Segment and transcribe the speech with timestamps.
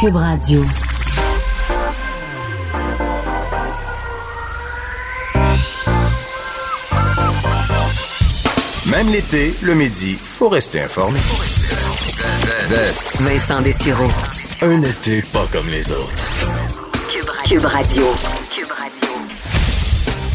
[0.00, 0.64] Cube Radio.
[8.86, 11.18] Même l'été, le midi, faut rester informé.
[13.20, 14.06] Vincent Dessureau.
[14.62, 16.30] Un été pas comme les autres.
[17.48, 18.04] Cube Radio.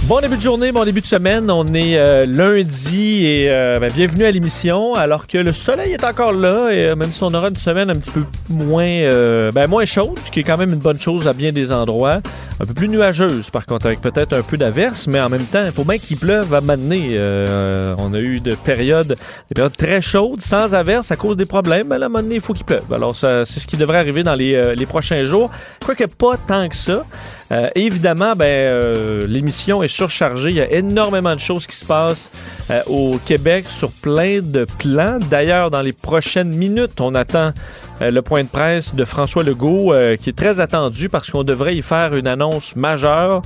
[0.06, 1.50] Bon début de journée, bon début de semaine.
[1.50, 4.96] On est euh, lundi et euh, ben, bienvenue à l'émission.
[4.96, 7.90] Alors que le soleil est encore là et euh, même si on aura une semaine
[7.90, 9.10] un petit peu moins,
[9.54, 12.20] ben, moins chaude, ce qui est quand même une bonne chose à bien des endroits,
[12.60, 15.64] un peu plus nuageuse par contre, avec peut-être un peu d'averse, mais en même temps,
[15.64, 17.18] il faut bien qu'il pleuve à m'amener.
[17.98, 21.94] on a eu de périodes, des périodes très chaudes, sans averse à cause des problèmes.
[21.94, 22.92] À un il faut qu'il pleuve.
[22.92, 25.50] Alors, c'est ce qui devrait arriver dans les, les prochains jours.
[25.86, 27.06] Quoique pas tant que ça.
[27.76, 30.50] Évidemment, ben, l'émission est surchargé.
[30.50, 32.32] Il y a énormément de choses qui se passent
[32.70, 35.20] euh, au Québec sur plein de plans.
[35.30, 37.52] D'ailleurs, dans les prochaines minutes, on attend
[38.02, 41.44] euh, le point de presse de François Legault euh, qui est très attendu parce qu'on
[41.44, 43.42] devrait y faire une annonce majeure.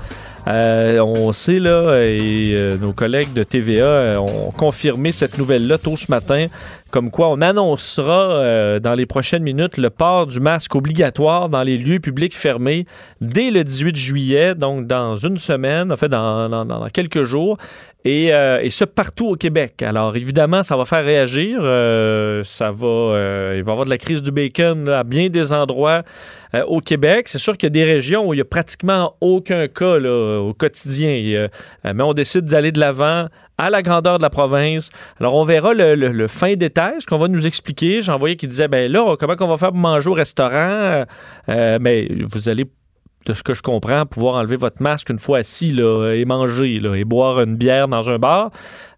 [0.46, 6.48] on sait là, et nos collègues de TVA ont confirmé cette nouvelle-là tôt ce matin,
[6.92, 11.78] comme quoi on annoncera dans les prochaines minutes le port du masque obligatoire dans les
[11.78, 12.86] lieux publics fermés
[13.22, 17.58] dès le 18 juillet, donc dans une semaine, en fait dans, quelques jours.
[18.08, 19.82] Euh, et, ce partout au Québec.
[19.82, 21.60] Alors évidemment, ça va faire réagir.
[21.62, 25.30] Euh, ça va, euh, il va y avoir de la crise du bacon à bien
[25.30, 26.04] des endroits
[26.68, 27.28] au Québec.
[27.28, 30.54] C'est sûr qu'il y a des régions où il y a pratiquement aucun cas au
[30.54, 31.50] quotidien,
[31.84, 33.28] mais on décide d'aller de l'avant
[33.58, 34.90] à la grandeur de la province.
[35.20, 38.02] Alors, on verra le, fin détail, ce qu'on va nous expliquer.
[38.02, 41.06] J'en voyais qui disait, ben là, comment on va faire pour manger au restaurant?
[41.48, 42.66] mais vous allez
[43.28, 47.04] de ce que je comprends, pouvoir enlever votre masque une fois assis et manger et
[47.04, 48.52] boire une bière dans un bar.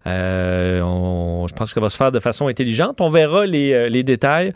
[0.06, 3.00] Euh, je pense que ça va se faire de façon intelligente.
[3.00, 4.52] On verra les, euh, détails.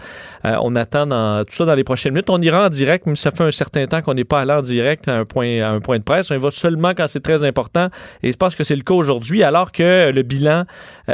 [0.46, 1.04] Euh, on attend
[1.44, 2.30] tout ça dans les prochaines minutes.
[2.30, 4.62] On ira en direct, mais ça fait un certain temps qu'on n'est pas allé en
[4.62, 6.30] direct à un point, de presse.
[6.30, 7.88] On y va seulement quand c'est très important.
[8.22, 10.64] Et je pense que c'est le cas aujourd'hui, alors que le bilan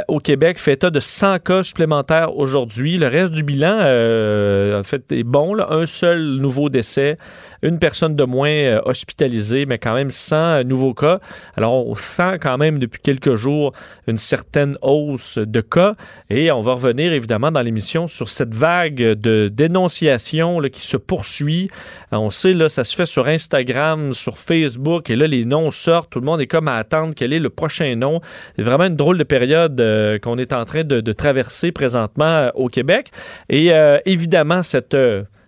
[0.07, 2.97] au Québec fait état de 100 cas supplémentaires aujourd'hui.
[2.97, 5.57] Le reste du bilan, est bon.
[5.59, 7.17] Un seul nouveau décès,
[7.61, 11.19] une personne de moins hospitalisée, mais quand même 100 nouveaux cas.
[11.57, 13.73] Alors, on sent quand même depuis quelques jours
[14.07, 15.95] une certaine hausse de cas.
[16.29, 21.69] Et on va revenir évidemment dans l'émission sur cette vague de dénonciation qui se poursuit.
[22.11, 26.09] On sait, là, ça se fait sur Instagram, sur Facebook, et là, les noms sortent.
[26.09, 28.21] Tout le monde est comme à attendre quel est le prochain nom.
[28.55, 32.49] C'est vraiment une drôle de période euh, qu'on est en train de, traverser présentement euh,
[32.55, 33.11] au Québec.
[33.49, 34.95] Et euh, évidemment, cette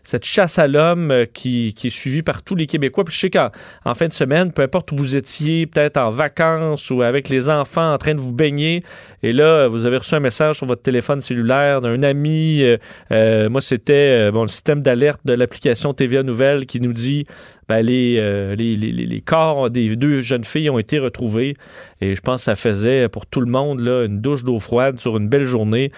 [0.03, 3.03] cette chasse à l'homme euh, qui, qui, est suivie par tous les Québécois.
[3.06, 3.50] Puis je sais qu'en
[3.86, 7.50] en fin de semaine, peu importe où vous étiez, peut-être en vacances ou avec les
[7.50, 8.84] enfants en train de vous baigner,
[9.22, 12.62] et là, vous avez reçu un message sur votre téléphone cellulaire d'un ami.
[12.62, 12.78] Euh,
[13.12, 17.25] euh, moi, c'était bon, le système d'alerte de l'application TVA Nouvelle qui nous dit
[17.70, 21.56] ben, les, les, les, corps des deux jeunes filles ont été retrouvés.
[22.02, 25.00] Et je pense que ça faisait pour tout le monde là, une douche d'eau froide
[25.00, 25.91] sur une belle journée.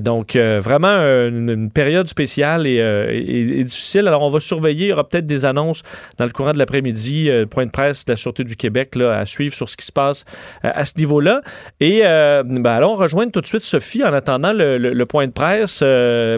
[0.00, 4.08] donc, vraiment une, période spéciale et difficile.
[4.08, 4.86] Alors, on va surveiller.
[4.86, 5.82] Il y aura peut-être des annonces
[6.18, 9.18] dans le courant de l'après-midi, euh, point de presse de la Sûreté du Québec là,
[9.18, 10.24] à suivre sur ce qui se passe
[10.64, 11.42] euh, à ce niveau-là.
[11.80, 15.80] Et euh, ben, allons rejoindre tout de suite Sophie en attendant le, point de presse,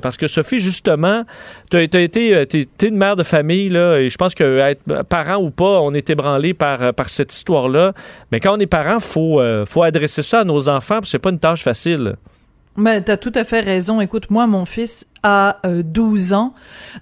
[0.03, 1.25] parce que Sophie, justement,
[1.71, 5.43] tu as, été es, une mère de famille, là, et je pense que être parent
[5.43, 7.93] ou pas, on est ébranlé par, cette histoire-là.
[8.31, 11.31] Mais quand on est parent, il faut, faut adresser ça à nos enfants, c'est pas
[11.31, 12.15] une tâche facile.
[12.77, 14.01] Mais t'as tout à fait raison.
[14.01, 16.55] Écoute, moi, mon fils a 12 euh, ans.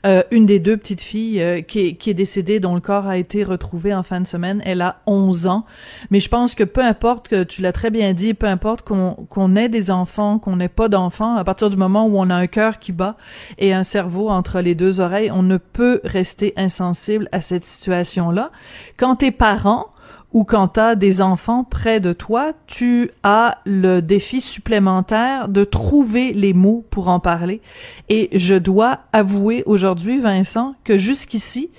[0.05, 3.07] Euh, une des deux petites filles euh, qui, est, qui, est, décédée, dont le corps
[3.07, 5.65] a été retrouvé en fin de semaine, elle a 11 ans.
[6.11, 9.13] Mais je pense que peu importe, que tu l'as très bien dit, peu importe qu'on
[9.29, 12.35] qu'on ait des enfants, qu'on n'ait pas d'enfants, à partir du moment où on a
[12.35, 13.17] un cœur qui bat
[13.59, 18.51] et un cerveau entre les deux oreilles, on ne peut rester insensible à cette situation-là.
[18.97, 19.93] Quand t'es parent,
[20.33, 25.65] ou quand tu as des enfants près de toi, tu as le défi supplémentaire de
[25.65, 27.61] trouver les mots pour en parler.
[28.09, 31.71] Et je dois avouer aujourd'hui, Vincent, que jusqu'ici,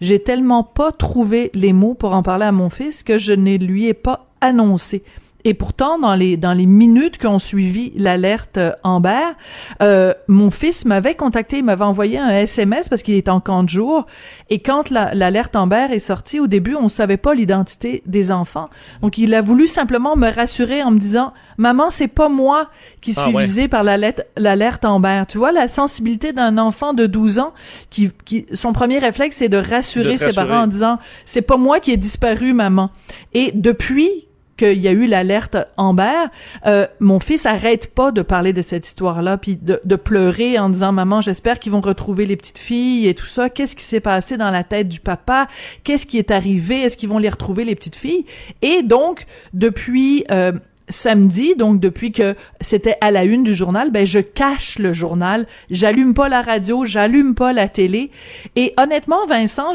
[0.00, 3.56] j'ai tellement pas trouvé les mots pour en parler à mon fils que je ne
[3.56, 5.04] lui ai pas annoncé.
[5.44, 9.34] Et pourtant, dans les dans les minutes qui ont suivi l'alerte euh, Amber,
[9.82, 13.62] euh, mon fils m'avait contacté, il m'avait envoyé un SMS parce qu'il est en camp
[13.62, 14.06] de jour.
[14.48, 18.68] Et quand l'alerte Amber est sortie, au début, on savait pas l'identité des enfants.
[19.02, 22.68] Donc, il a voulu simplement me rassurer en me disant, maman, c'est pas moi
[23.00, 25.24] qui suis ah visé par l'alerte Amber.
[25.28, 27.52] Tu vois la sensibilité d'un enfant de 12 ans
[27.90, 31.80] qui, qui son premier réflexe c'est de rassurer ses parents en disant, c'est pas moi
[31.80, 32.90] qui ai disparu, maman.
[33.32, 34.28] Et depuis
[34.60, 36.26] qu'il y a eu l'alerte Amber,
[36.66, 40.68] euh, mon fils arrête pas de parler de cette histoire-là, puis de, de pleurer en
[40.68, 43.48] disant maman, j'espère qu'ils vont retrouver les petites filles et tout ça.
[43.48, 45.48] Qu'est-ce qui s'est passé dans la tête du papa?
[45.82, 46.82] Qu'est-ce qui est arrivé?
[46.82, 48.26] Est-ce qu'ils vont les retrouver les petites filles
[48.62, 49.24] Et donc
[49.54, 50.52] depuis euh,
[50.90, 55.46] samedi, donc depuis que c'était à la une du journal, ben je cache le journal,
[55.70, 58.10] j'allume pas la radio, j'allume pas la télé.
[58.56, 59.72] Et honnêtement, Vincent,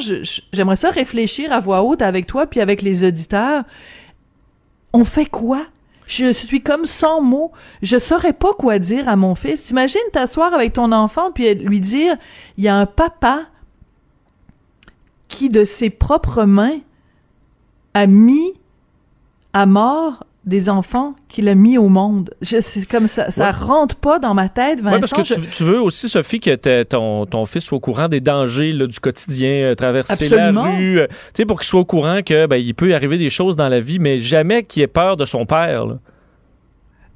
[0.54, 3.64] j'aimerais ça réfléchir à voix haute avec toi puis avec les auditeurs.
[4.96, 5.66] On fait quoi?
[6.08, 7.52] Je suis comme sans mots.
[7.82, 9.72] Je saurais pas quoi dire à mon fils.
[9.72, 12.16] Imagine t'asseoir avec ton enfant puis lui dire,
[12.58, 13.42] il y a un papa
[15.28, 16.80] qui, de ses propres mains,
[17.94, 18.54] a mis
[19.52, 22.30] à mort des enfants qu'il a mis au monde.
[22.42, 25.00] C'est comme ça, ça rentre pas dans ma tête, Vincent.
[25.00, 28.72] parce que tu, veux aussi, Sophie, que ton, ton fils soit au courant des dangers
[28.72, 32.22] là, du quotidien, euh, traverser la rue, euh, tu sais, pour qu'il soit au courant
[32.24, 34.88] que ben, il peut y arriver des choses dans la vie, mais jamais qu'il ait
[34.88, 35.88] peur de son père.
[35.88, 35.98] Là.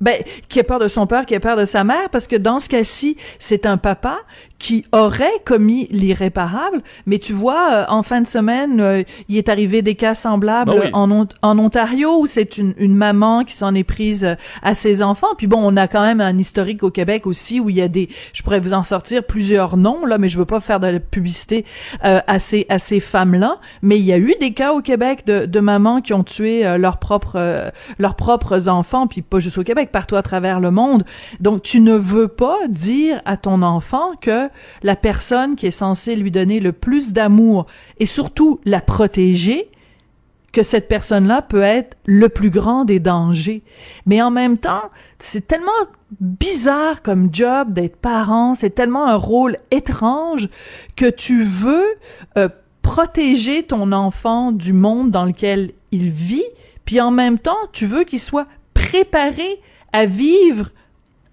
[0.02, 2.38] Ben, qui a peur de son père, qui a peur de sa mère, parce que
[2.38, 4.18] dans ce cas-ci, c'est un papa
[4.60, 9.48] qui aurait commis l'irréparable, mais tu vois, euh, en fin de semaine, euh, il est
[9.48, 13.74] arrivé des cas semblables ben en, en Ontario, où c'est une, une, maman qui s'en
[13.74, 15.34] est prise euh, à ses enfants.
[15.38, 17.88] Puis bon, on a quand même un historique au Québec aussi, où il y a
[17.88, 20.88] des, je pourrais vous en sortir plusieurs noms, là, mais je veux pas faire de
[20.88, 21.66] la publicité
[22.02, 25.46] à ces, à ces femmes-là, mais il y a eu des cas au Québec de,
[25.46, 29.89] de mamans qui ont tué leurs propres, leurs propres enfants, puis pas juste au Québec,
[29.92, 31.04] partout à travers le monde.
[31.40, 34.50] Donc, tu ne veux pas dire à ton enfant que
[34.84, 37.66] la personne qui est censée lui donner le plus d'amour
[38.00, 39.70] et surtout la protéger,
[40.52, 43.64] que cette personne-là peut être le plus grand des dangers.
[44.06, 44.90] Mais en même temps,
[45.20, 45.72] c'est tellement
[46.20, 50.50] bizarre comme job d'être parent, c'est tellement un rôle étrange
[50.96, 51.86] que tu veux
[52.38, 52.50] euh,
[52.82, 56.46] protéger ton enfant du monde dans lequel il vit,
[56.86, 59.62] puis en même temps, tu veux qu'il soit préparé
[59.94, 60.70] à vivre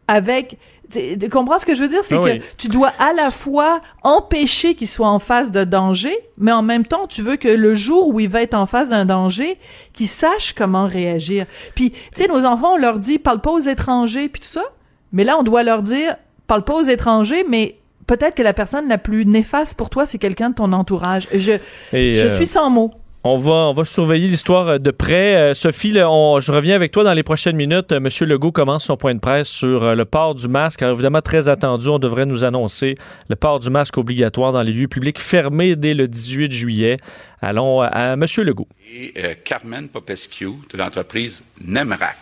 [0.08, 0.58] avec
[0.90, 2.04] tu comprends ce que je veux dire?
[2.04, 6.52] C'est que tu dois à la fois empêcher qu'il soit en face de danger, mais
[6.52, 9.04] en même temps, tu veux que le jour où il va être en face d'un
[9.04, 9.58] danger,
[9.92, 11.46] qu'il sache comment réagir.
[11.74, 14.64] Puis, tu sais, nos enfants, on leur dit, parle pas aux étrangers, puis tout ça.
[15.12, 16.16] Mais là, on doit leur dire,
[16.46, 17.76] parle pas aux étrangers, mais
[18.06, 21.26] peut-être que la personne la plus néfaste pour toi, c'est quelqu'un de ton entourage.
[21.32, 21.58] Je,
[21.92, 22.92] je euh, suis sans mots.
[23.28, 25.34] On va, surveiller l'histoire euh, de près.
[25.34, 27.90] Euh, Sophie, je reviens avec toi dans les prochaines minutes.
[27.90, 30.80] Euh, Monsieur Legault commence son point de presse sur le port du masque.
[30.82, 32.94] Alors, évidemment, très attendu, on devrait nous annoncer
[33.28, 36.98] le port du masque obligatoire dans les lieux publics fermés dès le 18 juillet.
[37.42, 38.68] Allons à Monsieur Legault.
[38.94, 39.12] Et
[39.44, 42.16] Carmen Popescu de l'entreprise Nemrac,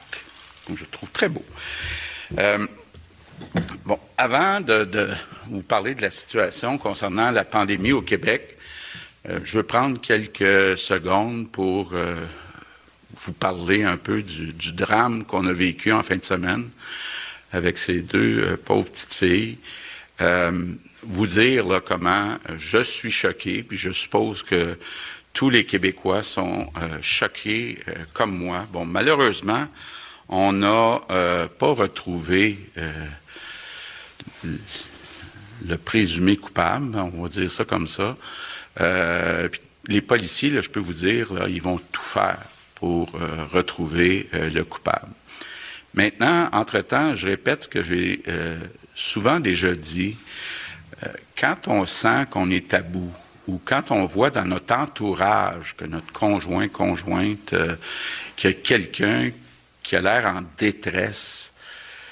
[0.67, 1.45] que je trouve très beau.
[3.85, 5.09] bon, avant de, de,
[5.51, 8.54] vous parler de la situation concernant la pandémie au Québec,
[9.29, 12.17] euh, je veux prendre quelques secondes pour euh,
[13.25, 16.69] vous parler un peu du, drame qu'on a vécu en fin de semaine
[17.53, 19.59] avec ces deux euh, pauvres petites filles.
[21.03, 24.79] vous dire là, comment je suis choqué, puis je suppose que
[25.33, 26.73] tous les Québécois sont
[27.03, 27.79] choqués
[28.13, 28.67] comme moi.
[28.73, 29.67] Bon, malheureusement,
[30.29, 31.01] on n'a
[31.59, 32.59] pas retrouvé
[35.67, 38.17] le présumé coupable, on va dire ça comme ça.
[38.81, 39.49] Euh,
[39.87, 42.43] les policiers, je peux vous dire, ils vont tout faire
[42.75, 45.13] pour euh, retrouver euh, le coupable.
[45.95, 48.23] Maintenant, entre-temps, je répète ce que j'ai
[48.97, 50.17] souvent déjà dit.
[51.39, 53.13] quand on sent qu'on est tabou
[53.47, 57.55] ou quand on voit dans notre entourage que notre conjoint, conjointe,
[58.35, 59.31] qu'il y a quelqu'un
[59.85, 61.55] qui a l'air en détresse,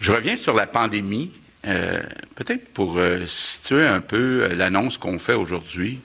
[0.00, 1.30] Je reviens sur la pandémie,
[1.66, 2.02] euh,
[2.34, 6.00] peut-être pour euh, situer un peu euh, l'annonce qu'on fait aujourd'hui.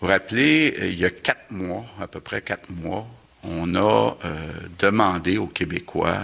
[0.00, 3.06] Vous vous rappelez, il y a quatre mois, à peu près quatre mois,
[3.42, 4.16] on a
[4.78, 6.20] demandé aux Québécois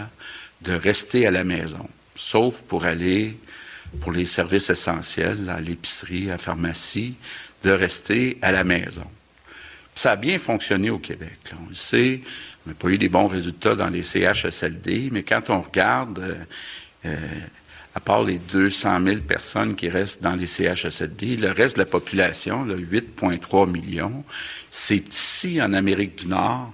[0.62, 3.38] de rester à la maison, sauf pour aller
[4.00, 7.14] pour les services essentiels, à l'épicerie, à la pharmacie,
[7.64, 9.04] de rester à la maison.
[9.94, 11.38] ça a bien fonctionné au Québec.
[11.52, 12.22] On le sait,
[12.66, 16.34] on n'a pas eu des bons résultats dans les CHSLD, mais quand on regarde, euh,
[17.06, 17.16] euh,
[17.94, 21.86] à part les 200 000 personnes qui restent dans les CHSLD, le reste de la
[21.86, 24.24] population, le 8,3 millions,
[24.68, 26.72] c'est ici, en Amérique du Nord,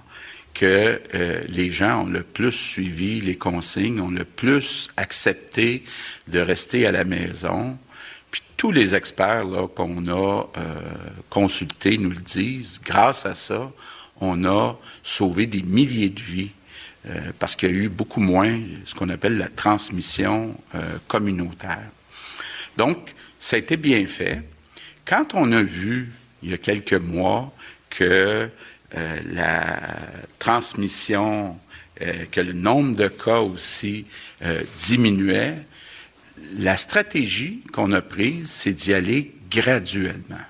[0.55, 5.83] que euh, les gens ont le plus suivi les consignes, ont le plus accepté
[6.27, 7.77] de rester à la maison.
[8.31, 9.45] Puis tous les experts
[9.75, 10.43] qu'on a
[11.29, 12.81] consultés nous le disent.
[12.83, 13.71] Grâce à ça,
[14.23, 16.51] on a sauvé des milliers de vies
[17.07, 20.55] euh, parce qu'il y a eu beaucoup moins ce qu'on appelle la transmission
[21.07, 21.89] communautaire.
[22.77, 24.41] Donc, ça a été bien fait.
[25.05, 26.11] Quand on a vu,
[26.41, 27.53] il y a quelques mois,
[27.89, 28.49] que
[28.95, 29.79] euh, la
[30.39, 31.57] transmission,
[32.01, 34.05] euh, que le nombre de cas aussi
[34.43, 35.57] euh, diminuait,
[36.57, 40.45] la stratégie qu'on a prise, c'est d'y aller graduellement.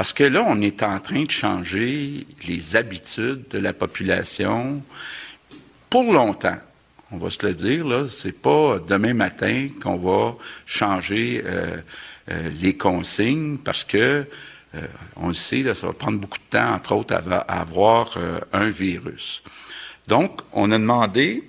[0.00, 4.82] Parce que là, on est en train de changer les habitudes de la population
[5.90, 6.56] pour longtemps.
[7.12, 11.44] On va se le dire, là, c'est pas demain matin qu'on va changer
[12.62, 14.24] les consignes parce que
[14.74, 14.80] euh,
[15.16, 18.70] on le sait, ça va prendre beaucoup de temps, entre autres, à, avoir euh, un
[18.70, 19.42] virus.
[20.08, 21.44] Donc, on a demandé,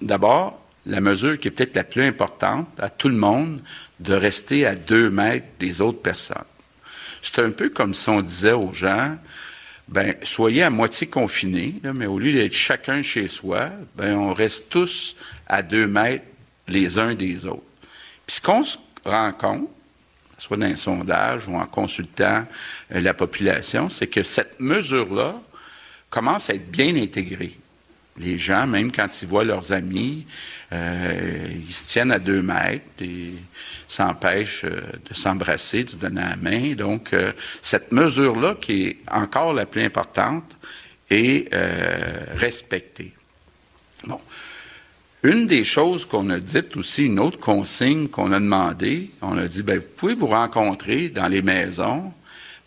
[0.00, 3.60] d'abord, la mesure qui est peut-être la plus importante à tout le monde,
[3.98, 6.44] de rester à deux mètres des autres personnes.
[7.22, 9.16] C'est un peu comme si on disait aux gens,
[9.88, 14.68] ben, soyez à moitié confinés, mais au lieu d'être chacun chez soi, ben, on reste
[14.68, 16.24] tous à deux mètres
[16.68, 17.62] les uns des autres.
[18.26, 19.68] Puis ce qu'on se rend compte,
[20.38, 22.44] soit dans un sondage ou en consultant
[22.92, 25.40] euh, la population, c'est que cette mesure-là
[26.10, 27.56] commence à être bien intégrée.
[28.18, 30.26] Les gens, même quand ils voient leurs amis,
[30.72, 33.32] euh, ils se tiennent à deux mètres et
[33.86, 36.74] s'empêchent euh, de s'embrasser, de se donner la main.
[36.74, 37.14] Donc,
[37.60, 40.56] cette mesure-là, qui est encore la plus importante,
[41.10, 41.54] est
[42.34, 43.12] respectée.
[44.06, 44.20] Bon.
[45.22, 49.46] Une des choses qu'on a dites aussi, une autre consigne qu'on a demandé, on a
[49.46, 52.12] dit, ben, vous pouvez vous rencontrer dans les maisons,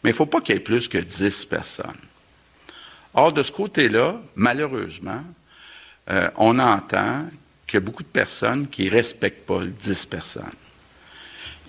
[0.03, 1.97] mais il ne faut pas qu'il y ait plus que 10 personnes.
[3.13, 5.23] Or, de ce côté-là, malheureusement,
[6.09, 7.25] euh, on entend
[7.75, 10.43] qu'il y a beaucoup de personnes qui ne respectent pas les 10 personnes.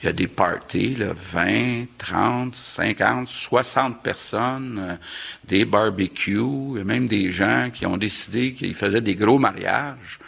[0.01, 4.97] Il y a des parties, là, 20, 30, 50, 60 personnes, euh,
[5.45, 10.19] des barbecues, même des gens qui ont décidé qu'ils faisaient des gros mariages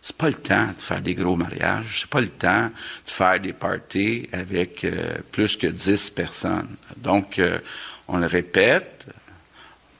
[0.00, 3.38] c'est pas le temps de faire des gros mariages, c'est pas le temps de faire
[3.40, 6.76] des parties avec euh, plus que 10 personnes.
[6.96, 7.58] Donc, euh,
[8.06, 9.06] on le répète,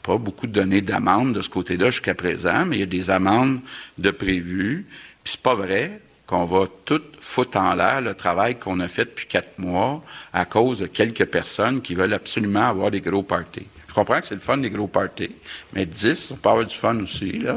[0.02, 3.10] pas beaucoup de données d'amende de ce côté-là jusqu'à présent, mais il y a des
[3.10, 3.60] amendes
[3.98, 4.86] de prévues.
[5.28, 9.26] C'est pas vrai qu'on va tout foutre en l'air le travail qu'on a fait depuis
[9.26, 13.66] quatre mois à cause de quelques personnes qui veulent absolument avoir des gros parties.
[13.88, 15.34] Je comprends que c'est le fun des gros parties,
[15.74, 17.56] mais 10, on peut avoir du fun aussi, là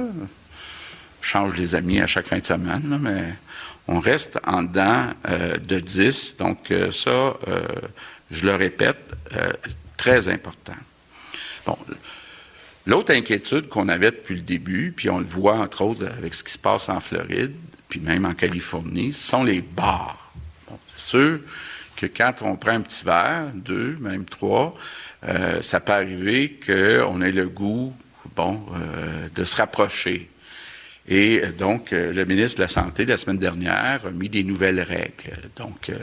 [1.22, 3.36] change les amis à chaque fin de semaine, mais
[3.88, 6.38] on reste en dedans euh, de 10.
[6.38, 7.10] Donc, euh, ça,
[7.48, 7.62] euh,
[8.32, 8.98] je le répète,
[9.98, 10.74] très important.
[11.66, 11.78] Bon.
[12.88, 16.44] L'autre inquiétude qu'on avait depuis le début, puis on le voit entre autres avec ce
[16.44, 17.54] qui se passe en Floride,
[17.90, 20.34] puis même en Californie, sont les bars.
[20.96, 21.40] c'est sûr
[21.96, 24.76] que quand on prend un petit verre, deux, même trois,
[25.62, 27.94] ça peut arriver qu'on ait le goût,
[28.36, 28.64] bon,
[29.36, 30.31] de se rapprocher.
[31.08, 34.44] Et euh, donc, euh, le ministre de la Santé, la semaine dernière, a mis des
[34.44, 35.50] nouvelles règles.
[35.56, 35.98] Donc, euh,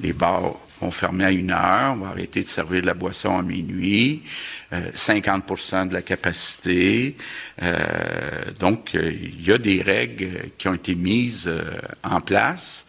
[0.00, 3.36] les bars vont fermer à une heure, on va arrêter de servir de la boisson
[3.36, 4.22] à minuit,
[4.94, 7.16] 50% de la capacité.
[8.60, 11.50] donc, il y a des règles qui ont été mises
[12.04, 12.86] en place.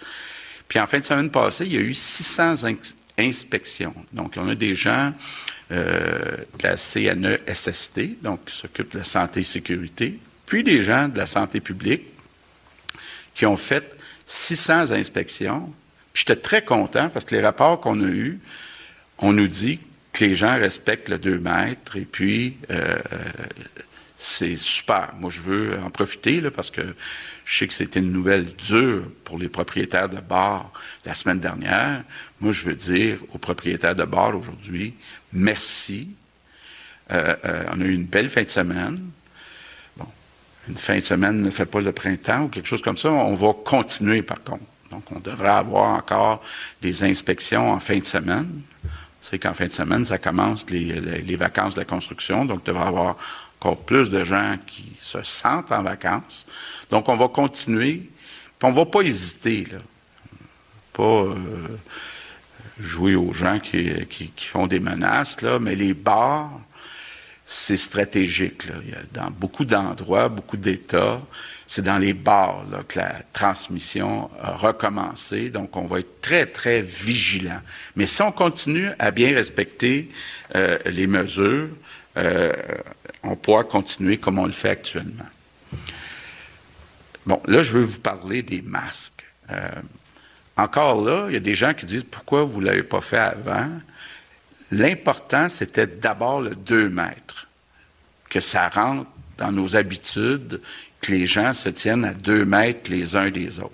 [0.67, 2.67] Puis, en fin de semaine passée, il y a eu 600
[3.17, 3.95] inspections.
[4.13, 5.11] Donc, on a des gens
[5.71, 11.17] de la CNESST, donc qui s'occupent de la santé et sécurité, puis des gens de
[11.17, 12.07] la santé publique
[13.35, 15.71] qui ont fait 600 inspections.
[16.15, 18.39] J'étais très content parce que les rapports qu'on a eus,
[19.19, 19.79] on nous dit
[20.11, 22.97] que les gens respectent le 2 mètres et puis euh,
[24.17, 25.13] c'est super.
[25.19, 26.81] Moi, je veux en profiter là, parce que
[27.45, 30.73] je sais que c'était une nouvelle dure pour les propriétaires de bars
[31.05, 32.03] la semaine dernière.
[32.41, 34.95] Moi, je veux dire aux propriétaires de bars aujourd'hui,
[35.31, 36.09] merci.
[37.11, 38.99] Euh, euh, on a eu une belle fin de semaine
[40.69, 43.11] une fin de semaine ne fait pas le printemps ou quelque chose comme ça.
[43.11, 44.63] On va continuer par contre.
[44.91, 46.41] Donc, on devrait avoir encore
[46.81, 48.61] des inspections en fin de semaine.
[49.21, 52.45] C'est qu'en fin de semaine, ça commence les, vacances de la construction.
[52.45, 53.17] Donc, il devrait y avoir
[53.59, 56.47] encore plus de gens qui se sentent en vacances.
[56.89, 58.09] Donc, on va continuer.
[58.57, 59.79] Puis, on ne va pas hésiter, là.
[60.93, 61.35] Pas euh,
[62.79, 66.59] jouer aux gens qui, qui, font des menaces, là, mais les bars,
[67.51, 68.67] c'est stratégique.
[68.67, 68.75] Là.
[69.11, 71.19] Dans beaucoup d'endroits, beaucoup d'États,
[71.65, 75.49] c'est dans les bars que la transmission a recommencé.
[75.49, 77.59] Donc, on va être très, très vigilant.
[77.95, 80.11] Mais si on continue à bien respecter
[80.53, 81.69] euh, les mesures,
[82.17, 82.53] euh,
[83.23, 85.25] on pourra continuer comme on le fait actuellement.
[87.25, 89.25] Bon, là, je veux vous parler des masques.
[89.49, 89.71] Euh,
[90.55, 93.17] encore là, il y a des gens qui disent pourquoi vous ne l'avez pas fait
[93.17, 93.71] avant?
[94.71, 97.38] L'important, c'était d'abord le 2 mètres,
[98.29, 100.61] que ça rentre dans nos habitudes,
[101.01, 103.71] que les gens se tiennent à 2 mètres les uns des autres.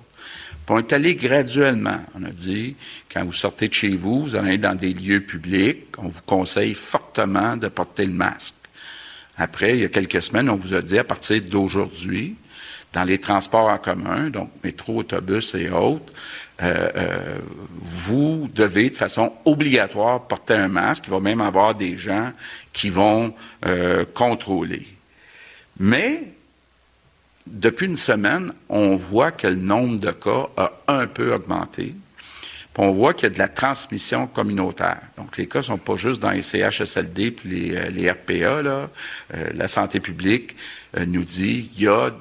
[0.66, 2.00] Puis on est allé graduellement.
[2.16, 2.76] On a dit,
[3.12, 6.74] quand vous sortez de chez vous, vous allez dans des lieux publics, on vous conseille
[6.74, 8.56] fortement de porter le masque.
[9.38, 12.36] Après, il y a quelques semaines, on vous a dit, à partir d'aujourd'hui,
[12.94, 16.14] dans les transports en commun, donc métro, autobus et autres,
[16.64, 17.40] euh, euh,
[17.82, 21.04] vous devez de façon obligatoire porter un masque.
[21.08, 22.32] Il va même avoir des gens
[22.72, 23.34] qui vont
[23.66, 24.88] euh, contrôler.
[25.78, 26.24] Mais
[27.46, 31.94] depuis une semaine, on voit que le nombre de cas a un peu augmenté.
[32.74, 35.02] Puis on voit qu'il y a de la transmission communautaire.
[35.18, 38.62] Donc, les cas ne sont pas juste dans les CHSLD puis les, les RPA.
[38.62, 38.90] Là.
[39.54, 40.56] la santé publique
[41.08, 42.12] nous dit qu'il y a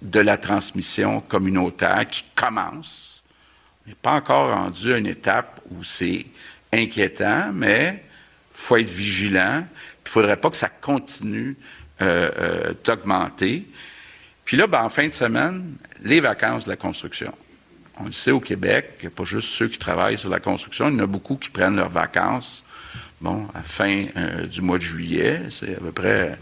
[0.00, 3.09] de la transmission communautaire qui commence
[3.86, 6.26] n'est pas encore rendu à une étape où c'est
[6.72, 8.02] inquiétant, mais
[8.52, 9.64] il faut être vigilant.
[9.64, 11.56] Il ne faudrait pas que ça continue
[12.00, 13.68] euh, euh, d'augmenter.
[14.44, 17.32] Puis là, ben, en fin de semaine, les vacances de la construction.
[17.98, 20.40] On le sait au Québec, il n'y a pas juste ceux qui travaillent sur la
[20.40, 22.64] construction, il y en a beaucoup qui prennent leurs vacances
[23.20, 25.42] bon, à fin euh, du mois de juillet.
[25.50, 26.36] C'est à peu près le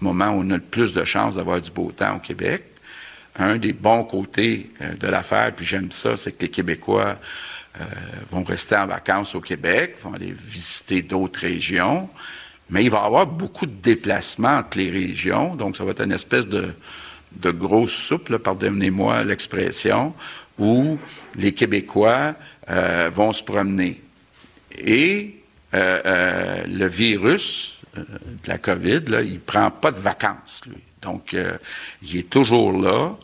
[0.00, 2.64] moment où on a le plus de chances d'avoir du beau temps au Québec
[3.36, 7.16] un des bons côtés euh, de l'affaire, puis j'aime ça, c'est que les Québécois
[7.80, 7.84] euh,
[8.30, 12.08] vont rester en vacances au Québec, vont aller visiter d'autres régions,
[12.70, 16.02] mais il va y avoir beaucoup de déplacements entre les régions, donc ça va être
[16.04, 16.74] une espèce de,
[17.32, 20.14] de grosse soupe, pardonnez-moi l'expression,
[20.58, 20.98] où
[21.34, 22.36] les Québécois
[22.70, 24.00] euh, vont se promener.
[24.76, 25.40] Et
[25.72, 30.76] le virus de la COVID, il prend pas de vacances, lui.
[31.04, 31.56] Donc, euh,
[32.02, 33.16] il est toujours là.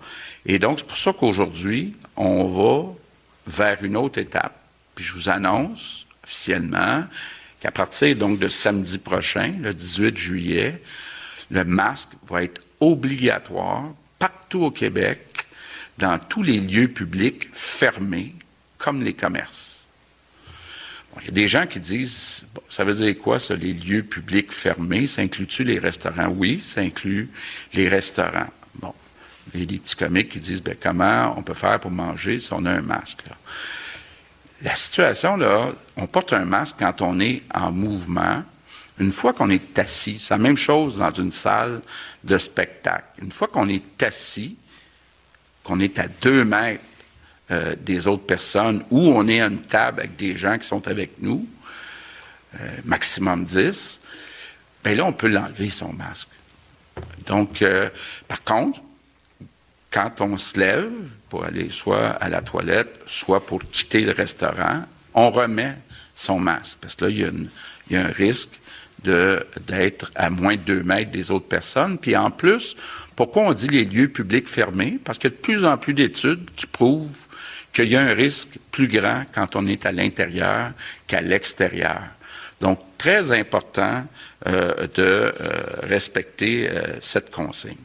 [0.46, 2.94] Et donc, c'est pour ça qu'aujourd'hui, on va
[3.46, 4.56] vers une autre étape.
[4.94, 7.04] Puis je vous annonce officiellement
[7.60, 10.82] qu'à partir donc de samedi prochain, le 18 juillet,
[11.50, 13.84] le masque va être obligatoire
[14.18, 15.46] partout au Québec,
[15.98, 18.34] dans tous les lieux publics fermés,
[18.78, 19.79] comme les commerces.
[21.18, 24.52] Il y a des gens qui disent, ça veut dire quoi, ça, les lieux publics
[24.52, 25.06] fermés?
[25.06, 26.28] Ça inclut-tu les restaurants?
[26.28, 27.30] Oui, ça inclut
[27.74, 28.48] les restaurants.
[28.76, 28.94] Bon.
[29.52, 32.38] Il y a des petits comiques qui disent, ben, comment on peut faire pour manger
[32.38, 33.36] si on a un masque, là?
[34.62, 38.42] La situation, là, on porte un masque quand on est en mouvement.
[38.98, 41.80] Une fois qu'on est assis, c'est la même chose dans une salle
[42.24, 43.22] de spectacle.
[43.22, 44.58] Une fois qu'on est assis,
[45.64, 46.82] qu'on est à deux mètres
[47.50, 50.86] euh, des autres personnes ou on est à une table avec des gens qui sont
[50.86, 51.46] avec nous,
[52.54, 54.00] euh, maximum 10,
[54.84, 56.28] bien là, on peut l'enlever, son masque.
[57.26, 57.90] Donc, euh,
[58.28, 58.80] par contre,
[59.90, 60.92] quand on se lève
[61.28, 64.84] pour aller soit à la toilette, soit pour quitter le restaurant,
[65.14, 65.76] on remet
[66.14, 66.78] son masque.
[66.80, 67.30] Parce que là, il y a,
[67.88, 68.60] il y a un risque
[69.02, 71.98] d'être à moins de 2 mètres des autres personnes.
[71.98, 72.76] Puis en plus,
[73.16, 74.98] pourquoi on dit les lieux publics fermés?
[75.02, 77.26] Parce qu'il y a de plus en plus d'études qui prouvent
[77.72, 80.72] qu'il y a un risque plus grand quand on est à l'intérieur
[81.06, 82.00] qu'à l'extérieur.
[82.60, 84.04] Donc, très important
[84.46, 85.32] euh, de euh,
[85.84, 87.76] respecter euh, cette consigne.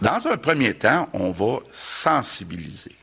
[0.00, 2.94] Dans un premier temps, on va sensibiliser.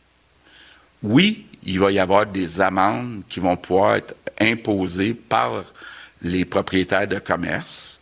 [1.04, 5.64] Oui, il va y avoir des amendes qui vont pouvoir être imposées par
[6.22, 8.00] les propriétaires de commerce,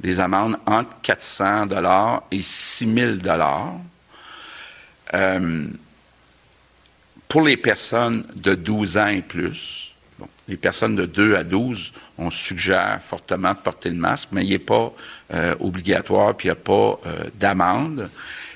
[0.00, 3.74] des amendes entre 400 dollars et 6000 dollars.
[7.28, 9.92] Pour les personnes de 12 ans et plus,
[10.48, 14.50] les personnes de 2 à 12, on suggère fortement de porter le masque, mais il
[14.50, 14.92] n'est pas
[15.34, 18.08] euh, obligatoire, puis il n'y a pas euh, d'amende.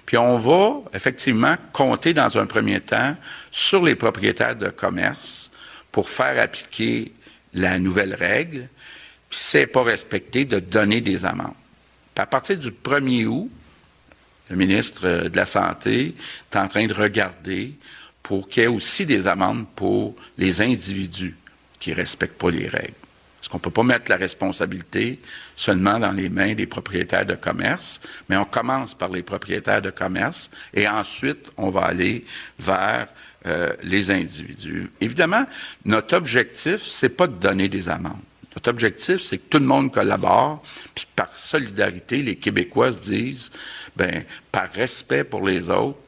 [0.06, 3.14] Puis on va effectivement compter dans un premier temps
[3.50, 5.50] sur les propriétaires de commerce
[5.90, 7.12] pour faire appliquer
[7.52, 8.68] la nouvelle règle,
[9.28, 11.52] puis si ce pas respecté, de donner des amendes.
[12.14, 13.50] Puis à partir du 1er août,
[14.48, 16.14] le ministre euh, de la Santé
[16.50, 17.74] est en train de regarder
[18.32, 21.36] pour qu'il y ait aussi des amendes pour les individus
[21.78, 22.94] qui ne respectent pas les règles.
[23.36, 25.20] Parce qu'on ne peut pas mettre la responsabilité
[25.54, 29.90] seulement dans les mains des propriétaires de commerce, mais on commence par les propriétaires de
[29.90, 32.24] commerce et ensuite on va aller
[32.58, 33.08] vers
[33.44, 34.90] euh, les individus.
[35.02, 35.44] Évidemment,
[35.84, 38.16] notre objectif, c'est pas de donner des amendes.
[38.56, 40.64] Notre objectif, c'est que tout le monde collabore,
[40.94, 43.52] puis par solidarité, les Québécois se disent,
[43.94, 45.98] ben, par respect pour les autres,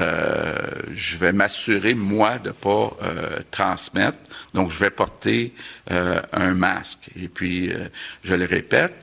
[0.00, 0.56] euh,
[0.94, 4.18] je vais m'assurer, moi, de ne pas euh, transmettre.
[4.54, 5.52] Donc, je vais porter
[5.90, 7.10] euh, un masque.
[7.16, 7.72] Et puis,
[8.22, 8.94] je le répète,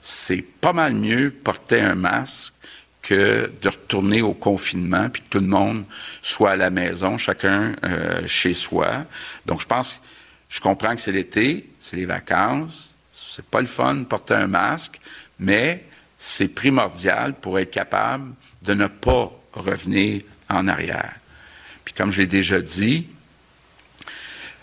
[0.00, 2.54] c'est pas mal mieux porter un masque
[3.02, 5.84] que de retourner au confinement, puis que tout le monde
[6.20, 7.72] soit à la maison, chacun
[8.26, 9.06] chez soi.
[9.46, 10.00] Donc, je pense,
[10.48, 14.46] je comprends que c'est l'été, c'est les vacances, c'est pas le fun de porter un
[14.46, 15.00] masque,
[15.38, 15.84] mais
[16.18, 21.14] c'est primordial pour être capable de ne pas revenir en arrière.
[21.84, 23.06] Puis comme je l'ai déjà dit,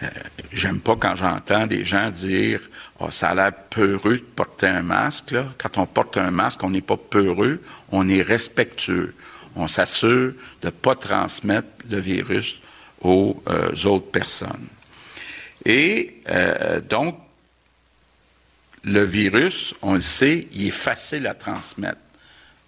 [0.03, 0.08] euh,
[0.51, 2.60] j'aime pas quand j'entends des gens dire
[2.99, 5.36] oh, ça a l'air peureux de porter un masque.
[5.58, 9.15] Quand on porte un masque, on n'est pas peureux, on est respectueux.
[9.55, 12.60] On s'assure de ne pas transmettre le virus
[13.01, 14.67] aux euh, autres personnes.
[15.63, 17.17] Et euh, donc,
[18.84, 21.97] le virus, on le sait, il est facile à transmettre.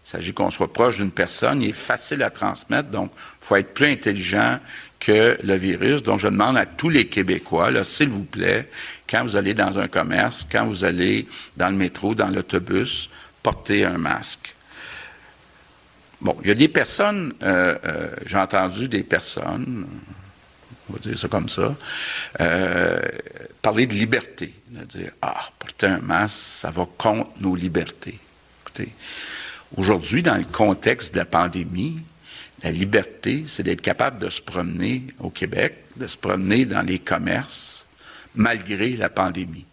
[0.08, 3.58] Il s'agit qu'on soit proche d'une personne, il est facile à transmettre, donc il faut
[3.58, 4.58] être plus intelligent
[5.02, 6.02] que le virus.
[6.02, 8.70] Donc, je demande à tous les Québécois, s'il vous plaît,
[9.10, 13.10] quand vous allez dans un commerce, quand vous allez dans le métro, dans l'autobus,
[13.43, 14.56] portez un masque.
[16.22, 19.86] Bon, il y a des personnes, euh, euh, j'ai entendu des personnes,
[20.89, 21.76] on va dire ça comme ça,
[22.39, 23.02] euh,
[23.62, 28.17] parler de liberté, de dire, ah, porter un masque, ça va contre nos libertés.
[28.63, 28.93] Écoutez,
[29.75, 31.99] Aujourd'hui, dans le contexte de la pandémie,
[32.63, 36.99] la liberté, c'est d'être capable de se promener au Québec, de se promener dans les
[36.99, 37.88] commerces,
[38.34, 39.65] malgré la pandémie.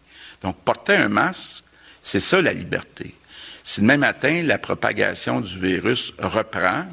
[0.42, 1.64] Donc, porter un masque,
[2.02, 3.14] c'est ça la liberté.
[3.62, 6.86] Si demain matin, la propagation du virus reprend,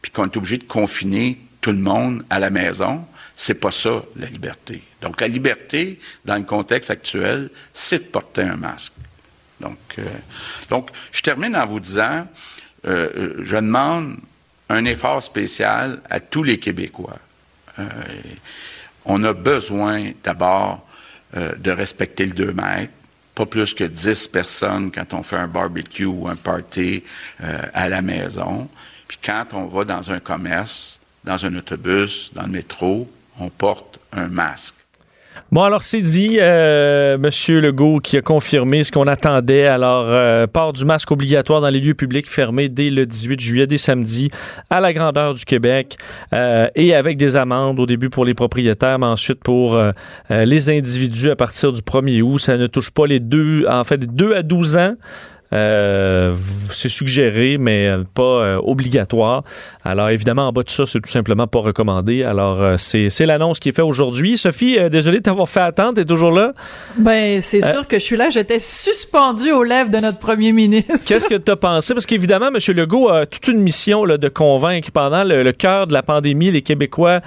[0.00, 3.04] puis qu'on est obligé de confiner tout le monde à la maison,
[3.36, 4.82] c'est pas ça la liberté.
[5.02, 8.92] Donc, la liberté, dans le contexte actuel, c'est de porter un masque.
[9.60, 10.04] Donc, euh,
[10.68, 12.26] donc, je termine en vous disant,
[12.86, 14.16] euh, euh, je demande
[14.68, 17.18] un effort spécial à tous les Québécois.
[19.04, 20.86] on a besoin d'abord
[21.34, 22.92] de respecter le 2 mètres,
[23.34, 27.02] pas plus que 10 personnes quand on fait un barbecue ou un party
[27.72, 28.68] à la maison.
[29.08, 33.98] Puis quand on va dans un commerce, dans un autobus, dans le métro, on porte
[34.12, 34.79] un masque.
[35.52, 39.66] Bon, alors c'est dit, euh, Monsieur Legault qui a confirmé ce qu'on attendait.
[39.66, 43.66] Alors, euh, port du masque obligatoire dans les lieux publics fermés dès le 18 juillet,
[43.66, 44.30] dès samedi,
[44.70, 45.96] à la grandeur du Québec,
[46.32, 49.90] euh, et avec des amendes au début pour les propriétaires, mais ensuite pour euh,
[50.30, 52.38] les individus à partir du 1er août.
[52.38, 54.94] Ça ne touche pas les deux, en fait, 2 à 12 ans.
[55.52, 56.34] Euh,
[56.70, 59.42] c'est suggéré, mais pas euh, obligatoire.
[59.84, 62.22] Alors, évidemment, en bas de ça, c'est tout simplement pas recommandé.
[62.22, 64.36] Alors, euh, c'est l'annonce qui est faite aujourd'hui.
[64.36, 65.94] Sophie, désolé de t'avoir fait attendre.
[65.94, 66.52] T'es toujours là?
[66.98, 68.30] Ben, c'est sûr que je suis là.
[68.30, 71.06] J'étais suspendu aux lèvres de notre premier ministre.
[71.06, 71.94] Qu'est-ce que tu as pensé?
[71.94, 72.58] Parce qu'évidemment, M.
[72.76, 76.50] Legault a toute une mission là, de convaincre pendant le, cœur de la pandémie.
[76.50, 77.20] Les Québécois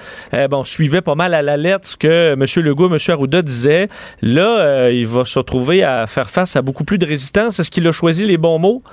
[0.50, 2.44] bon, suivaient pas mal à la lettre ce que M.
[2.64, 2.98] Legault, M.
[3.08, 3.88] Arruda disaient.
[4.22, 7.58] Là, il va se retrouver à faire face à beaucoup plus de résistance.
[7.60, 8.84] Est-ce qu'il a choisi les bons mots?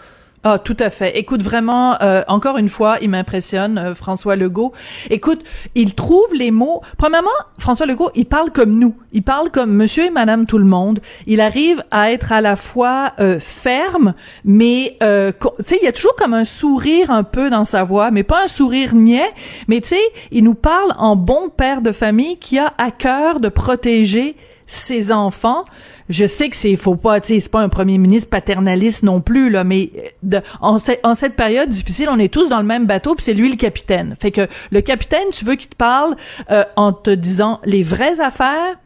[0.44, 1.20] Ah, tout à fait.
[1.20, 4.74] Écoute, vraiment, euh, encore une fois, il m'impressionne, euh, François Legault.
[5.12, 5.44] Écoute,
[5.76, 6.82] il trouve les mots.
[6.98, 7.30] Premièrement,
[7.60, 8.96] François Legault, il parle comme nous.
[9.14, 11.00] Il parle comme monsieur et madame tout le monde.
[11.28, 15.92] Il arrive à être à la fois euh, ferme, mais, tu sais, il y a
[15.92, 19.32] toujours comme un sourire un peu dans sa voix, mais pas un sourire niais.
[19.68, 23.42] Mais tu sais, il nous parle en bon père de famille qui a à cœur
[23.42, 24.36] de protéger
[24.74, 25.66] ses enfants
[26.12, 29.50] je sais que c'est faut pas, tu c'est pas un premier ministre paternaliste non plus
[29.50, 29.92] là, mais
[30.24, 33.34] de, en, en, cette période difficile, on est tous dans le même bateau, puis c'est
[33.34, 34.16] lui le capitaine.
[34.20, 36.16] Fait que le capitaine, tu veux qu'il te parle
[36.52, 38.78] euh, en te disant les vraies affaires,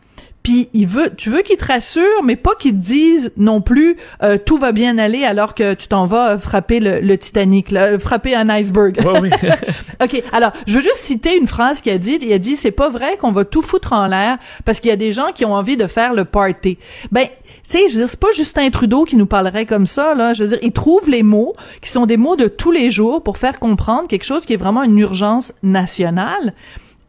[0.45, 3.97] puis il veut, tu veux qu'il te rassure, mais pas qu'il te dise non plus
[4.21, 8.36] euh, tout va bien aller alors que tu t'en vas frapper le, Titanic, là, frapper
[8.36, 8.99] un iceberg.
[9.23, 9.31] oui.
[10.03, 10.21] ok.
[10.31, 12.19] Alors, je veux juste citer une phrase qu'il a dit.
[12.21, 14.93] Il a dit c'est pas vrai qu'on va tout foutre en l'air parce qu'il y
[14.93, 16.77] a des gens qui ont envie de faire le party.
[17.12, 17.31] Ben, tu
[17.63, 20.34] sais, je veux dire, c'est pas Justin Trudeau qui nous parlerait comme ça, là.
[20.34, 23.23] Je veux dire, il trouve les mots qui sont des mots de tous les jours
[23.23, 26.53] pour faire comprendre quelque chose qui est vraiment une urgence nationale.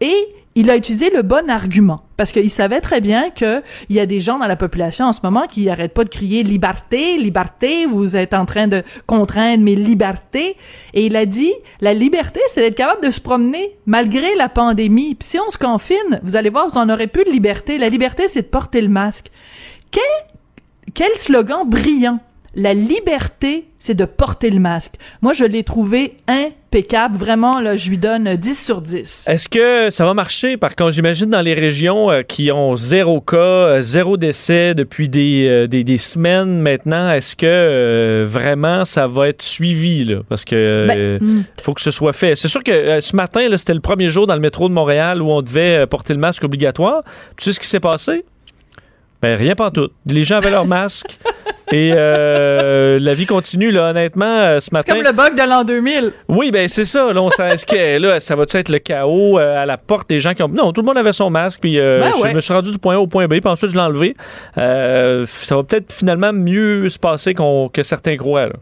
[0.01, 4.01] Et il a utilisé le bon argument parce qu'il savait très bien que il y
[4.01, 7.19] a des gens dans la population en ce moment qui arrêtent pas de crier liberté,
[7.19, 10.57] liberté, vous êtes en train de contraindre mes libertés
[10.95, 15.15] et il a dit la liberté c'est d'être capable de se promener malgré la pandémie.
[15.15, 17.79] Puis si on se confine, vous allez voir, vous en aurez plus de liberté.
[17.79, 19.27] La liberté c'est de porter le masque.
[19.91, 20.03] Quel
[20.95, 22.21] quel slogan brillant.
[22.55, 24.95] La liberté c'est de porter le masque.
[25.23, 27.17] Moi, je l'ai trouvé impeccable.
[27.17, 29.27] Vraiment, là, je lui donne 10 sur 10.
[29.29, 30.57] Est-ce que ça va marcher?
[30.57, 35.09] Par contre, j'imagine dans les régions euh, qui ont zéro cas, euh, zéro décès depuis
[35.09, 40.05] des, euh, des, des semaines maintenant, est-ce que vraiment ça va être suivi?
[40.05, 40.17] Là?
[40.29, 41.45] Parce que Ben, hmm.
[41.63, 42.35] faut que ce soit fait.
[42.35, 45.23] C'est sûr que ce matin, là, c'était le premier jour dans le métro de Montréal
[45.23, 47.05] où on devait porter le masque obligatoire.
[47.37, 48.25] Tu sais ce qui s'est passé?
[49.23, 49.91] Ben, rien pas tout.
[50.07, 51.19] Les gens avaient leur masque.
[51.73, 54.93] Et euh, la vie continue, là, honnêtement, euh, ce C'est matin.
[54.95, 56.13] comme le bug de l'an 2000.
[56.29, 57.13] Oui, ben c'est ça.
[57.13, 60.33] Là, on que là, ça va être le chaos euh, à la porte des gens
[60.35, 60.49] qui ont.
[60.49, 61.61] Non, tout le monde avait son masque.
[61.61, 63.41] Puis euh, Ben je me suis rendu du point A au point B.
[63.41, 64.15] Puis ensuite, je l'ai enlevé.
[64.59, 68.47] Euh, ça va peut-être finalement mieux se passer qu'on- que certains croient.
[68.47, 68.53] là.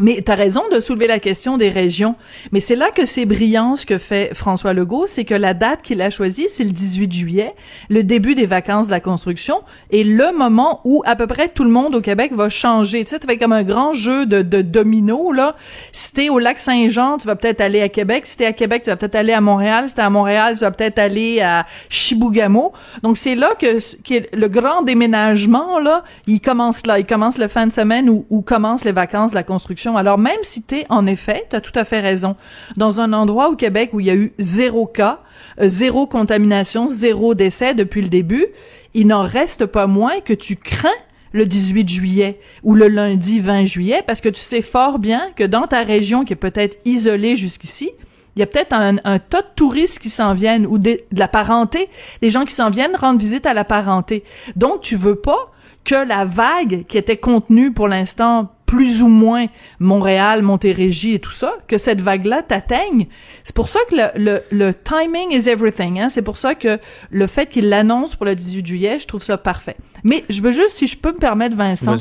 [0.00, 2.16] Mais t'as raison de soulever la question des régions.
[2.52, 5.82] Mais c'est là que c'est brillant ce que fait François Legault, c'est que la date
[5.82, 7.54] qu'il a choisie, c'est le 18 juillet,
[7.88, 11.64] le début des vacances de la construction, et le moment où à peu près tout
[11.64, 13.04] le monde au Québec va changer.
[13.04, 15.54] Tu sais, ça comme un grand jeu de, de domino, là.
[15.92, 18.26] Si t'es au lac Saint-Jean, tu vas peut-être aller à Québec.
[18.26, 19.88] Si t'es à Québec, tu vas peut-être aller à Montréal.
[19.88, 22.72] Si t'es à Montréal, tu vas peut-être aller à Chibougamau.
[23.02, 26.98] Donc c'est là que, que le grand déménagement, là, il commence là.
[26.98, 29.89] Il commence le fin de semaine où, où commencent les vacances de la construction.
[29.96, 32.36] Alors même si t'es, en effet, t'as tout à fait raison,
[32.76, 35.20] dans un endroit au Québec où il y a eu zéro cas,
[35.60, 38.46] euh, zéro contamination, zéro décès depuis le début,
[38.94, 40.88] il n'en reste pas moins que tu crains
[41.32, 45.44] le 18 juillet ou le lundi 20 juillet parce que tu sais fort bien que
[45.44, 47.90] dans ta région qui est peut-être isolée jusqu'ici,
[48.36, 51.88] il y a peut-être un, tas de touristes qui s'en viennent ou de la parenté,
[52.22, 54.24] des gens qui s'en viennent rendre visite à la parenté.
[54.56, 55.44] Donc, tu veux pas
[55.84, 59.46] que la vague qui était contenue pour l'instant plus ou moins
[59.80, 63.08] Montréal, Montérégie et tout ça, que cette vague-là t'atteigne.
[63.42, 65.98] C'est pour ça que le, le, le timing is everything.
[65.98, 66.08] Hein?
[66.08, 66.78] C'est pour ça que
[67.10, 69.74] le fait qu'il l'annonce pour le 18 juillet, je trouve ça parfait.
[70.04, 71.96] Mais je veux juste, si je peux me permettre, Vincent,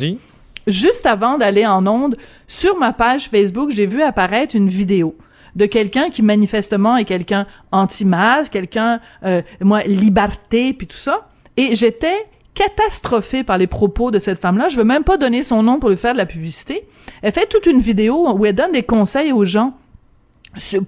[0.67, 5.17] juste avant d'aller en onde, sur ma page Facebook, j'ai vu apparaître une vidéo
[5.55, 11.29] de quelqu'un qui manifestement est quelqu'un anti-masque, quelqu'un, euh, moi, liberté, puis tout ça.
[11.57, 12.27] Et j'étais
[12.59, 14.67] catastrophée par les propos de cette femme-là.
[14.67, 16.85] Je veux même pas donner son nom pour lui faire de la publicité.
[17.21, 19.77] Elle fait toute une vidéo où elle donne des conseils aux gens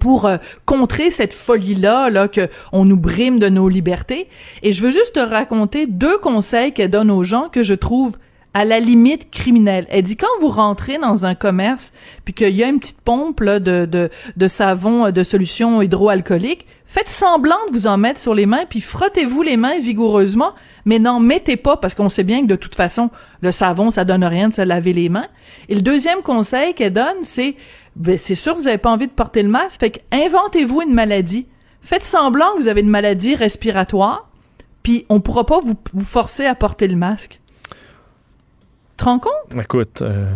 [0.02, 4.28] pour euh, contrer cette folie-là, là, que on nous brime de nos libertés.
[4.64, 8.18] Et je veux juste te raconter deux conseils qu'elle donne aux gens que je trouve
[8.54, 9.88] à la limite criminelle.
[9.90, 11.94] Elle dit quand vous rentrez dans un commerce
[12.26, 13.88] puis qu'il y a une petite pompe là, de,
[14.36, 18.66] de, savon, euh, de solution hydroalcoolique, faites semblant de vous en mettre sur les mains
[18.70, 20.54] puis frottez-vous les mains vigoureusement,
[20.86, 23.10] mais n'en mettez pas parce qu'on sait bien que de toute façon
[23.42, 25.28] le savon ça donne rien de se laver les mains.
[25.70, 27.56] Et le deuxième conseil qu'elle donne c'est
[27.96, 31.48] ben, c'est sûr vous avez pas envie de porter le masque, fait inventez-vous une maladie.
[31.82, 34.30] Faites semblant que vous avez une maladie respiratoire,
[34.84, 37.42] puis on pourra pas vous, vous forcer à porter le masque.
[39.02, 39.56] Te rends compte?
[39.60, 40.28] Écoute, euh,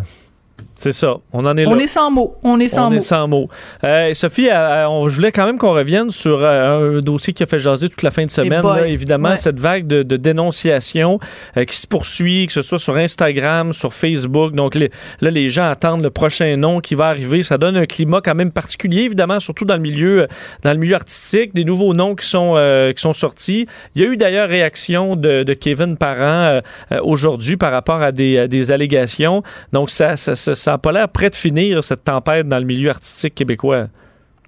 [0.76, 1.16] c'est ça.
[1.34, 1.70] On en est là.
[1.72, 2.36] On est sans mots.
[2.44, 2.96] On est sans On mots.
[2.98, 3.48] est sans mots.
[3.84, 7.44] Euh, Sophie, euh, on, je voulais quand même qu'on revienne sur euh, un dossier qui
[7.44, 8.62] a fait jaser toute la fin de semaine.
[8.64, 9.38] là, évidemment, Ouais.
[9.38, 11.20] cette vague de, de dénonciation
[11.58, 14.54] euh, qui se poursuit, que ce soit sur Instagram, sur Facebook.
[14.54, 17.42] Donc les- là, les gens attendent le prochain nom qui va arriver.
[17.44, 20.28] Ça donne un climat quand même particulier, évidemment, surtout dans le milieu, euh,
[20.64, 21.54] dans le milieu artistique.
[21.54, 22.56] Des nouveaux noms qui sont,
[22.96, 23.68] qui sont sortis.
[23.96, 26.60] Il y a eu d'ailleurs réaction de, de Kevin Parent
[27.02, 29.44] aujourd'hui par rapport à des, à des allégations.
[29.74, 32.66] Donc ça, ça, ça, ça a pas l'air prêt de finir cette tempête dans le
[32.66, 33.86] milieu artistique québécois.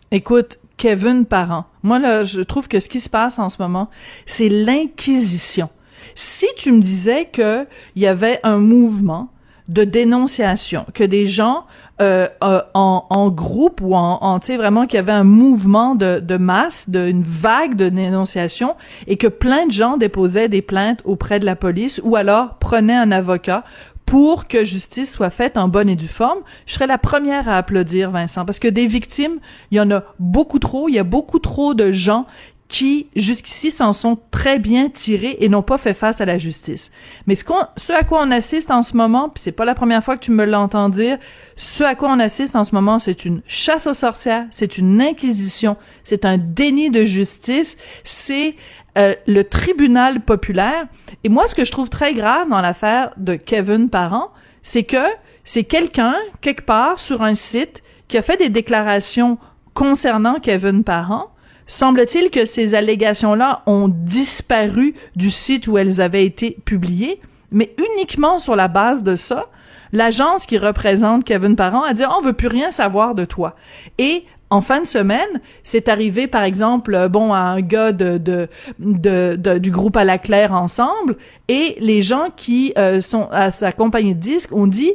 [0.10, 1.66] Écoute, Kevin Parent.
[1.84, 3.88] Moi, là, je trouve que ce qui se passe en ce moment,
[4.26, 5.70] c'est l'inquisition.
[6.16, 9.30] Si tu me disais que il y avait un mouvement
[9.68, 11.66] de dénonciation, que des gens
[12.02, 16.20] euh, euh, en, groupe ou en, tu sais vraiment qu'il y avait un mouvement de,
[16.20, 18.76] de masse, de, une vague de dénonciation
[19.06, 22.96] et que plein de gens déposaient des plaintes auprès de la police ou alors prenaient
[22.96, 23.64] un avocat
[24.08, 27.58] pour que justice soit faite en bonne et due forme, je serais la première à
[27.58, 29.40] applaudir Vincent parce que des victimes,
[29.70, 32.26] il y en a beaucoup trop, il y a beaucoup trop de gens
[32.70, 36.92] qui jusqu'ici s'en sont très bien tirés et n'ont pas fait face à la justice.
[37.26, 39.76] Mais ce, qu'on, ce à quoi on assiste en ce moment, puis c'est pas la
[39.76, 41.18] première fois que tu me l'entends dire,
[41.58, 45.02] ce à quoi on assiste en ce moment, c'est une chasse aux sorcières, c'est une
[45.02, 48.56] inquisition, c'est un déni de justice, c'est
[48.98, 50.88] euh, le tribunal populaire.
[51.24, 54.32] Et moi, ce que je trouve très grave dans l'affaire de Kevin Parent,
[54.62, 55.06] c'est que
[55.44, 59.38] c'est quelqu'un, quelque part, sur un site, qui a fait des déclarations
[59.74, 61.30] concernant Kevin Parent,
[61.68, 67.20] Semble-t-il que ces allégations-là ont disparu du site où elles avaient été publiées,
[67.52, 69.48] mais uniquement sur la base de ça,
[69.92, 73.56] l'agence qui représente Kevin Parent a dit on veut plus rien savoir de toi.
[73.98, 78.18] Et en fin de semaine, c'est arrivé par exemple euh, bon à un gars de,
[78.18, 78.48] de,
[78.80, 81.18] de, du groupe à la Claire ensemble
[81.50, 84.94] et les gens qui euh, sont à sa compagnie de disques ont dit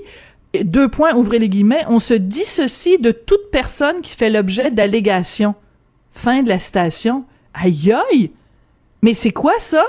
[0.64, 5.54] deux points, ouvrez les guillemets, on se dissocie de toute personne qui fait l'objet d'allégations.
[6.12, 7.24] Fin de la citation.
[7.54, 8.32] Aïe aïe!
[9.02, 9.84] Mais c'est quoi ça?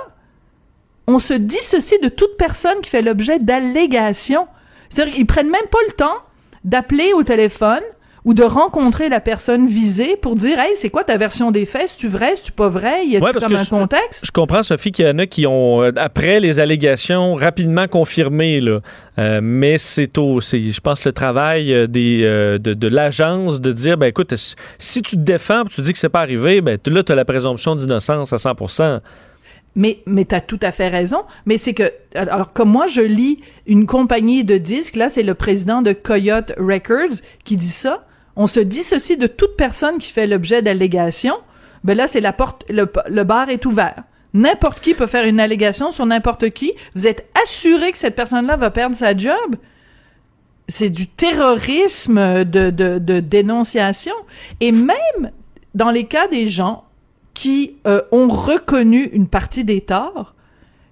[1.08, 4.48] On se dissocie de toute personne qui fait l'objet d'allégations.
[4.90, 6.18] C'est-à-dire qu'ils prennent même pas le temps
[6.64, 7.82] d'appeler au téléphone
[8.26, 11.90] ou de rencontrer la personne visée pour dire hey c'est quoi ta version des faits?
[11.90, 12.34] C'est tu vrai?
[12.36, 13.06] C'est tu pas vrai?
[13.06, 14.26] Y a Ouais, tu parce comme un je- contexte?
[14.26, 18.62] Je comprends, Sophie, qu'il y en a qui ont, euh, après les allégations, rapidement confirmé.
[18.62, 18.80] Là.
[19.20, 23.60] Euh, mais c'est au, c'est, je pense, le travail euh, des, euh, de, de l'agence
[23.60, 24.34] de dire, ben écoute,
[24.80, 27.26] si- tu te défends, tu dis que c'est pas arrivé, ben là, tu as la
[27.26, 29.02] présomption d'innocence à 100%
[29.76, 31.24] mais mais t'as tout à fait raison.
[31.48, 35.34] Mais c'est que alors comme moi je lis une compagnie de disques là c'est le
[35.34, 38.06] président de Coyote Records qui dit ça
[38.36, 41.38] on se dissocie de toute personne qui fait l'objet d'allégations
[41.84, 45.92] ben là c'est la porte le, bar est ouvert n'importe qui peut faire une allégation
[45.92, 49.56] sur n'importe qui vous êtes assuré que cette personne là va perdre sa job?
[50.68, 54.16] C'est du terrorisme de dénonciation.
[54.60, 55.32] Et même
[55.76, 56.86] dans les cas des gens
[57.34, 60.36] qui euh, ont reconnu une partie des torts,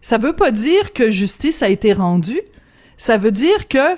[0.01, 2.41] ça veut pas dire que justice a été rendue.
[2.97, 3.95] Ça veut dire que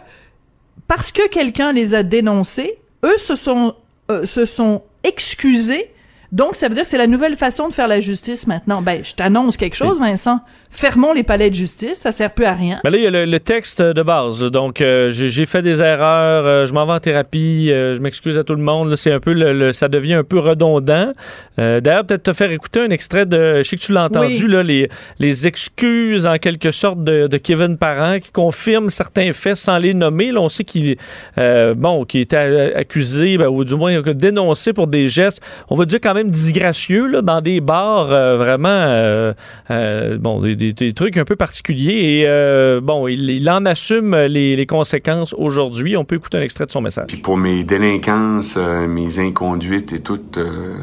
[0.88, 3.75] parce que quelqu'un les a dénoncés, eux se sont,
[4.09, 5.92] euh, se sont excusés.
[6.33, 8.81] Donc, ça veut dire que c'est la nouvelle façon de faire la justice maintenant.
[8.81, 10.39] Ben, je t'annonce quelque chose, Vincent.
[10.71, 12.79] Fermons les palais de justice, ça sert plus à rien.
[12.83, 14.39] Ben là, il y a le, le texte de base.
[14.41, 18.39] Donc, euh, j'ai fait des erreurs, euh, je m'en vais en thérapie, euh, je m'excuse
[18.39, 18.95] à tout le monde.
[18.95, 21.11] C'est un peu, le, le- ça devient un peu redondant.
[21.59, 24.51] D'ailleurs, peut-être te faire écouter un extrait de, je sais que tu l'as entendu, Oui.
[24.51, 29.57] là, les, les excuses en quelque sorte de, de Kevin Parent qui confirme certains faits
[29.57, 30.31] sans les nommer.
[30.31, 30.95] Là, on sait qu'il,
[31.37, 35.99] bon, qu'il était accusé, ben, ou du moins dénoncé pour des gestes, on va dire
[36.01, 39.33] quand même disgracieux, là, dans des bars euh, vraiment, euh,
[39.71, 42.21] euh, bon, des, trucs un peu particuliers.
[42.23, 45.97] Et bon, il, en assume les, conséquences aujourd'hui.
[45.97, 47.07] On peut écouter un extrait de son message.
[47.07, 50.19] Puis pour mes délinquances, mes inconduites et tout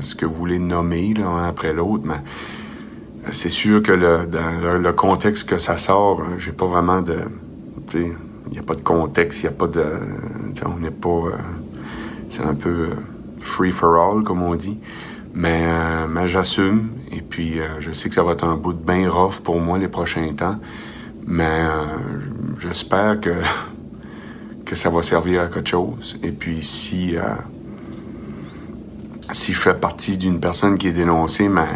[0.03, 2.16] ce que vous voulez nommer là, un après l'autre, mais
[3.33, 7.18] c'est sûr que le, dans le, contexte que ça sort, euh, j'ai pas vraiment de,
[7.94, 9.85] il y a pas de contexte, il y a pas de,
[10.66, 11.33] on n'est pas,
[12.31, 12.88] c'est un peu
[13.40, 14.79] free for all comme on dit,
[15.35, 18.73] mais, euh, mais j'assume et puis euh, je sais que ça va être un bout
[18.73, 20.59] de bien rough pour moi les prochains temps,
[21.27, 21.85] mais euh,
[22.61, 23.31] j'espère que
[24.64, 26.19] que ça va servir à quelque chose.
[26.23, 27.23] Et puis si euh,
[29.33, 31.69] si je fais partie d'une personne qui est dénoncée, mais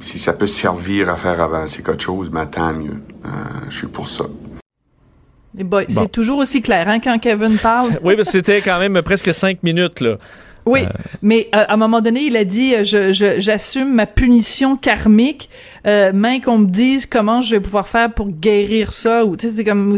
[0.00, 3.02] si ça peut servir à faire avancer quelque chose, ben tant mieux.
[3.24, 3.28] Euh,
[3.68, 4.24] je suis pour ça.
[5.54, 6.02] Les boys, Bon.
[6.02, 7.98] C'est toujours aussi clair hein, quand Kevin parle.
[8.02, 10.16] Oui, mais c'était quand même presque cinq minutes, là.
[10.68, 10.82] Oui,
[11.22, 15.48] mais euh, à un moment donné, il a dit euh, je, j'assume ma punition karmique,
[15.86, 19.48] euh, même qu'on me dise comment je vais pouvoir faire pour guérir ça ou tu
[19.48, 19.96] sais c'est comme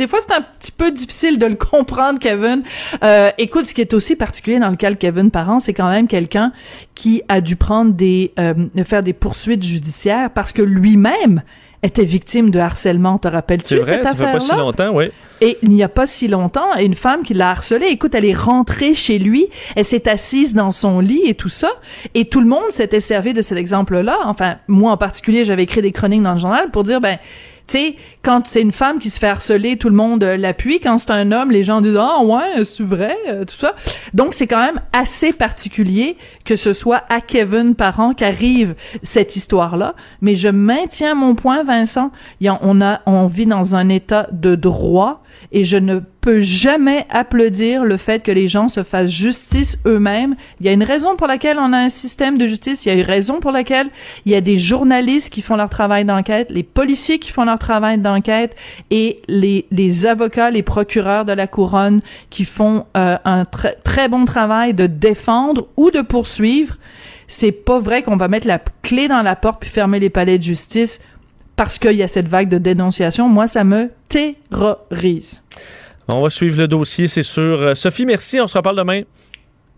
[0.00, 2.62] des fois, c'est un petit peu difficile de le comprendre, Kevin.
[3.04, 5.90] Euh, écoute, ce qui est aussi particulier dans le cas de Kevin Parent, c'est quand
[5.90, 6.52] même quelqu'un
[6.94, 11.42] qui a dû prendre des, euh, faire des poursuites judiciaires parce que lui-même
[11.82, 13.18] était victime de harcèlement.
[13.18, 14.64] Te rappelles-tu C'est vrai, cette ça fait pas si affaire-là?
[14.64, 15.10] longtemps, oui.
[15.40, 18.34] Et il n'y a pas si longtemps, une femme qui l'a harcelé, écoute, elle est
[18.34, 21.70] rentrée chez lui, elle s'est assise dans son lit et tout ça,
[22.14, 24.18] et tout le monde s'était servi de cet exemple-là.
[24.24, 27.18] Enfin, moi en particulier, j'avais écrit des chroniques dans le journal pour dire, ben,
[27.66, 30.78] tu sais, quand c'est une femme qui se fait harceler, tout le monde euh, l'appuie.
[30.80, 33.74] Quand c'est un homme, les gens disent ah ouais, c'est vrai, euh, tout ça.
[34.12, 39.94] Donc c'est quand même assez particulier que ce soit à Kevin Parent qu'arrive cette histoire-là.
[40.20, 42.10] Mais je maintiens mon point, Vincent.
[42.42, 47.84] On a, on vit dans un état de droit et je ne peux jamais applaudir
[47.84, 50.36] le fait que les gens se fassent justice eux-mêmes.
[50.60, 52.84] Il y a une raison pour laquelle on a un système de justice.
[52.84, 53.88] Il y a une raison pour laquelle
[54.26, 57.58] il y a des journalistes qui font leur travail d'enquête, les policiers qui font leur
[57.58, 58.09] travail d'enquête
[58.90, 64.24] et les, avocats, les procureurs de la couronne qui font euh, un très très bon
[64.24, 66.76] travail de défendre ou de poursuivre.
[67.26, 70.38] C'est pas vrai qu'on va mettre la clé dans la porte puis fermer les palais
[70.38, 71.00] de justice
[71.56, 73.28] parce qu'il y a cette vague de dénonciation.
[73.28, 75.42] Moi, ça me terrorise.
[76.08, 77.60] On va suivre le dossier, c'est sûr.
[77.60, 78.40] Euh, Sophie, merci.
[78.40, 79.02] On se reparle demain.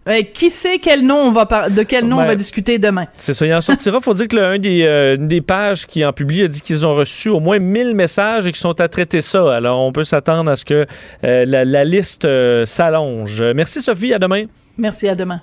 [0.09, 2.79] Euh, qui sait quel nom on va par- de quel nom Ben, on va discuter
[2.79, 3.07] demain?
[3.13, 4.01] C'est ça, il en sortira.
[4.01, 6.95] faut dire que un des, euh, des pages qui en publie a dit qu'ils ont
[6.97, 9.55] reçu au moins 1000 messages et qu'ils sont à traiter ça.
[9.55, 10.87] Alors, on peut s'attendre à ce que
[11.25, 13.43] euh, la, la liste euh, s'allonge.
[13.55, 14.13] Merci, Sophie.
[14.13, 14.47] À demain.
[14.77, 15.41] Merci, à demain.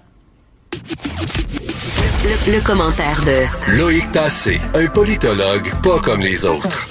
[0.73, 6.85] Le, le commentaire de Loïc Tassé, un politologue pas comme les autres.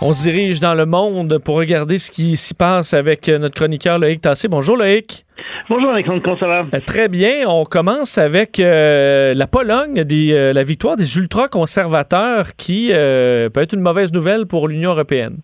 [0.00, 3.98] On se dirige dans le monde pour regarder ce qui s'y passe avec notre chroniqueur
[3.98, 4.48] Loïc Tassé.
[4.48, 5.24] Bonjour, Loïc.
[5.70, 6.66] Bonjour Alexandre, comment?
[6.74, 7.48] Euh, Très bien.
[7.48, 13.80] On commence avec euh, la Pologne, euh, la victoire des ultra-conservateurs qui peut être une
[13.80, 15.38] mauvaise nouvelle pour l'Union européenne.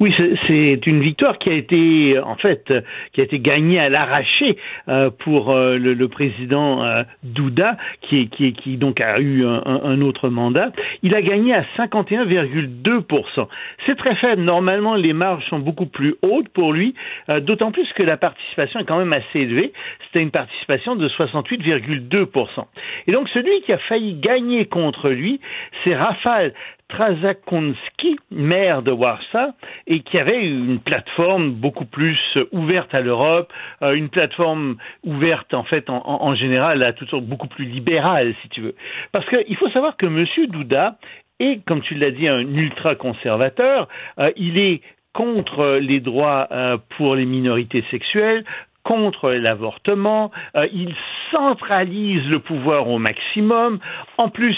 [0.00, 0.14] Oui,
[0.46, 2.72] c'est une victoire qui a été, en fait,
[3.12, 4.56] qui a été gagnée à l'arraché
[4.88, 9.62] euh, pour euh, le, le, président euh, Douda, qui, qui, qui, donc a eu un,
[9.64, 10.72] un, autre mandat.
[11.02, 13.48] Il a gagné à 51,2%.
[13.86, 14.42] C'est très faible.
[14.42, 16.94] Normalement, les marges sont beaucoup plus hautes pour lui,
[17.42, 19.72] d'autant plus que la participation est quand même assez élevée.
[20.06, 22.64] C'était une participation de 68,2%.
[23.06, 25.40] Et donc, celui qui a failli gagner contre lui,
[25.82, 26.52] c'est Rafal
[26.94, 29.52] Trazakonski, maire de Warsaw,
[29.88, 32.18] et qui avait une plateforme beaucoup plus
[32.52, 37.48] ouverte à l'Europe, euh, une plateforme ouverte en fait en, général à toutes sortes beaucoup
[37.48, 38.74] plus libérale, si tu veux.
[39.10, 40.24] Parce qu'il faut savoir que M.
[40.48, 40.96] Douda
[41.40, 43.88] est, comme tu l'as dit, un ultra-conservateur.
[44.20, 44.80] Euh, il est
[45.14, 48.44] contre les droits euh, pour les minorités sexuelles,
[48.84, 50.94] contre l'avortement, euh, il
[51.32, 53.80] centralise le pouvoir au maximum.
[54.18, 54.56] En plus,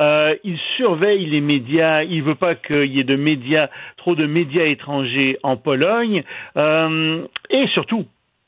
[0.00, 2.02] euh, il surveille les médias.
[2.02, 6.24] Il veut pas qu'il y ait de médias, trop de médias étrangers en Pologne.
[6.56, 8.06] Euh, et surtout,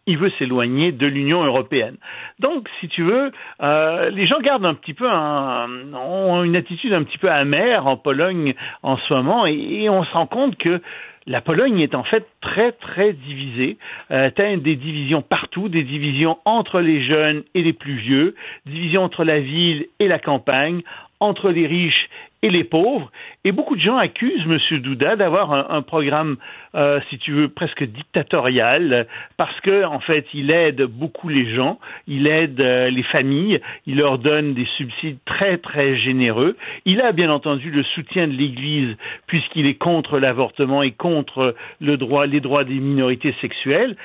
[0.09, 1.97] il veut s'éloigner de l'Union européenne.
[2.39, 3.31] Donc, si tu veux,
[3.62, 7.87] euh, les gens gardent un petit peu un, ont une attitude un petit peu amère
[7.87, 10.81] en Pologne en ce moment, et on se rend compte que
[11.29, 13.76] la Pologne est en fait très, très divisée.
[14.11, 18.35] Euh, as des divisions partout, des divisions entre les jeunes et les plus vieux,
[18.66, 20.81] divisions entre la ville et la campagne,
[21.20, 22.09] entre les riches
[22.43, 23.11] et les pauvres.
[23.45, 24.80] Et beaucoup de gens accusent M.
[24.80, 26.36] Douda d'avoir un, programme,
[26.74, 31.78] euh, si tu veux, presque dictatorial, parce que en fait, il aide beaucoup les gens,
[32.07, 36.57] il aide euh, les familles, il leur donne des subsides très très généreux.
[36.84, 41.97] Il a bien entendu le soutien de l'Église, puisqu'il est contre l'avortement et contre le
[41.97, 43.97] droit, les droits des minorités sexuelles.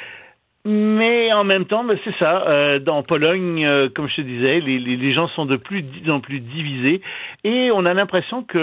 [0.66, 2.48] Mais en même temps, ben, c'est ça.
[2.48, 6.40] Euh, dans Pologne, euh, comme je te disais, les, gens sont de plus en plus
[6.40, 7.02] divisés
[7.44, 8.58] et on a l'impression que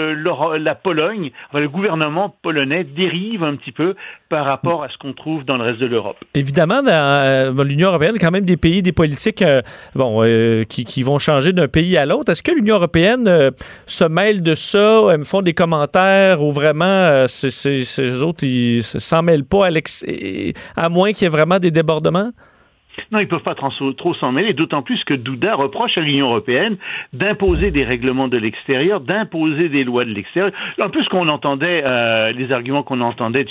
[0.57, 3.93] la Pologne, le gouvernement polonais dérive un petit peu
[4.29, 6.17] par rapport à ce qu'on trouve dans le reste de l'Europe.
[6.33, 9.61] Évidemment, euh, l'Union européenne, quand même des pays, des politiques euh,
[9.93, 10.23] bon,
[10.67, 12.31] qui, vont changer d'un pays à l'autre.
[12.31, 13.51] Est-ce que l'Union européenne
[13.85, 19.45] se mêle de ça, me font des commentaires ou vraiment ces, autres, ils s'en mêlent
[19.45, 19.67] pas
[20.75, 22.31] à moins qu'il y ait vraiment des débats débordement?
[23.11, 26.27] Non, ils ne peuvent pas trop s'en mêler, d'autant plus que Douda reproche à l'Union
[26.27, 26.77] européenne
[27.13, 30.51] d'imposer des règlements de l'extérieur, d'imposer des lois de l'extérieur.
[30.79, 33.45] En plus, qu'on entendait, euh, les arguments qu'on entendait,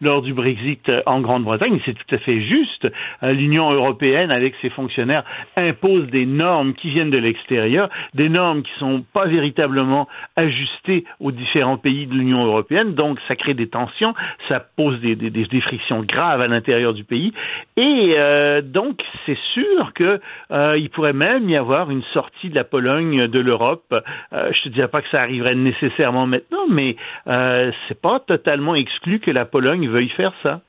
[0.00, 2.88] lors du Brexit euh, en Grande-Bretagne, c'est tout à fait juste.
[3.22, 5.24] Euh, L'Union européenne, avec ses fonctionnaires,
[5.56, 11.32] impose des normes qui viennent de l'extérieur, des normes qui sont pas véritablement ajustées aux
[11.32, 14.14] différents pays de l'Union européenne, donc ça crée des tensions,
[14.48, 17.32] ça pose des frictions graves à l'intérieur du pays,
[17.76, 18.16] et
[18.62, 20.20] donc donc, c'est sûr qu'il
[20.52, 23.92] euh, pourrait même y avoir une sortie de la Pologne de l'Europe.
[24.32, 26.94] Euh, je te dirais pas que ça arriverait nécessairement maintenant, mais
[27.26, 30.60] euh, c'est pas totalement exclu que la Pologne veuille faire ça.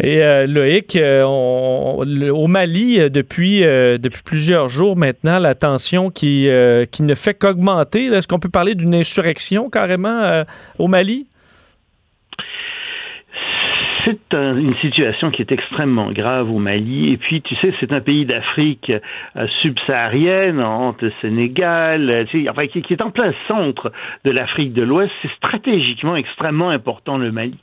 [0.00, 6.48] Et euh, Loïc, au Mali, depuis, depuis plusieurs jours maintenant, la tension qui,
[6.90, 8.06] qui ne fait qu'augmenter.
[8.06, 10.44] Est-ce qu'on peut parler d'une insurrection carrément
[10.78, 11.26] au Mali?
[14.06, 17.12] C'est une situation qui est extrêmement grave au Mali.
[17.12, 18.92] Et puis, tu sais, c'est un pays d'Afrique
[19.36, 23.90] euh, subsaharienne, entre Sénégal, euh, qui, est en plein centre
[24.24, 25.10] de l'Afrique de l'Ouest.
[25.22, 27.58] C'est stratégiquement extrêmement important, le Mali.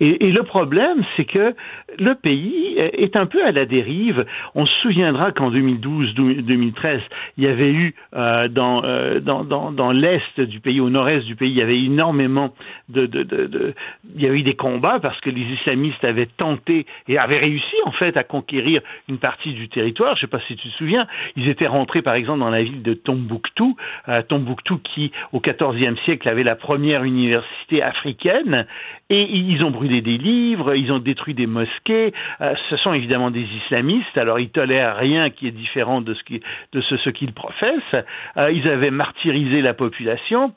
[0.00, 1.54] Et, le problème, c'est que
[1.98, 4.26] le pays est un peu à la dérive.
[4.56, 7.00] On se souviendra qu'en 2012-2013,
[7.38, 11.62] il y avait eu euh, dans, l'est du pays, au nord-est du pays, il y
[11.62, 12.52] avait énormément
[12.88, 13.74] de, de,
[14.16, 17.76] il y avait eu des combats parce que les islamistes avaient tenté et avaient réussi
[17.84, 20.16] en fait à conquérir une partie du territoire.
[20.16, 21.06] Je ne sais pas si tu te souviens,
[21.36, 23.76] ils étaient rentrés par exemple dans la ville de Tombouctou,
[24.08, 28.66] euh, Tombouctou qui au XIVe siècle avait la première université africaine
[29.10, 32.12] et ils ont brûlé des livres, ils ont détruit des mosquées.
[32.40, 37.10] Euh, ce sont évidemment des islamistes, alors ils tolèrent rien qui est différent de ce
[37.10, 38.04] qu'ils professent.
[38.36, 40.52] Euh, ils avaient martyrisé la population.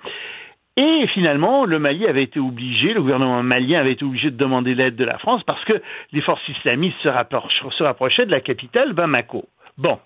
[0.78, 4.76] Et finalement, le Mali avait été obligé, le gouvernement malien avait été obligé de demander
[4.76, 5.82] l'aide de la France parce que
[6.14, 7.10] les forces islamistes se,
[7.84, 9.46] rapprochaient de la capitale, Bamako.
[9.80, 10.00] Bon.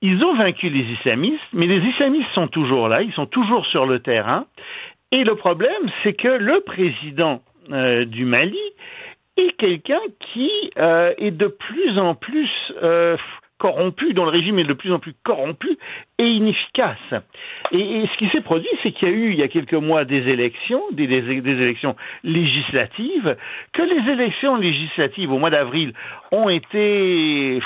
[0.00, 3.84] Ils ont vaincu les islamistes, mais les islamistes sont toujours là, ils sont toujours sur
[3.84, 4.46] le terrain.
[5.12, 8.58] Et le problème, c'est que le président euh, du Mali
[9.36, 10.00] est quelqu'un
[10.32, 12.50] qui euh, est de plus en plus
[12.82, 13.16] euh,
[13.58, 15.78] corrompu, dont le régime est de plus en plus corrompu
[16.18, 16.96] et inefficace.
[17.72, 20.04] Et, ce qui s'est produit, c'est qu'il y a eu, il y a quelques mois,
[20.04, 23.36] des élections, des, des, élections législatives,
[23.72, 25.92] que les élections législatives au mois d'avril
[26.32, 27.60] ont été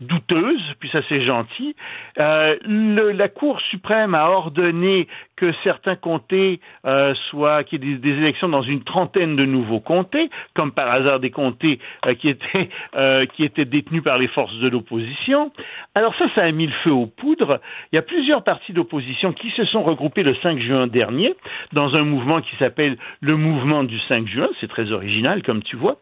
[0.00, 1.74] douteuse, puis ça c'est gentil.
[2.18, 7.96] Euh, le, la Cour suprême a ordonné que certains comtés euh, soient, qu'il y ait
[7.96, 12.28] des, élections dans une trentaine de nouveaux comtés, comme par hasard des comtés euh, qui
[12.28, 15.50] étaient euh, qui étaient détenus par les forces de l'opposition.
[15.94, 17.60] Alors ça, ça a mis le feu aux poudres.
[17.92, 21.34] Il y a plusieurs partis d'opposition qui se sont regroupés le 5 juin dernier
[21.72, 24.48] dans un mouvement qui s'appelle le mouvement du 5 juin.
[24.60, 25.96] C'est très original, comme tu vois.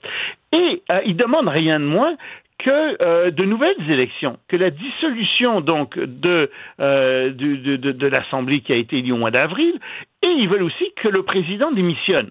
[0.55, 2.15] Et euh, ils demandent rien de moins
[2.59, 6.51] que euh, de nouvelles élections, que la dissolution donc de,
[6.81, 9.79] euh, de, de, de l'Assemblée qui a été élue au mois d'avril,
[10.23, 12.31] et ils veulent aussi que le président démissionne.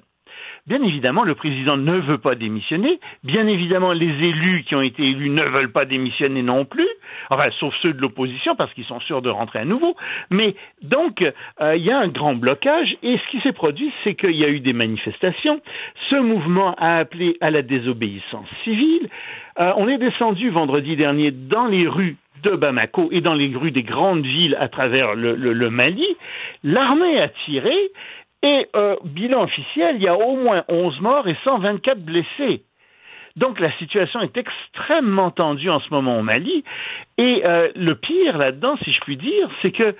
[0.65, 3.01] Bien évidemment, le président ne veut pas démissionner.
[3.25, 6.87] Bien évidemment, les élus qui ont été élus ne veulent pas démissionner non plus.
[7.29, 9.97] Enfin, sauf ceux de l'opposition parce qu'ils sont sûrs de rentrer à nouveau.
[10.29, 11.21] Mais donc,
[11.59, 14.45] euh, il y a un grand blocage et ce qui s'est produit, c'est qu'il y
[14.45, 15.59] a eu des manifestations.
[16.09, 19.09] Ce mouvement a appelé à la désobéissance civile.
[19.59, 23.71] Euh, on est descendu vendredi dernier dans les rues de Bamako et dans les rues
[23.71, 26.05] des grandes villes à travers le, Mali.
[26.63, 27.73] L'armée a tiré
[28.43, 32.63] et euh, bilan officiel, il y a au moins 11 morts et 124 blessés.
[33.35, 36.63] Donc la situation est extrêmement tendue en ce moment au Mali.
[37.17, 39.95] Et euh, le pire là-dedans, si je puis dire, c'est que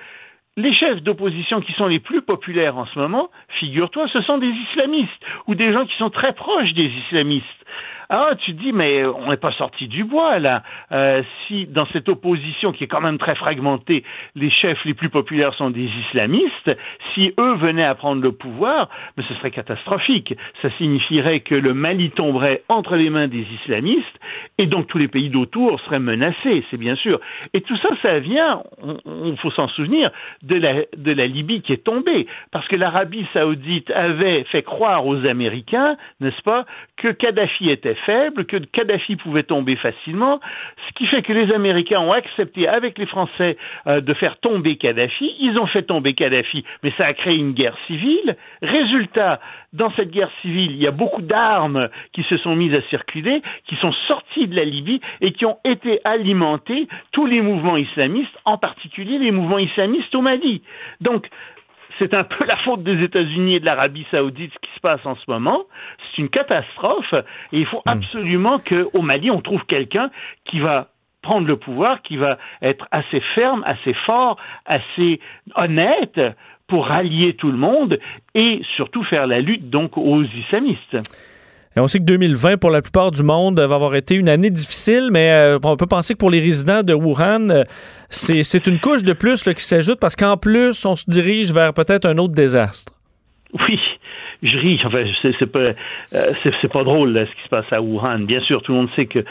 [0.55, 4.53] les chefs d'opposition qui sont les plus populaires en ce moment, figure-toi, ce sont des
[4.71, 7.47] islamistes ou des gens qui sont très proches des islamistes.
[8.09, 10.63] Ah, tu dis, mais on n'est pas sorti du bois là.
[10.91, 14.03] Euh, si dans cette opposition qui est quand même très fragmentée,
[14.35, 16.71] les chefs les plus populaires sont des islamistes,
[17.13, 20.33] si eux venaient à prendre le pouvoir, mais ce serait catastrophique.
[20.61, 24.19] Ça signifierait que le Mali tomberait entre les mains des islamistes
[24.57, 27.19] et donc tous les pays d'autour seraient menacés, c'est bien sûr.
[27.53, 28.63] Et tout ça, ça vient,
[29.25, 33.25] il faut s'en souvenir, de la, de la Libye qui est tombée, parce que l'Arabie
[33.33, 36.65] saoudite avait fait croire aux Américains, n'est-ce pas,
[36.97, 40.39] que Kadhafi était faible, que Kadhafi pouvait tomber facilement,
[40.87, 44.75] ce qui fait que les Américains ont accepté avec les Français euh, de faire tomber
[44.77, 45.35] Kadhafi.
[45.39, 48.35] Ils ont fait tomber Kadhafi, mais ça a créé une guerre civile.
[48.61, 49.39] Résultat,
[49.73, 53.41] dans cette guerre civile, il y a beaucoup d'armes qui se sont mises à circuler,
[53.67, 58.37] qui sont sorties de la Libye et qui ont été alimentées tous les mouvements islamistes,
[58.45, 60.61] en particulier les mouvements islamistes au Mali.
[61.01, 61.27] Donc,
[62.03, 65.05] c'est un peu la faute des États-Unis et de l'Arabie saoudite ce qui se passe
[65.05, 65.63] en ce moment.
[66.11, 67.13] C'est une catastrophe
[67.53, 67.89] et il faut hmm.
[67.89, 70.09] absolument qu'au Mali, on trouve quelqu'un
[70.45, 70.89] qui va
[71.21, 75.21] prendre le pouvoir, qui va être assez ferme, assez fort, assez
[75.55, 76.19] honnête
[76.67, 77.99] pour rallier tout le monde
[78.35, 80.97] et surtout faire la lutte donc aux islamistes.
[81.75, 84.51] Et on sait que 2020, pour la plupart du monde, va avoir été une année
[84.51, 87.63] difficile, mais euh, on peut penser que pour les résidents de Wuhan, euh,
[88.09, 92.05] c'est une couche de plus qui s'ajoute parce qu'en plus, on se dirige vers peut-être
[92.05, 92.93] un autre désastre.
[93.53, 93.79] Oui,
[94.43, 94.79] je ris.
[94.85, 98.19] Enfin, c'est pas, euh, pas drôle ce qui se passe à Wuhan.
[98.19, 99.25] Bien sûr, tout le monde sait que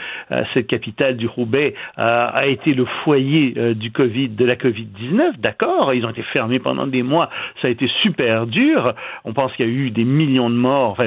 [0.53, 5.39] cette capitale du Roubaix a été le foyer du Covid, de la Covid 19.
[5.39, 7.29] D'accord, ils ont été fermés pendant des mois.
[7.61, 8.93] Ça a été super dur.
[9.23, 10.97] On pense qu'il y a eu des millions de morts.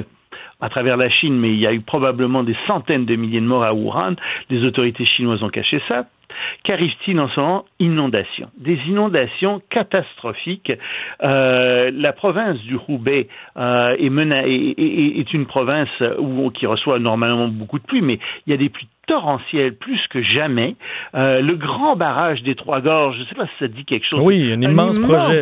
[0.60, 3.46] À travers la Chine, mais il y a eu probablement des centaines de milliers de
[3.46, 4.14] morts à Wuhan.
[4.50, 6.06] Les autorités chinoises ont caché ça.
[6.64, 8.50] Qu'arrive-t-il en ce moment Inondations.
[8.58, 10.72] Des inondations catastrophiques.
[11.22, 17.78] Euh, la province du Roubaix euh, est, est, une province où, qui reçoit normalement beaucoup
[17.78, 20.74] de pluie, mais il y a des pluies torrentielles plus que jamais.
[21.14, 24.06] Euh, le grand barrage des Trois Gorges, je ne sais pas si ça dit quelque
[24.08, 24.20] chose.
[24.20, 25.40] Oui, un immense, projet.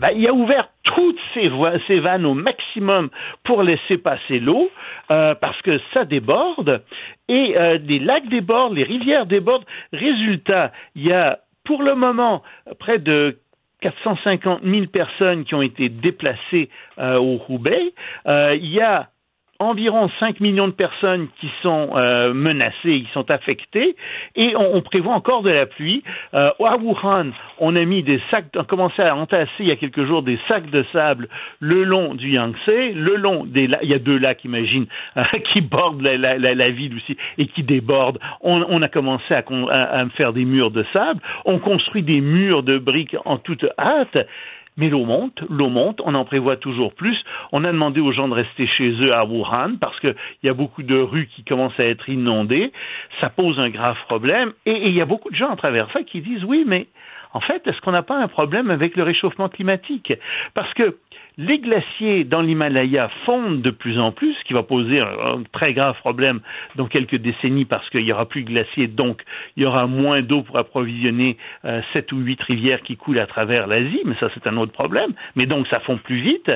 [0.00, 1.50] Ben, il a ouvert toutes ces,
[1.86, 3.10] ces vannes au maximum
[3.44, 4.70] pour laisser passer l'eau,
[5.10, 6.82] euh, parce que ça déborde,
[7.30, 9.64] et euh, les lacs débordent, les rivières débordent.
[9.92, 12.42] Résultat, il y a pour le moment
[12.80, 13.38] près de
[13.82, 16.68] 450 000 personnes qui ont été déplacées
[16.98, 17.94] euh, au Roubaix.
[18.26, 19.10] Euh, il y a
[19.60, 23.94] environ 5 millions de personnes qui sont euh, menacées, qui sont affectées,
[24.34, 26.02] et on, on, prévoit encore de la pluie.
[26.34, 29.70] Euh, à Wuhan, on a mis des sacs, on a commencé à entasser il y
[29.70, 31.28] a quelques jours des sacs de sable
[31.60, 34.86] le long du Yangtze, le long des lacs, il y a deux lacs, imagine,
[35.16, 38.18] euh, qui bordent la, la, la, la, ville aussi et qui débordent.
[38.40, 42.22] On, on a commencé à, à, à faire des murs de sable, on construit des
[42.22, 44.16] murs de briques en toute hâte.
[44.80, 47.22] Mais l'eau monte, l'eau monte, on en prévoit toujours plus.
[47.52, 50.54] On a demandé aux gens de rester chez eux à Wuhan parce qu'il y a
[50.54, 52.72] beaucoup de rues qui commencent à être inondées.
[53.20, 54.52] Ça pose un grave problème.
[54.64, 56.86] Et il y a beaucoup de gens à travers ça qui disent oui, mais
[57.34, 60.14] en fait, est-ce qu'on n'a pas un problème avec le réchauffement climatique?
[60.54, 60.96] Parce que
[61.40, 65.72] les glaciers dans l'Himalaya fondent de plus en plus, ce qui va poser un, très
[65.72, 66.40] grave problème
[66.76, 69.22] dans quelques décennies parce qu'il n'y aura plus de glaciers, donc
[69.56, 73.26] il y aura moins d'eau pour approvisionner euh, sept ou huit rivières qui coulent à
[73.26, 75.12] travers l'Asie, mais ça c'est un autre problème.
[75.34, 76.50] Mais donc ça fond plus vite.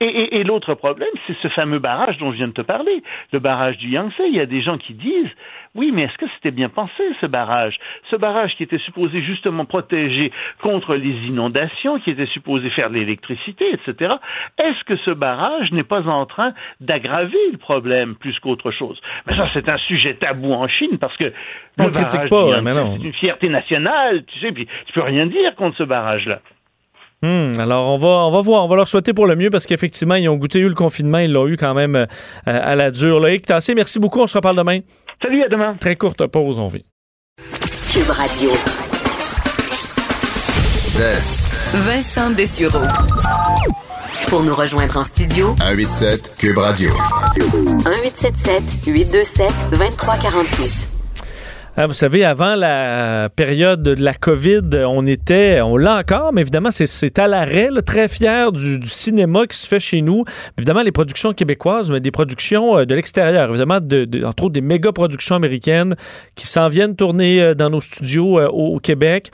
[0.00, 3.78] Et, l'autre problème, c'est ce fameux barrage dont je viens de te parler, le barrage
[3.78, 4.14] du Yangtze.
[4.28, 5.30] Il y a des gens qui disent,
[5.74, 7.76] oui, mais est-ce que c'était bien pensé, ce barrage?
[8.08, 10.30] Ce barrage qui était supposé justement protéger
[10.62, 14.14] contre les inondations, qui était supposé faire de l'électricité, etc.
[14.58, 19.00] Est-ce que ce barrage n'est pas en train d'aggraver le problème plus qu'autre chose?
[19.26, 21.32] Mais ça, c'est un sujet tabou en Chine parce que
[21.76, 22.98] on ne critique pas, mais non.
[22.98, 26.40] C'est une fierté nationale, tu sais, puis tu peux rien dire contre ce barrage-là.
[27.22, 29.66] Hmm, alors on va on va voir, on va leur souhaiter pour le mieux parce
[29.66, 32.06] qu'effectivement ils ont goûté eu le confinement, ils l'ont eu quand même euh,
[32.44, 33.18] à la dure.
[33.18, 34.80] Loïc Tassé, merci beaucoup, on se reparle demain.
[35.20, 35.68] Salut, à demain.
[35.80, 36.84] Très courte pause, on vit.
[37.92, 38.50] Cube Radio.
[41.74, 42.84] Vincent Dessureau.
[44.28, 46.90] Pour nous rejoindre en studio, 187 Cube Radio.
[47.36, 50.87] 1877 827 2346.
[51.80, 56.40] Hein, vous savez, avant la période de la COVID, on était, on l'a encore, mais
[56.40, 60.24] évidemment, c'est à l'arrêt, très fier du, cinéma qui se fait chez nous.
[60.56, 63.50] Évidemment, les productions québécoises, mais des productions euh, de l'extérieur.
[63.50, 65.94] Évidemment, de, entre autres, des méga productions américaines
[66.34, 69.30] qui s'en viennent tourner euh, dans nos studios euh, au, Québec.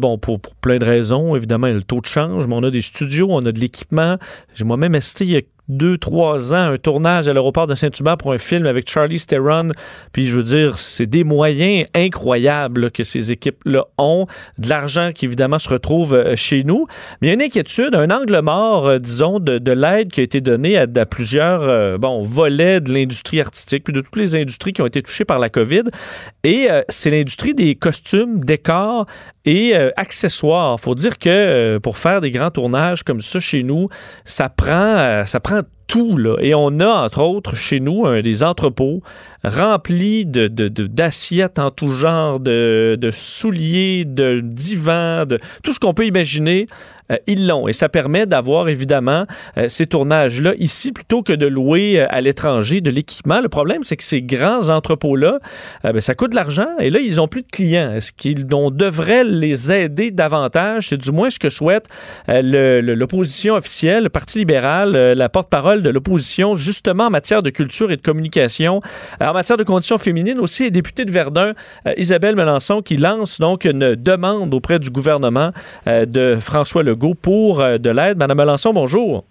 [0.00, 1.36] bon, pour, plein de raisons.
[1.36, 4.16] Évidemment, le taux de change, mais on a des studios, on a de l'équipement.
[4.54, 5.42] J'ai moi-même assisté il y a
[5.76, 9.70] deux, trois ans, un tournage à l'aéroport de Saint-Hubert pour un film avec Charlie Theron.
[10.12, 14.26] Puis je veux dire, c'est des moyens incroyables que ces équipes-là ont,
[14.58, 16.86] de l'argent qui évidemment se retrouve euh, chez nous.
[17.20, 20.22] Mais il y a une inquiétude, un angle mort, euh, disons, de, l'aide qui a
[20.22, 24.72] été donnée à, plusieurs euh, bon, volets de l'industrie artistique, puis de toutes les industries
[24.72, 25.84] qui ont été touchées par la COVID.
[26.44, 29.06] Et c'est l'industrie des costumes, décors
[29.44, 30.78] et accessoires.
[30.78, 33.88] Faut dire que pour faire des grands tournages comme ça chez nous,
[34.24, 36.16] ça prend, ça prend tout.
[36.16, 36.36] Là.
[36.40, 39.02] Et on a, entre autres, chez nous, des entrepôts
[39.44, 45.94] remplis de, d'assiettes en tout genre, de, de souliers, de divans, de tout ce qu'on
[45.94, 46.66] peut imaginer.
[47.12, 47.68] Euh, ils l'ont.
[47.68, 52.20] Et ça permet d'avoir évidemment euh, ces tournages-là ici plutôt que de louer euh, à
[52.20, 53.40] l'étranger de l'équipement.
[53.40, 55.38] Le problème, c'est que ces grands entrepôts-là,
[55.84, 57.92] ben, ça coûte de l'argent et là, ils n'ont plus de clients.
[57.94, 60.88] Est-ce qu'on devrait les aider davantage?
[60.88, 61.86] C'est du moins ce que souhaite
[62.28, 67.96] l'opposition officielle, le Parti libéral, la porte-parole de l'opposition, justement en matière de culture et
[67.96, 68.80] de communication.
[69.20, 71.52] en matière de conditions féminines aussi, députée de Verdun,
[71.96, 75.50] Isabelle Melançon, qui lance donc une demande auprès du gouvernement
[75.86, 78.18] de François Legault pour euh, de l'aide.
[78.18, 79.24] Madame Melançon, bonjour.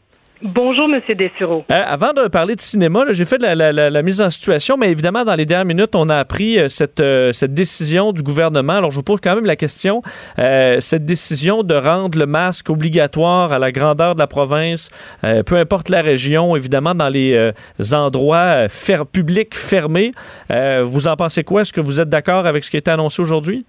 [0.44, 1.64] Bonjour, Monsieur Dessureau.
[1.72, 5.36] Euh, avant de parler de cinéma, j'ai fait la, mise en situation, mais évidemment, dans
[5.36, 8.74] les dernières minutes, on a appris euh, cette, cette décision du gouvernement.
[8.74, 10.02] Alors, je vous pose quand même la question.
[10.38, 14.90] cette décision de rendre le masque obligatoire à la grandeur de la province,
[15.22, 17.52] peu importe la région, évidemment, dans les
[17.94, 18.68] endroits
[19.12, 20.12] publics fermés.
[20.50, 21.62] vous en pensez quoi?
[21.62, 23.66] Est-ce que vous êtes d'accord avec ce qui a été annoncé aujourd'hui?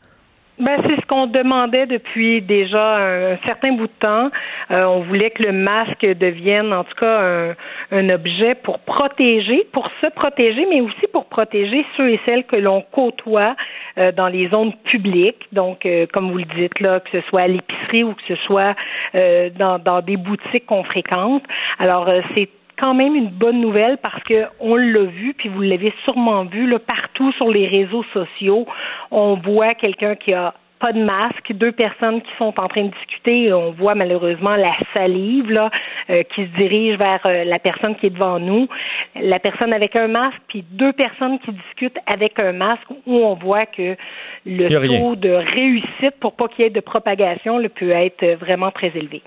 [0.58, 4.30] Ben, c'est ce qu'on demandait depuis déjà un, certain bout de temps.
[4.70, 7.54] Euh, on voulait que le masque devienne, en tout cas,
[7.90, 12.56] un, objet pour protéger, pour se protéger, mais aussi pour protéger ceux et celles que
[12.56, 13.56] l'on côtoie
[13.96, 15.48] euh, dans les zones publiques.
[15.52, 18.36] Donc, euh, comme vous le dites là, que ce soit à l'épicerie ou que ce
[18.44, 18.74] soit
[19.14, 21.42] dans, dans des boutiques qu'on fréquente.
[21.78, 22.48] Alors, c'est
[22.82, 26.66] quand même une bonne nouvelle parce que on l'a vu, puis vous l'avez sûrement vu
[26.68, 28.66] là, partout sur les réseaux sociaux.
[29.12, 30.52] On voit quelqu'un qui a
[30.82, 33.52] pas de masque, deux personnes qui sont en train de discuter.
[33.52, 35.70] On voit malheureusement la salive là,
[36.10, 38.66] euh, qui se dirige vers euh, la personne qui est devant nous,
[39.14, 43.34] la personne avec un masque, puis deux personnes qui discutent avec un masque, où on
[43.34, 43.96] voit que
[44.44, 48.72] le taux de réussite pour pas qu'il y ait de propagation le peut être vraiment
[48.72, 49.22] très élevé.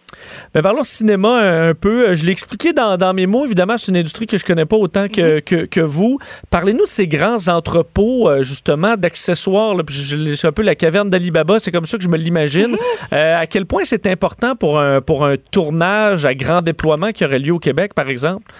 [0.53, 2.13] Ben parlons cinéma un, peu.
[2.15, 3.45] Je l'ai expliqué dans, dans, mes mots.
[3.45, 5.69] Évidemment, c'est une industrie que je connais pas autant que, mm-hmm.
[5.69, 6.19] que, vous.
[6.51, 9.77] Parlez-nous de ces grands entrepôts, euh, justement, d'accessoires.
[9.87, 12.71] C'est un peu la caverne d'Alibaba c'est comme ça que je me l'imagine.
[12.71, 12.77] Mhm.
[13.13, 17.25] Euh, à quel point c'est important pour un, pour un tournage à grand déploiement qui
[17.25, 18.51] aurait lieu au Québec, par exemple?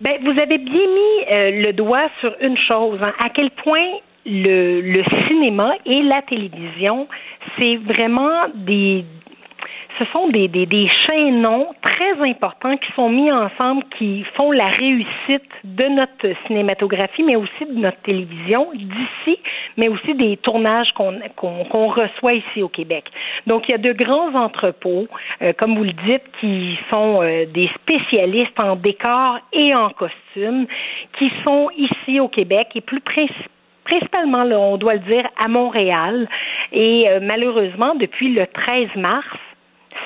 [0.00, 3.12] Ben, vous avez bien mis euh, le doigt sur une chose, hein.
[3.18, 7.08] à quel point le, le cinéma et la télévision,
[7.58, 9.04] c'est vraiment des,
[9.98, 14.68] ce sont des, des, des chaînons très importants qui sont mis ensemble, qui font la
[14.68, 19.38] réussite de notre cinématographie, mais aussi de notre télévision d'ici,
[19.76, 23.04] mais aussi des tournages qu'on qu'on reçoit ici au Québec.
[23.46, 25.08] Donc, il y a de grands entrepôts,
[25.42, 30.66] euh, comme vous le dites, qui sont euh, des spécialistes en décor et en costumes,
[31.18, 33.00] qui sont ici au Québec et plus
[33.84, 36.28] principalement, on doit le dire, à Montréal.
[36.72, 39.26] Et euh, malheureusement, depuis le 13 mars,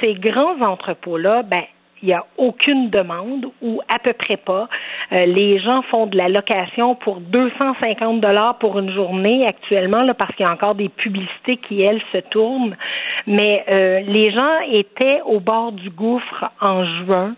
[0.00, 1.62] ces grands entrepôts-là, ben,
[2.02, 4.68] il n'y a aucune demande ou à peu près pas.
[5.12, 10.12] Euh, les gens font de la location pour 250 dollars pour une journée actuellement là,
[10.12, 12.76] parce qu'il y a encore des publicités qui elles se tournent.
[13.26, 17.34] mais euh, les gens étaient au bord du gouffre en juin.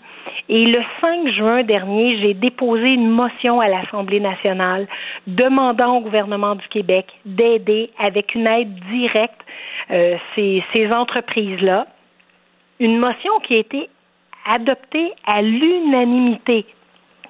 [0.49, 4.87] Et le 5 juin dernier, j'ai déposé une motion à l'Assemblée nationale
[5.27, 9.41] demandant au gouvernement du Québec d'aider avec une aide directe
[9.91, 11.87] euh, ces, ces entreprises-là.
[12.85, 13.89] Une motion qui a été
[14.45, 16.67] adoptée à l'unanimité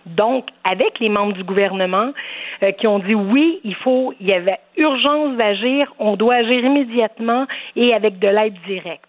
[0.05, 2.11] donc avec les membres du gouvernement
[2.65, 6.65] euh, qui ont dit oui, il faut, il y avait urgence d'agir, on doit agir
[6.65, 7.47] immédiatement
[7.77, 9.05] et avec de l'aide directe.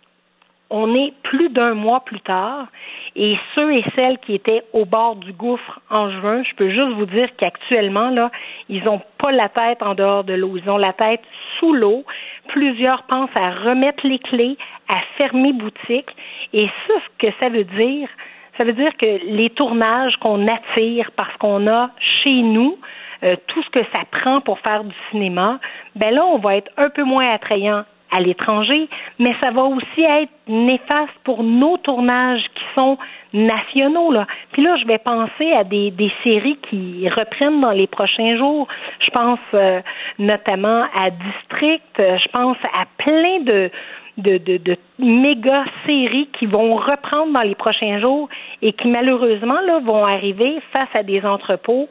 [0.70, 2.68] On est plus d'un mois plus tard
[3.16, 6.93] et ceux et celles qui étaient au bord du gouffre en juin, je peux juste
[6.95, 8.32] vous dire qu'actuellement, là,
[8.68, 11.22] ils n'ont pas la tête en dehors de l'eau, ils ont la tête
[11.59, 12.03] sous l'eau.
[12.47, 14.57] Plusieurs pensent à remettre les clés,
[14.89, 16.09] à fermer boutique.
[16.51, 18.09] Et ça, ce que ça veut dire,
[18.57, 22.78] ça veut dire que les tournages qu'on attire parce qu'on a chez nous
[23.24, 25.59] euh, tout ce que ça prend pour faire du cinéma,
[25.95, 27.84] ben là, on va être un peu moins attrayant
[28.16, 28.88] à l'étranger,
[29.20, 32.97] mais ça va aussi être néfaste pour nos tournages qui sont
[33.34, 34.13] nationaux.
[34.53, 35.91] Puis là, je vais penser à des,
[36.24, 38.68] séries qui reprennent dans les prochains jours.
[38.99, 39.82] Je pense euh,
[40.18, 43.70] notamment à District, je pense à plein de,
[44.18, 48.30] de, méga séries qui vont reprendre dans les prochains jours
[48.61, 51.89] et qui malheureusement là, vont arriver face à des entrepôts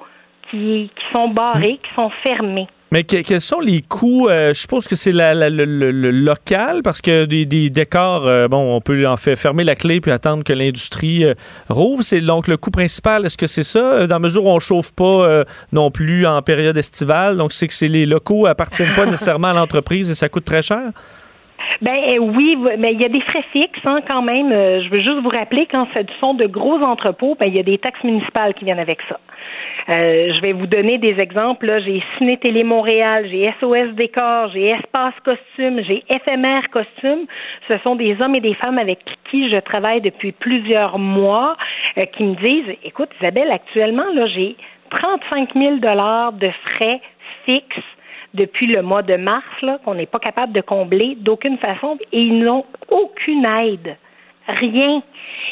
[0.50, 2.68] qui sont barrés, qui sont fermés.
[2.94, 4.28] Mais quels sont les coûts?
[4.28, 9.04] Euh, je suppose que c'est le, local, parce que des, décors, euh, bon, on peut
[9.08, 11.34] en fait fermer la clé puis attendre que l'industrie euh,
[11.68, 12.04] rouvre.
[12.04, 13.26] C'est donc le coût principal.
[13.26, 14.06] Est-ce que c'est ça?
[14.06, 15.42] Dans mesure où on chauffe pas
[15.72, 19.54] non plus en période estivale, donc c'est que c'est les locaux appartiennent pas nécessairement à
[19.54, 20.92] l'entreprise et ça coûte très cher?
[21.82, 24.50] Ben oui, mais il y a des frais fixes hein, quand même.
[24.50, 27.64] Je veux juste vous rappeler quand ce sont de gros entrepôts, ben il y a
[27.64, 29.18] des taxes municipales qui viennent avec ça.
[29.88, 31.82] Euh, je vais vous donner des exemples.
[31.84, 37.26] J'ai Ciné Télé Montréal, j'ai SOS Décor, j'ai Espace Costume, j'ai FMR Costume.
[37.68, 41.56] Ce sont des hommes et des femmes avec qui je travaille depuis plusieurs mois
[42.16, 44.56] qui me disent, écoute Isabelle, actuellement là j'ai
[44.90, 47.00] 35 000 dollars de frais
[47.44, 47.76] fixes
[48.32, 49.44] depuis le mois de mars,
[49.84, 53.96] qu'on n'est pas capable de combler d'aucune façon, et ils n'ont aucune aide.
[54.46, 55.02] Rien.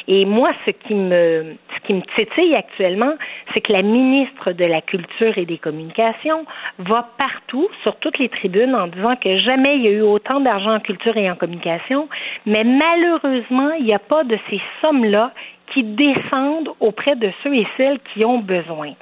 [0.07, 3.15] Et moi, ce qui me, titille actuellement,
[3.53, 6.45] c'est que la ministre de la Culture et des Communications
[6.79, 10.41] va partout, sur toutes les tribunes, en disant que jamais il y a eu autant
[10.41, 12.09] d'argent en culture et en communication,
[12.45, 15.33] mais malheureusement, il n'y a pas de ces sommes-là
[15.73, 18.93] qui descendent auprès de ceux et celles qui ont besoin.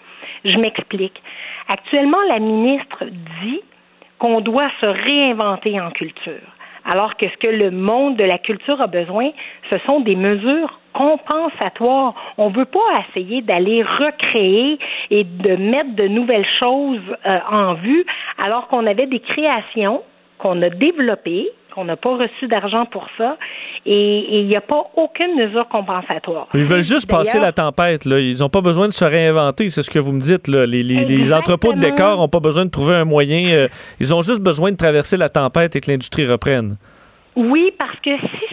[0.44, 1.20] Je m'explique.
[1.68, 3.04] Actuellement, la ministre
[3.42, 3.60] dit
[4.18, 6.46] qu'on doit se réinventer en culture.
[6.84, 9.30] Alors que ce que le monde de la culture a besoin,
[9.68, 12.14] ce sont des mesures compensatoires.
[12.38, 14.78] On ne veut pas essayer d'aller recréer
[15.10, 18.04] et de mettre de nouvelles choses euh, en vue,
[18.38, 20.02] alors qu'on avait des créations
[20.38, 23.36] qu'on a développées, qu'on n'a pas reçu d'argent pour ça,
[23.86, 26.48] et il n'y a pas aucune mesure compensatoire.
[26.54, 28.04] Ils veulent juste passer la tempête.
[28.04, 28.18] Là.
[28.20, 30.48] Ils n'ont pas besoin de se réinventer, c'est ce que vous me dites.
[30.48, 30.66] Là.
[30.66, 33.48] Les, entrepôts de décors n'ont pas besoin de trouver un moyen.
[33.50, 33.68] Euh,
[34.00, 36.76] ils ont juste besoin de traverser la tempête et que l'industrie reprenne.
[37.36, 38.10] Oui, parce que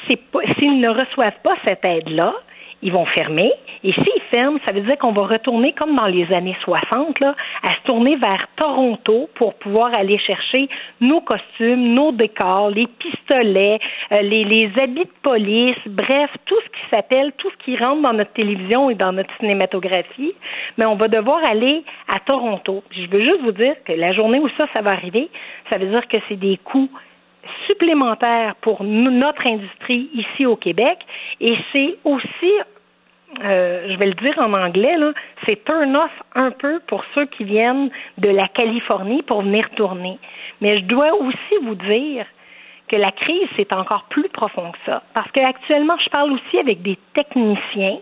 [0.08, 0.18] si
[0.60, 2.34] s'ils ne reçoivent pas cette aide-là,
[2.82, 3.52] ils vont fermer.
[3.84, 7.36] Et s'ils ferment, ça veut dire qu'on va retourner comme dans les années 60, là,
[7.64, 10.68] à se tourner vers Toronto pour pouvoir aller chercher
[11.00, 13.80] nos costumes, nos décors, les pistolets,
[14.12, 18.02] euh, les, les habits de police, bref, tout ce qui s'appelle, tout ce qui rentre
[18.02, 20.34] dans notre télévision et dans notre cinématographie.
[20.78, 22.84] Mais on va devoir aller à Toronto.
[22.92, 25.30] je veux juste vous dire que la journée où ça, ça va arriver,
[25.70, 26.90] ça veut dire que c'est des coûts
[27.68, 31.00] supplémentaire pour notre industrie ici au Québec
[31.40, 32.52] et c'est aussi
[33.44, 34.96] euh, je vais le dire en anglais,
[35.46, 40.18] c'est turn off un peu pour ceux qui viennent de la Californie pour venir tourner.
[40.62, 42.26] Mais je dois aussi vous dire
[42.88, 45.04] que la crise, c'est encore plus profond que ça.
[45.14, 47.98] Parce qu'actuellement, je parle aussi avec des techniciens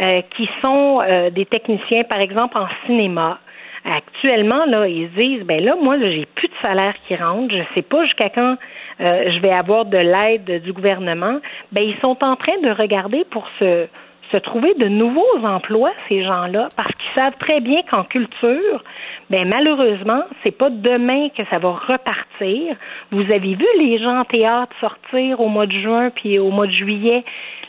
[0.00, 3.38] euh, qui sont euh, des techniciens, par exemple, en cinéma,
[3.84, 7.82] Actuellement, là, ils disent, ben là, moi, j'ai plus de salaire qui rentre, je sais
[7.82, 8.56] pas jusqu'à quand
[9.00, 11.40] euh, je vais avoir de l'aide du gouvernement.
[11.72, 13.86] Ben, ils sont en train de regarder pour se
[14.32, 18.82] se trouver de nouveaux emplois, ces gens-là, parce qu'ils savent très bien qu'en culture,
[19.30, 22.76] ben malheureusement, c'est pas demain que ça va repartir.
[23.10, 26.66] Vous avez vu les gens en théâtre sortir au mois de juin puis au mois
[26.66, 27.24] de juillet?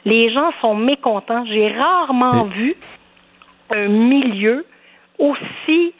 [0.05, 1.45] Les gens sont mécontents.
[1.45, 2.75] J'ai rarement vu
[3.71, 4.65] un milieu
[5.19, 5.93] aussi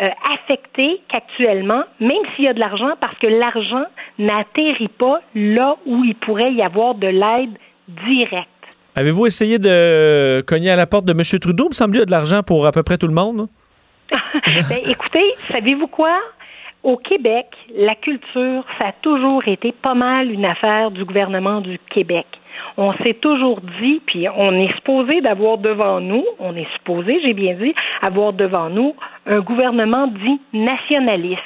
[0.00, 3.84] euh, affecté qu'actuellement, même s'il y a de l'argent, parce que l'argent
[4.18, 7.56] n'atterrit pas là où il pourrait y avoir de l'aide
[7.88, 8.48] directe.
[8.96, 11.22] Avez-vous essayé de cogner à la porte de M.
[11.40, 11.66] Trudeau?
[11.66, 13.48] Il me semble qu'il y a de l'argent pour à peu près tout le monde.
[14.10, 16.18] ben, écoutez, savez-vous quoi?
[16.82, 21.78] au Québec, la culture, ça a toujours été pas mal une affaire du gouvernement du
[21.90, 22.26] Québec.
[22.76, 27.34] On s'est toujours dit, puis on est supposé d'avoir devant nous, on est supposé, j'ai
[27.34, 28.94] bien dit, avoir devant nous
[29.26, 31.40] un gouvernement dit nationaliste.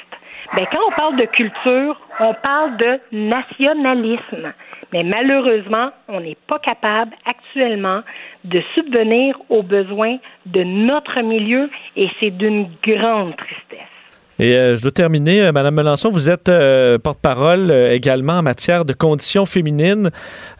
[0.55, 4.53] Ben, quand on parle de culture, on parle de nationalisme.
[4.93, 8.01] Mais malheureusement, on n'est pas capable actuellement
[8.43, 13.94] de subvenir aux besoins de notre milieu et c'est d'une grande tristesse.
[14.37, 18.83] Et euh, je dois terminer, euh, Madame Melançon, vous êtes euh, porte-parole également en matière
[18.83, 20.09] de conditions féminines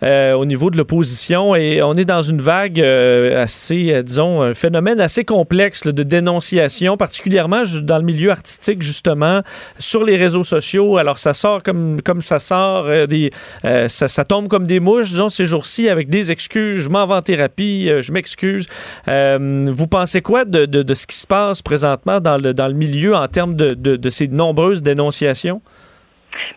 [0.01, 5.25] au niveau de l'opposition et on est dans une vague assez, disons, un phénomène assez
[5.25, 9.41] complexe de dénonciation, particulièrement dans le milieu artistique justement,
[9.79, 10.97] sur les réseaux sociaux.
[10.97, 13.31] Alors ça sort comme comme ça sort, des,
[13.63, 16.81] ça, ça, tombe comme des mouches, disons ces jours-ci avec des excuses.
[16.81, 18.67] Je m'en vais en thérapie, je m'excuse.
[19.07, 22.73] vous pensez quoi de, de, de, ce qui se passe présentement dans le dans le
[22.73, 25.61] milieu en termes de de, ces nombreuses dénonciations?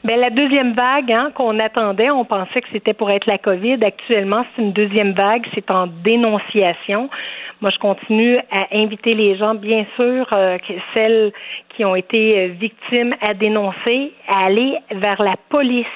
[0.05, 3.79] Bien, la deuxième vague hein, qu'on attendait, on pensait que c'était pour être la COVID.
[3.83, 7.09] Actuellement, c'est une deuxième vague, c'est en dénonciation.
[7.61, 10.59] Moi, je continue à inviter les gens, bien sûr, euh,
[10.95, 11.33] celles
[11.71, 15.87] qui ont été euh, victimes à dénoncer, à aller vers la police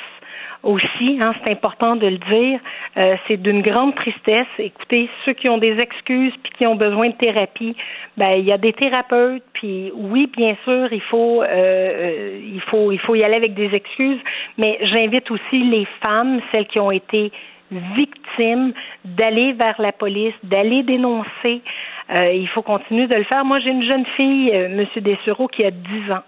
[0.62, 2.60] aussi, hein, c'est important de le dire,
[2.96, 4.46] euh, c'est d'une grande tristesse.
[4.58, 7.76] Écoutez, ceux qui ont des excuses puis qui ont besoin de thérapie,
[8.16, 9.42] ben il y a des thérapeutes.
[9.54, 13.54] Puis oui, bien sûr, il faut, euh, euh, il faut, il faut y aller avec
[13.54, 14.20] des excuses.
[14.56, 17.32] Mais j'invite aussi les femmes, celles qui ont été
[17.96, 18.72] victimes,
[19.04, 21.62] d'aller vers la police, d'aller dénoncer.
[22.10, 23.46] il faut continuer de le faire.
[23.46, 26.22] Moi, j'ai une jeune fille, Monsieur Dessureau, qui a 10 ans.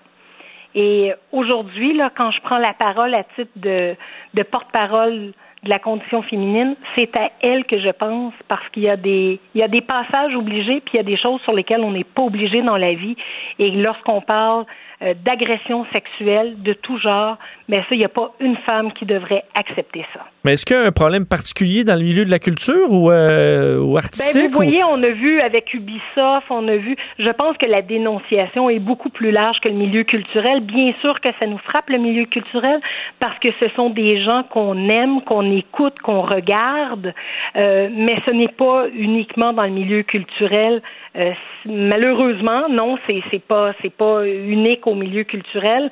[0.75, 3.95] Et aujourd'hui, là, quand je prends la parole à titre de,
[4.35, 8.89] de porte-parole de la condition féminine, c'est à elle que je pense parce qu'il y
[8.89, 11.55] a des il y a des passages obligés puis il y a des choses sur
[11.55, 13.17] lesquelles on n'est pas obligé dans la vie.
[13.59, 14.67] Et lorsqu'on parle
[15.05, 17.37] euh, d'agression sexuelle de tout genre,
[17.69, 20.21] mais ça il n'y a pas une femme qui devrait accepter ça.
[20.45, 23.11] Mais est-ce qu'il y a un problème particulier dans le milieu de la culture ou,
[23.11, 24.43] euh, ou artistique?
[24.43, 27.81] Ben, vous voyez, on a vu avec Ubisoft, on a vu, je pense que la
[27.81, 30.61] dénonciation est beaucoup plus large que le milieu culturel.
[30.61, 32.81] Bien sûr que ça nous frappe le milieu culturel
[33.21, 37.15] parce que ce sont des gens qu'on aime, qu'on écoute, qu'on regarde,
[37.57, 40.83] euh, mais ce n'est pas uniquement dans le milieu culturel.
[41.17, 41.33] Euh,
[41.65, 45.91] malheureusement, non, c'est pas pas unique au milieu culturel.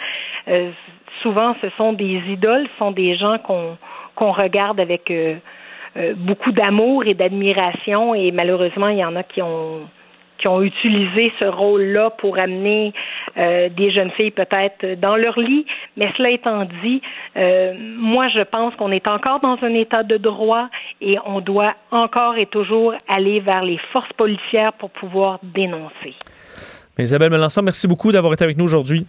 [0.48, 0.70] Euh,
[1.22, 3.76] souvent, ce sont des idoles, ce sont des gens qu'on
[4.14, 5.36] qu'on regarde avec euh,
[5.96, 9.88] euh, beaucoup d'amour et d'admiration et malheureusement il y en a qui ont
[10.36, 12.92] qui ont utilisé ce rôle-là pour amener
[13.36, 15.64] des jeunes filles peut-être dans leur lit.
[15.96, 17.00] Mais cela étant dit,
[17.36, 20.68] moi je pense qu'on est encore dans un état de droit
[21.00, 26.16] et on doit encore et toujours aller vers les forces policières pour pouvoir dénoncer.
[26.99, 29.07] Isabelle Melançon, merci beaucoup d'avoir été avec nous aujourd'hui.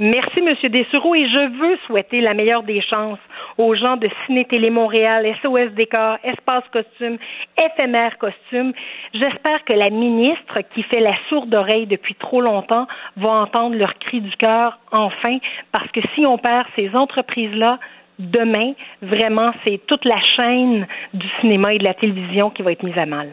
[0.00, 0.70] Merci, M.
[0.72, 3.20] Dessureau, et je veux souhaiter la meilleure des chances
[3.58, 7.16] aux gens de Ciné Télé Montréal, SOS Décor, Espace Costume,
[7.56, 8.72] Éphémère Costume.
[9.12, 13.94] J'espère que la ministre, qui fait la sourde oreille depuis trop longtemps, va entendre leur
[14.00, 15.38] cri du cœur enfin,
[15.70, 17.78] parce que si on perd ces entreprises-là,
[18.18, 22.82] demain, vraiment, c'est toute la chaîne du cinéma et de la télévision qui va être
[22.82, 23.28] mise à mal.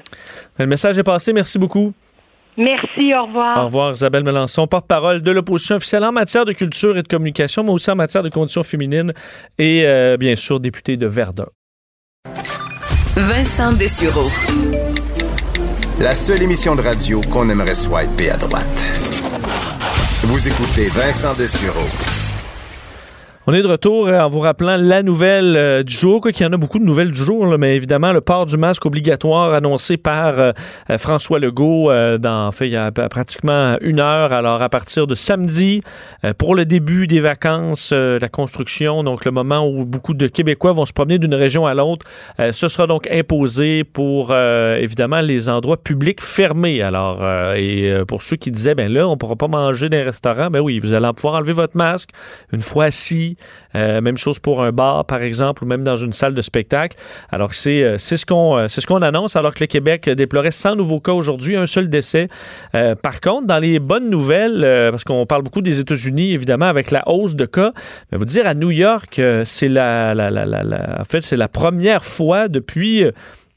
[0.60, 1.34] Le message est passé.
[1.34, 1.92] Merci beaucoup.
[2.62, 3.58] Merci, au revoir.
[3.58, 7.64] Au revoir, Isabelle Melançon, porte-parole de l'opposition officielle en matière de culture et de communication,
[7.64, 9.14] mais aussi en matière de conditions féminines
[9.58, 11.48] et, euh, bien sûr, députée de Verdun.
[13.16, 14.30] Vincent Dessureau.
[16.00, 18.66] La seule émission de radio qu'on aimerait swiper à droite.
[20.24, 22.21] Vous écoutez Vincent Dessureau.
[23.48, 26.46] On est de retour euh, en vous rappelant la nouvelle euh, du jour, qu'il y
[26.46, 29.98] en a beaucoup de nouvelles du jour, mais évidemment le port du masque obligatoire annoncé
[29.98, 30.52] par euh,
[31.00, 35.82] François Legault dans, fait, il y a pratiquement une heure, alors à partir de samedi,
[36.38, 40.86] pour le début des vacances, la construction, donc le moment où beaucoup de Québécois vont
[40.86, 42.06] se promener d'une région à l'autre,
[42.52, 46.82] ce sera donc imposé pour évidemment les endroits publics fermés.
[46.82, 47.24] Alors,
[47.56, 50.60] et pour ceux qui disaient, ben là, on pourra pas manger dans un restaurant, ben
[50.60, 52.10] oui, vous allez pouvoir enlever votre masque.
[52.52, 53.31] Une fois assis
[53.76, 56.98] euh, même chose pour un bar, par exemple, ou même dans une salle de spectacle.
[57.30, 60.52] Alors, c'est euh, ce qu'on euh, c'est ce qu'on annonce, alors que le Québec déplorait
[60.52, 62.28] 100 nouveaux cas aujourd'hui, un seul décès.
[63.02, 67.08] par contre, dans les bonnes nouvelles, parce qu'on parle beaucoup des États-Unis, évidemment, avec la
[67.08, 67.74] hausse de cas,
[68.12, 71.48] mais vous dire à New York, c'est la, la, la, la, en fait, c'est la
[71.48, 73.04] première fois depuis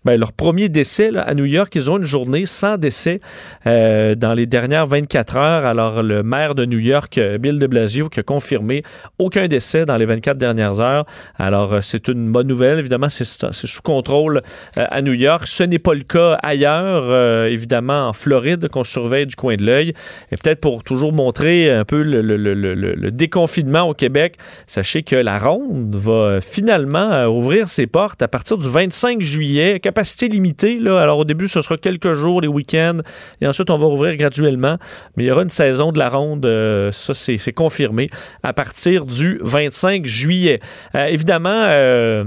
[0.05, 1.75] ben, leur premier décès à New York.
[1.75, 3.21] Ils ont une journée sans décès
[3.67, 5.65] euh, dans les dernières 24 heures.
[5.65, 8.83] Alors, le maire de New York, euh, Bill de Blasio, qui a confirmé
[9.19, 11.07] aucun décès dans les 24 dernières heures.
[11.39, 12.79] Alors, euh, c'est une bonne nouvelle.
[12.79, 14.43] Évidemment, c'est sous contrôle
[14.77, 15.45] à New York.
[15.47, 19.95] Ce n'est pas le cas ailleurs, évidemment, en Floride, qu'on surveille du coin de l'œil.
[20.31, 24.37] Et peut-être pour toujours montrer un peu le, le, déconfinement au Québec,
[24.67, 30.27] sachez que la ronde va finalement ouvrir ses portes à partir du 25 juillet capacité
[30.27, 30.81] limitée.
[30.81, 31.01] Là.
[31.01, 32.99] Alors, au début, ce sera quelques jours, les week-ends,
[33.41, 34.77] et ensuite, on va rouvrir graduellement.
[35.17, 38.11] Mais il y aura une saison de la ronde, euh, ça, c'est confirmé,
[38.43, 40.59] à partir du 25 juillet.
[40.97, 42.25] Euh, évidemment, euh,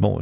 [0.00, 0.18] bon,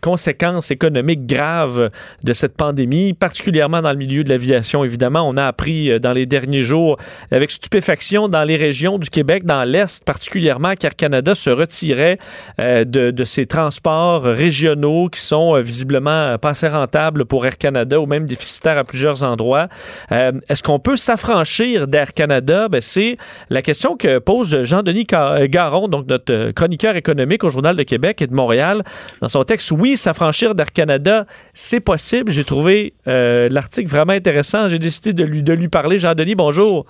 [0.00, 1.90] conséquences économiques graves
[2.24, 4.84] de cette pandémie, particulièrement dans le milieu de l'aviation.
[4.84, 6.96] Évidemment, on a appris dans les derniers jours,
[7.30, 12.18] avec stupéfaction, dans les régions du Québec, dans l'Est particulièrement, qu'Air Canada se retirait
[12.58, 18.00] de, de ses transports régionaux qui sont euh, visiblement pas assez rentable pour Air Canada
[18.00, 19.68] ou même déficitaire à plusieurs endroits.
[20.12, 22.68] Euh, est-ce qu'on peut s'affranchir d'Air Canada?
[22.68, 23.16] Ben, c'est
[23.50, 28.22] la question que pose Jean-Denis euh, Garon, donc notre chroniqueur économique au Journal de Québec
[28.22, 28.82] et de Montréal,
[29.20, 29.70] dans son texte.
[29.72, 32.32] Oui, s'affranchir d'Air Canada, c'est possible.
[32.32, 34.68] J'ai trouvé l'article vraiment intéressant.
[34.68, 35.98] J'ai décidé de lui, de lui parler.
[35.98, 36.86] Jean-Denis, bonjour.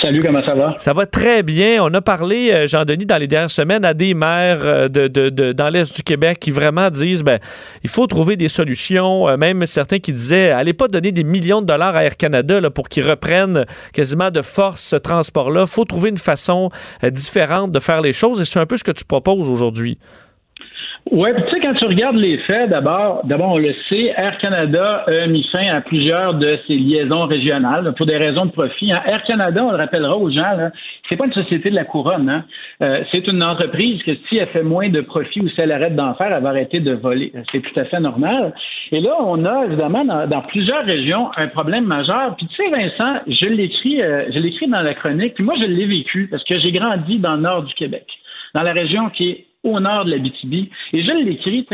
[0.00, 0.74] Salut, comment ça va?
[0.78, 1.82] Ça va très bien.
[1.82, 5.52] On a parlé, euh, Jean-Denis, dans les dernières semaines, à des maires euh, de, de,
[5.52, 7.40] dans l'Est du Québec qui vraiment disent ben,
[7.82, 9.28] il faut trouver des solutions.
[9.28, 12.60] Euh, même certains qui disaient allez pas donner des millions de dollars à Air Canada
[12.60, 15.62] là, pour qu'ils reprennent quasiment de force ce transport-là.
[15.62, 16.70] Il faut trouver une façon
[17.02, 19.98] différente de faire les choses et c'est un peu ce que tu proposes aujourd'hui.
[21.10, 25.04] Oui, tu sais, quand tu regardes les faits, d'abord, d'abord, on le sait, Air Canada
[25.06, 28.92] a mis fin à plusieurs de ses liaisons régionales pour des raisons de profit.
[28.92, 29.00] Hein.
[29.06, 30.70] Air Canada, on le rappellera aux gens,
[31.08, 32.28] c'est pas une société de la couronne.
[32.28, 32.44] Hein.
[32.82, 35.96] Euh, c'est une entreprise que si elle fait moins de profit ou si elle arrête
[35.96, 37.32] d'en faire, elle va arrêter de voler.
[37.52, 38.52] C'est tout à fait normal.
[38.92, 42.36] Et là, on a évidemment dans, plusieurs régions un problème majeur.
[42.36, 45.34] Puis tu sais, Vincent, je l'écris, euh, je l'écris dans la chronique.
[45.34, 48.06] Puis moi, je l'ai vécu parce que j'ai grandi dans le nord du Québec,
[48.54, 50.70] dans la région qui est au nord de la BTB.
[50.92, 51.66] Et je l'écris,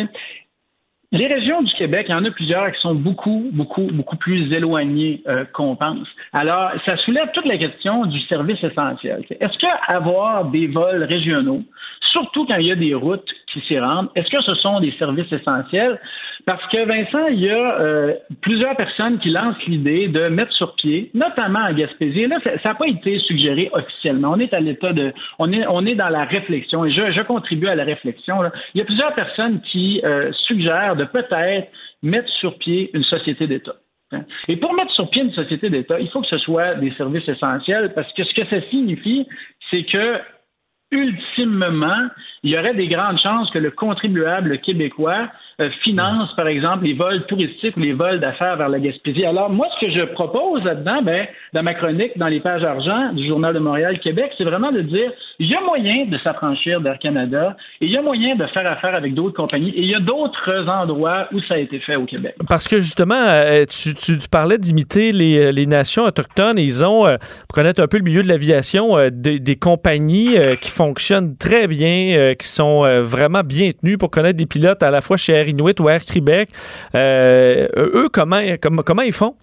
[1.14, 4.52] les régions du Québec, il y en a plusieurs qui sont beaucoup, beaucoup, beaucoup plus
[4.52, 6.08] éloignées euh, qu'on pense.
[6.32, 9.24] Alors, ça soulève toute la question du service essentiel.
[9.38, 11.62] Est-ce qu'avoir des vols régionaux,
[12.10, 14.90] surtout quand il y a des routes qui s'y rendent, est-ce que ce sont des
[14.98, 16.00] services essentiels?
[16.46, 20.74] Parce que, Vincent, il y a euh, plusieurs personnes qui lancent l'idée de mettre sur
[20.74, 22.26] pied, notamment en Gaspésie.
[22.26, 24.32] là, ça n'a pas été suggéré officiellement.
[24.32, 25.12] On est à l'état de.
[25.38, 28.36] On est, on est dans la réflexion et je, je contribue à la réflexion.
[28.74, 31.68] Il y a plusieurs personnes qui euh, suggèrent de peut-être
[32.02, 33.76] mettre sur pied une société d'État.
[34.12, 34.24] Hein.
[34.48, 37.26] Et pour mettre sur pied une société d'État, il faut que ce soit des services
[37.26, 39.26] essentiels parce que ce que ça signifie,
[39.70, 40.20] c'est que
[40.90, 42.08] ultimement,
[42.42, 45.28] il y aurait des grandes chances que le contribuable québécois
[45.82, 49.24] finance, par exemple, les vols touristiques ou les vols d'affaires vers la Gaspésie.
[49.24, 53.12] Alors, moi, ce que je propose là-dedans, ben, dans ma chronique, dans les pages argent
[53.12, 56.98] du Journal de Montréal-Québec, c'est vraiment de dire il y a moyen de s'affranchir d'Air
[56.98, 59.94] Canada et il y a moyen de faire affaire avec d'autres compagnies et il y
[59.94, 62.34] a d'autres endroits où ça a été fait au Québec.
[62.48, 66.84] Parce que justement, euh, tu, tu, parlais d'imiter les, euh, les, nations autochtones et ils
[66.84, 71.66] ont, pour connaître un peu le milieu de l'aviation, des, des, compagnies qui fonctionnent très
[71.66, 75.78] bien, qui sont vraiment bien tenues pour connaître des pilotes à la fois chez Inuit
[75.80, 76.48] ou Air Québec.
[76.94, 79.34] Euh, eux, comment, ils font?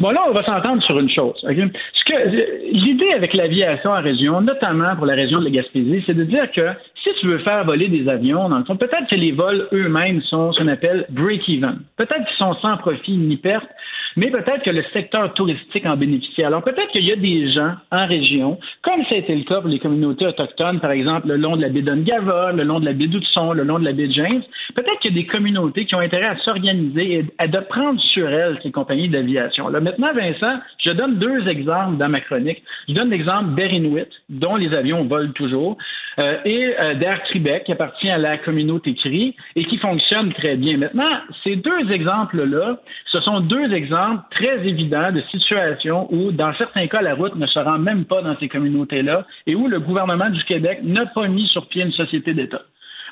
[0.00, 1.44] Bon, là, on va s'entendre sur une chose.
[1.46, 6.50] L'idée avec l'aviation en région, notamment pour la région de la Gaspésie, c'est de dire
[6.52, 6.70] que
[7.02, 10.22] si tu veux faire voler des avions, dans le fond, peut-être que les vols eux-mêmes
[10.22, 11.80] sont ce qu'on appelle break-even.
[11.96, 13.68] Peut-être qu'ils sont sans profit ni perte,
[14.16, 16.42] mais peut-être que le secteur touristique en bénéficie.
[16.42, 19.60] Alors peut-être qu'il y a des gens en région, comme ça a été le cas
[19.60, 22.86] pour les communautés autochtones, par exemple, le long de la baie d'Ongava, le long de
[22.86, 24.42] la baie d'Outson, le long de la baie de James,
[24.74, 28.28] peut-être qu'il y a des communautés qui ont intérêt à s'organiser et à prendre sur
[28.28, 29.68] elles ces compagnies d'aviation.
[29.68, 32.62] Là, maintenant, Vincent, je donne deux exemples dans ma chronique.
[32.88, 35.76] Je donne l'exemple d'Erinuit, dont les avions volent toujours,
[36.18, 40.56] euh, et euh, d'Air Québec, qui appartient à la communauté CRI et qui fonctionne très
[40.56, 40.76] bien.
[40.76, 41.10] Maintenant,
[41.44, 43.99] ces deux exemples-là, ce sont deux exemples
[44.30, 48.22] très évident de situations où, dans certains cas, la route ne se rend même pas
[48.22, 51.92] dans ces communautés-là et où le gouvernement du Québec n'a pas mis sur pied une
[51.92, 52.62] société d'État.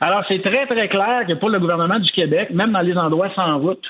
[0.00, 3.30] Alors, c'est très, très clair que pour le gouvernement du Québec, même dans les endroits
[3.34, 3.84] sans route,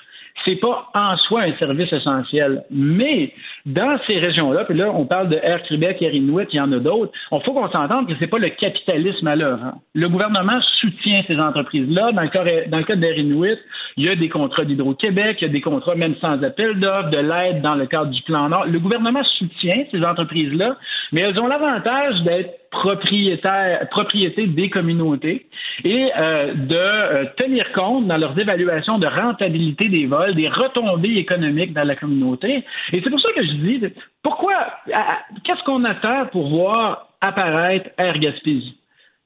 [0.44, 2.64] c'est pas en soi un service essentiel.
[2.70, 3.32] Mais
[3.66, 6.72] dans ces régions-là, puis là, on parle de Air Québec, Air Inuit, il y en
[6.72, 9.64] a d'autres, il faut qu'on s'entende que c'est pas le capitalisme à l'œuvre.
[9.64, 9.74] Hein.
[9.94, 12.12] Le gouvernement soutient ces entreprises-là.
[12.12, 13.58] Dans le cas d'Air Inuit,
[13.96, 17.10] il y a des contrats d'Hydro-Québec, il y a des contrats même sans appel d'offres,
[17.10, 18.66] de l'aide dans le cadre du plan Nord.
[18.66, 20.76] Le gouvernement soutient ces entreprises-là,
[21.12, 25.46] mais elles ont l'avantage d'être propriétaires, propriété des communautés
[25.84, 31.16] et euh, de euh, tenir compte dans leurs évaluations de rentabilité des vols, des retombées
[31.16, 32.64] économiques dans la communauté.
[32.92, 33.82] Et c'est pour ça que je dis,
[34.22, 34.54] pourquoi,
[35.44, 38.78] qu'est-ce qu'on attend pour voir apparaître Air Gaspésie?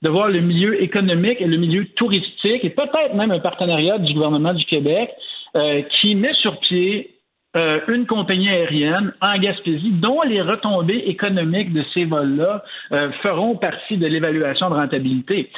[0.03, 4.12] de voir le milieu économique et le milieu touristique et peut-être même un partenariat du
[4.14, 5.11] gouvernement du Québec
[5.55, 7.11] euh, qui met sur pied
[7.55, 13.57] euh, une compagnie aérienne en Gaspésie dont les retombées économiques de ces vols-là euh, feront
[13.57, 15.50] partie de l'évaluation de rentabilité.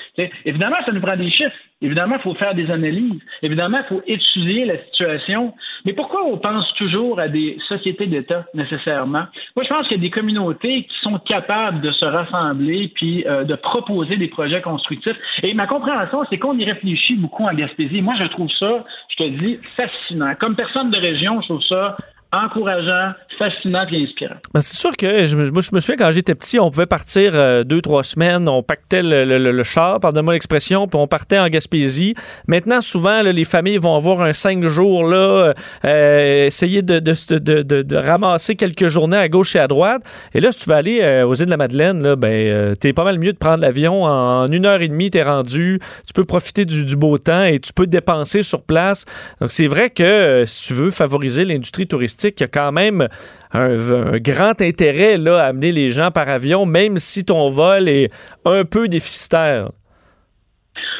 [0.44, 1.54] évidemment, ça nous prend des chiffres.
[1.82, 3.20] Évidemment, il faut faire des analyses.
[3.42, 5.52] Évidemment, il faut étudier la situation.
[5.84, 9.24] Mais pourquoi on pense toujours à des sociétés d'État nécessairement?
[9.56, 13.26] Moi, je pense qu'il y a des communautés qui sont capables de se rassembler puis
[13.26, 15.16] euh, de proposer des projets constructifs.
[15.42, 18.00] Et ma compréhension, c'est qu'on y réfléchit beaucoup en Gaspésie.
[18.00, 20.34] Moi, je trouve ça, je te dis, fascinant.
[20.40, 21.96] Comme personne de région, je trouve ça
[22.34, 24.36] encourageant, fascinant et inspirant.
[24.52, 27.32] Ben, c'est sûr que je, moi, je me souviens quand j'étais petit, on pouvait partir
[27.34, 31.48] euh, deux, trois semaines, on pactait le, le, char, pardonne-moi l'expression, puis on partait en
[31.48, 32.14] Gaspésie.
[32.46, 35.54] Maintenant, souvent, les familles vont avoir un cinq jours, là,
[35.84, 40.02] euh, essayer de, ramasser quelques journées à gauche et à droite.
[40.34, 42.92] Et là, si tu vas aller euh, aux îles de la Madeleine, là, ben, t'es
[42.92, 44.04] pas mal mieux de prendre l'avion.
[44.04, 45.78] En une heure et demie, t'es rendu.
[46.06, 49.04] Tu peux profiter du, beau temps et tu peux dépenser sur place.
[49.40, 53.08] Donc, c'est vrai que si tu veux favoriser l'industrie touristique, il y a quand même
[53.52, 58.10] un, grand intérêt là, à amener les gens par avion, même si ton vol est
[58.44, 59.70] un peu déficitaire.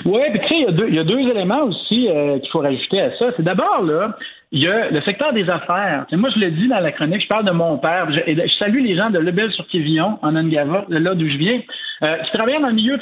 [0.04, 3.16] Oui, puis tu sais, il y, a deux éléments aussi euh, qu'il faut rajouter à
[3.16, 3.26] ça.
[3.36, 4.16] C'est d'abord, là,
[4.52, 6.06] il y a le secteur des affaires.
[6.12, 8.06] moi, je l'ai dit dans la chronique, je parle de mon père.
[8.12, 11.60] Je, salue les gens de Lebel sur Quévillon, en Angava, là d'où je viens,
[12.02, 12.98] euh, qui travaillaient dans le, milieu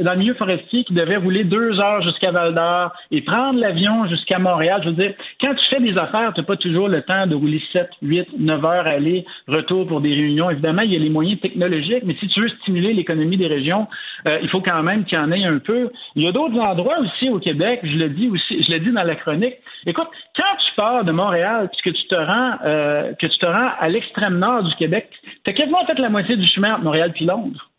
[0.00, 4.06] dans le milieu forestier, qui devaient rouler deux heures jusqu'à Val d'Or et prendre l'avion
[4.06, 4.80] jusqu'à Montréal.
[4.84, 7.34] Je veux dire, quand tu fais des affaires, tu n'as pas toujours le temps de
[7.34, 10.50] rouler 7, 8, 9 heures aller, retour pour des réunions.
[10.50, 13.88] Évidemment, il y a les moyens technologiques, mais si tu veux stimuler l'économie des régions,
[14.26, 15.90] euh, il faut quand même qu'il y en ait un peu.
[16.14, 18.92] Il y a d'autres endroits aussi au Québec, je le dis aussi, je l'ai dit
[18.92, 19.56] dans la chronique.
[19.86, 23.70] Écoute, quand tu pars de Montréal, puisque tu te rends, euh, que tu te rends
[23.78, 25.10] à l'extrême nord du Québec,
[25.44, 27.70] tu as quasiment fait la moitié du chemin entre Montréal puis Londres.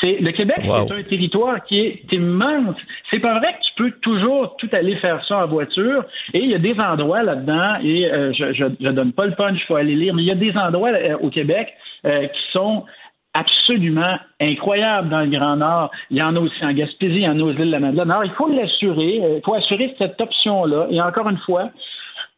[0.00, 2.76] C'est le Québec, c'est un territoire qui est immense.
[3.10, 6.04] C'est pas vrai que tu peux toujours tout aller faire ça en voiture.
[6.34, 9.58] Et il y a des endroits là-dedans, et euh, je, je, donne pas le punch,
[9.58, 11.72] il faut aller lire, mais il y a des endroits euh, au Québec
[12.04, 12.84] qui sont
[13.36, 15.90] absolument incroyables dans le Grand Nord.
[16.10, 17.80] Il y en a aussi en Gaspésie, il y en a aux îles de la
[17.80, 18.10] Madeleine.
[18.10, 20.86] Alors, il faut l'assurer, il faut assurer cette option-là.
[20.90, 21.70] Et encore une fois,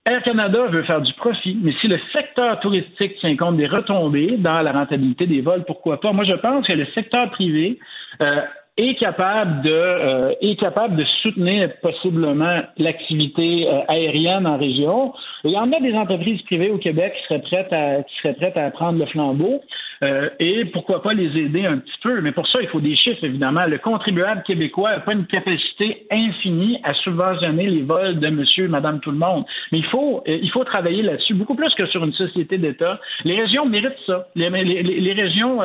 [0.09, 4.36] Air Canada veut faire du profit, mais si le secteur touristique tient compte des retombées
[4.38, 6.12] dans la rentabilité des vols, pourquoi pas?
[6.12, 7.78] Moi, je pense que le secteur privé
[8.22, 8.40] euh,
[8.78, 15.12] est capable de euh, est capable de soutenir possiblement l'activité euh, aérienne en région.
[15.44, 18.34] Il y en a des entreprises privées au Québec qui seraient prêtes à qui seraient
[18.34, 19.61] prêtes à prendre le flambeau
[20.03, 22.20] euh, et pourquoi pas les aider un petit peu.
[22.20, 23.66] Mais pour ça, il faut des chiffres évidemment.
[23.66, 29.01] Le contribuable québécois n'a pas une capacité infinie à subventionner les vols de Monsieur, Madame,
[29.01, 29.44] tout le monde.
[29.72, 33.01] Mais il faut il faut travailler là-dessus beaucoup plus que sur une société d'État.
[33.24, 34.28] Les régions méritent ça.
[34.34, 34.49] Les,
[35.12, 35.61] régions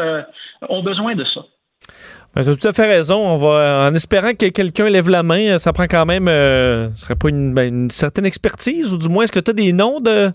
[0.69, 1.41] ont besoin de ça.
[2.35, 3.37] Ben, tu as tout à fait raison.
[3.45, 7.29] En espérant que quelqu'un lève la main, ça prend quand même, euh, ce serait pas
[7.29, 10.31] une, ben, une, certaine expertise, ou du moins, est-ce que tu as des noms de,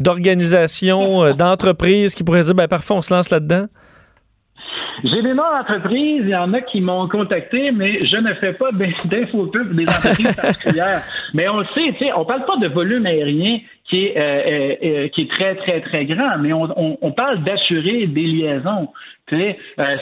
[0.00, 3.66] d'organisations, euh, d'entreprises qui pourraient dire, ben, parfois, on se lance là-dedans?
[5.02, 8.52] J'ai des noms d'entreprises, il y en a qui m'ont contacté, mais je ne fais
[8.52, 11.02] pas d'infopub des entreprises particulières.
[11.32, 13.60] Mais on le sait, tu sais, on parle pas de volume aérien
[13.90, 16.68] qui est, euh, euh, qui est très, très, très grand, mais on,
[17.02, 18.88] on, parle d'assurer des liaisons.
[19.32, 19.52] Euh,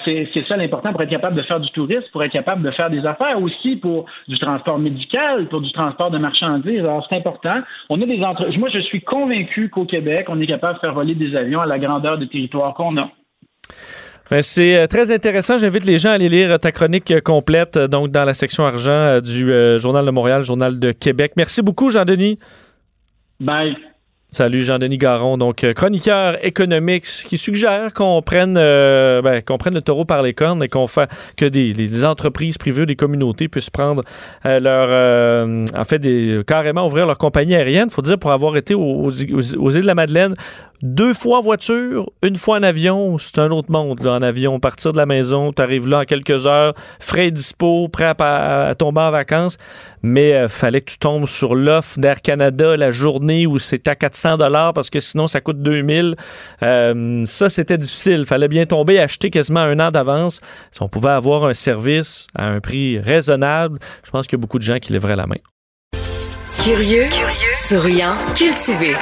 [0.05, 2.91] c'est ça l'important pour être capable de faire du tourisme, pour être capable de faire
[2.91, 6.81] des affaires aussi pour du transport médical, pour du transport de marchandises.
[6.81, 7.61] Alors, c'est important.
[7.89, 8.47] On a des entre...
[8.59, 11.67] Moi, je suis convaincu qu'au Québec, on est capable de faire voler des avions à
[11.67, 13.11] la grandeur de territoire qu'on a.
[14.31, 15.57] Ben, c'est euh, très intéressant.
[15.57, 19.21] J'invite les gens à aller lire ta chronique euh, complète donc dans la section argent
[19.21, 21.33] du Journal de Montréal, Journal de Québec.
[21.37, 22.39] Merci beaucoup, Jean-Denis.
[23.41, 23.77] Bye.
[24.31, 29.73] Salut Jean-Denis Garon, donc euh, chroniqueur économique, qui suggère qu'on prenne, euh, ben, qu'on prenne
[29.73, 33.49] le taureau par les cornes et qu'on fait que des les entreprises privées, des communautés
[33.49, 34.03] puissent prendre
[34.45, 37.89] euh, leur, en fait, des, carrément ouvrir leur compagnie aérienne.
[37.89, 40.35] Faut dire pour avoir été aux, îles de la Madeleine,
[40.83, 44.07] Deux fois en voiture, une fois en avion, c'est un autre monde.
[44.07, 48.15] En avion, partir de la maison, tu arrives là en quelques heures, frais dispo, prêt
[48.21, 49.59] à, tomber en vacances.
[50.03, 53.97] Mais euh, fallait que tu tombes sur l'offre d'Air Canada la journée où c'est à
[53.97, 56.15] 400 dollars parce que sinon ça coûte 2000.
[56.63, 58.25] Euh, ça, c'était difficile.
[58.25, 60.41] Fallait bien tomber, acheter quasiment un an d'avance.
[60.71, 64.43] Si on pouvait avoir un service à un prix raisonnable, je pense qu'il y a
[64.43, 65.39] beaucoup de gens qui lèveraient la main.
[66.63, 68.95] Curieux, Curieux souriant, cultivé.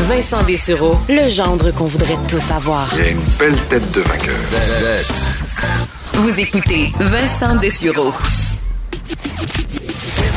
[0.00, 2.88] Vincent Dessureau, le gendre qu'on voudrait tous avoir.
[2.96, 4.34] Il a une belle tête de vainqueur.
[6.14, 8.12] Vous écoutez Vincent Dessureau.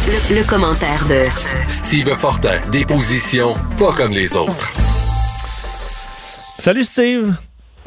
[0.08, 1.24] Le, le, commentaire de
[1.68, 2.60] Steve Fortin.
[2.72, 4.72] Des positions pas comme les autres.
[6.60, 7.36] Salut Steve.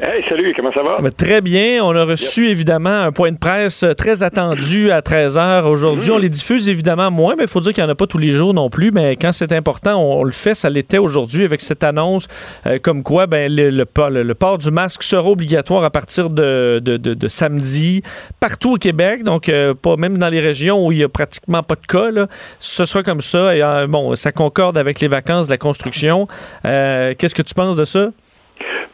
[0.03, 0.99] Hey, salut, comment ça va?
[0.99, 1.79] Ben, très bien.
[1.83, 6.09] On a reçu évidemment un point de presse très attendu à 13h aujourd'hui.
[6.09, 6.13] Mm.
[6.13, 8.17] On les diffuse évidemment moins, mais il faut dire qu'il n'y en a pas tous
[8.17, 8.89] les jours non plus.
[8.89, 10.55] Mais quand c'est important, on, le fait.
[10.55, 12.27] Ça l'était aujourd'hui avec cette annonce
[12.65, 17.27] euh, comme quoi ben, le, le, port du masque sera obligatoire à partir de, de,
[17.27, 18.01] samedi
[18.39, 19.21] partout au Québec.
[19.21, 22.09] Donc, euh, pas même dans les régions où il n'y a pratiquement pas de cas.
[22.09, 22.25] Là,
[22.57, 23.55] ce sera comme ça.
[23.55, 26.27] Et euh, bon, ça concorde avec les vacances de la construction.
[26.63, 28.09] Qu'est-ce que tu penses de ça?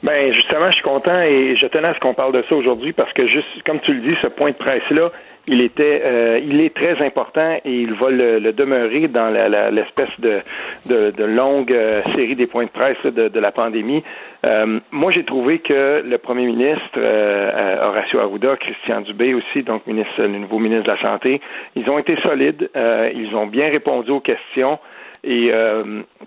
[0.04, 2.94] Ben justement, je suis content et je tenais à ce qu'on parle de ça aujourd'hui
[2.94, 5.12] parce que juste comme tu le dis, ce point de presse là,
[5.48, 9.30] il était, euh, il est très important et il va le, demeurer dans
[9.72, 10.42] l'espèce de,
[10.88, 14.04] de, longue euh, série des points de presse de, la pandémie.
[14.46, 20.22] Euh, moi, j'ai trouvé que le premier ministre Horacio Arruda, Christian Dubé aussi, donc ministre,
[20.22, 21.40] le nouveau ministre de la santé,
[21.76, 24.80] ils ont été solides, ils ont bien répondu aux questions.
[25.24, 25.52] Et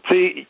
[0.04, 0.46] tu sais,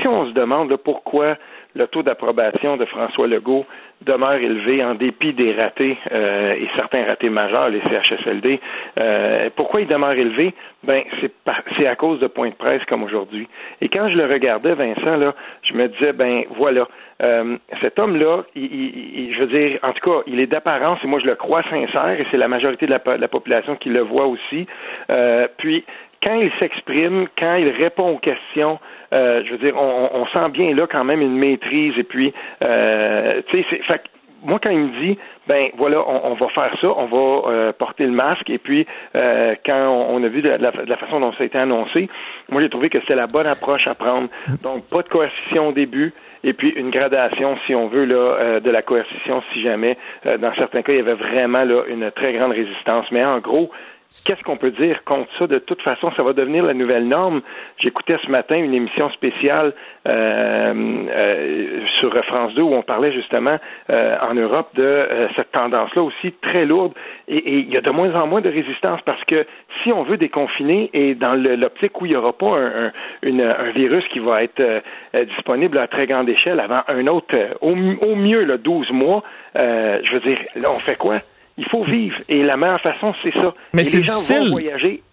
[0.00, 1.36] si on se demande pourquoi
[1.74, 3.66] le taux d'approbation de François Legault
[4.02, 8.60] demeure élevé en dépit des ratés euh, et certains ratés majeurs, les CHSLD.
[8.98, 10.54] Euh, pourquoi il demeure élevé?
[10.82, 11.02] Ben,
[11.76, 13.46] c'est à cause de points de presse comme aujourd'hui.
[13.82, 16.88] Et quand je le regardais, Vincent, là, je me disais, ben voilà,
[17.22, 21.26] euh, cet homme-là, je veux dire, en tout cas, il est d'apparence, et moi je
[21.26, 24.66] le crois sincère, et c'est la majorité de la, population qui le voit aussi.
[25.58, 25.84] puis,
[26.22, 28.78] quand il s'exprime, quand il répond aux questions,
[29.12, 31.94] euh, je veux dire, on, on, sent bien là quand même une maîtrise.
[31.98, 32.32] Et puis,
[32.62, 34.02] euh, tu sais, fait
[34.42, 38.04] moi, quand il me dit, ben voilà, on, va faire ça, on va euh, porter
[38.04, 41.32] le masque, et puis euh, quand on, a vu de la, de la, façon dont
[41.32, 42.08] ça a été annoncé,
[42.48, 44.28] moi j'ai trouvé que c'était la bonne approche à prendre.
[44.62, 46.12] Donc, pas de coercition au début,
[46.42, 50.54] et puis une gradation, si on veut, là, euh, de la coercition, si jamais, dans
[50.54, 53.06] certains cas, il y avait vraiment là, une très grande résistance.
[53.10, 53.70] Mais en gros,
[54.26, 55.46] Qu'est-ce qu'on peut dire contre ça?
[55.46, 57.42] De toute façon, ça va devenir la nouvelle norme.
[57.78, 59.72] J'écoutais ce matin une émission spéciale
[60.08, 60.74] euh,
[61.08, 63.56] euh, sur France 2 où on parlait justement
[63.88, 65.06] euh, en Europe de
[65.36, 66.92] cette tendance-là aussi très lourde.
[67.28, 69.46] Et, il y a de moins en moins de résistance parce que
[69.84, 74.18] si on veut déconfiner et dans l'optique où il n'y aura pas un, virus qui
[74.18, 74.82] va être
[75.36, 79.22] disponible à très grande échelle avant un autre, au, mieux là, 12 mois,
[79.54, 81.20] je veux dire, là, on fait quoi?
[81.60, 82.16] Il faut vivre.
[82.30, 83.52] Et la meilleure façon, c'est ça.
[83.74, 84.56] Mais c'est difficile.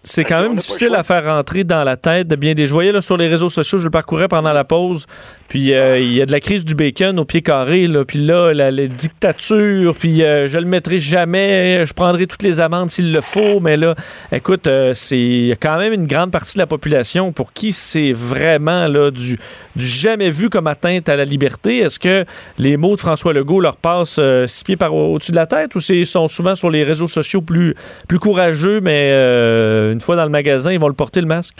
[0.02, 2.64] C'est quand même difficile à faire rentrer dans la tête de bien des.
[2.64, 5.04] Je voyais là, sur les réseaux sociaux, je le parcourais pendant la pause.
[5.48, 7.86] Puis euh, il y a de la crise du bacon au pied carré.
[7.86, 9.94] Là, puis là, la, dictature.
[9.94, 11.84] Puis euh, je le mettrai jamais.
[11.84, 13.60] Je prendrai toutes les amendes s'il le faut.
[13.60, 13.94] Mais là,
[14.32, 18.86] écoute, euh, c'est quand même une grande partie de la population pour qui c'est vraiment
[18.86, 19.38] là, du,
[19.76, 21.80] du jamais vu comme atteinte à la liberté.
[21.80, 22.24] Est-ce que
[22.56, 25.80] les mots de François Legault leur passent six pieds par au-dessus de la tête ou
[25.80, 27.74] c'est sont souvent sur les réseaux sociaux plus,
[28.20, 31.56] courageux, mais euh, une fois dans le magasin, ils vont le porter le masque?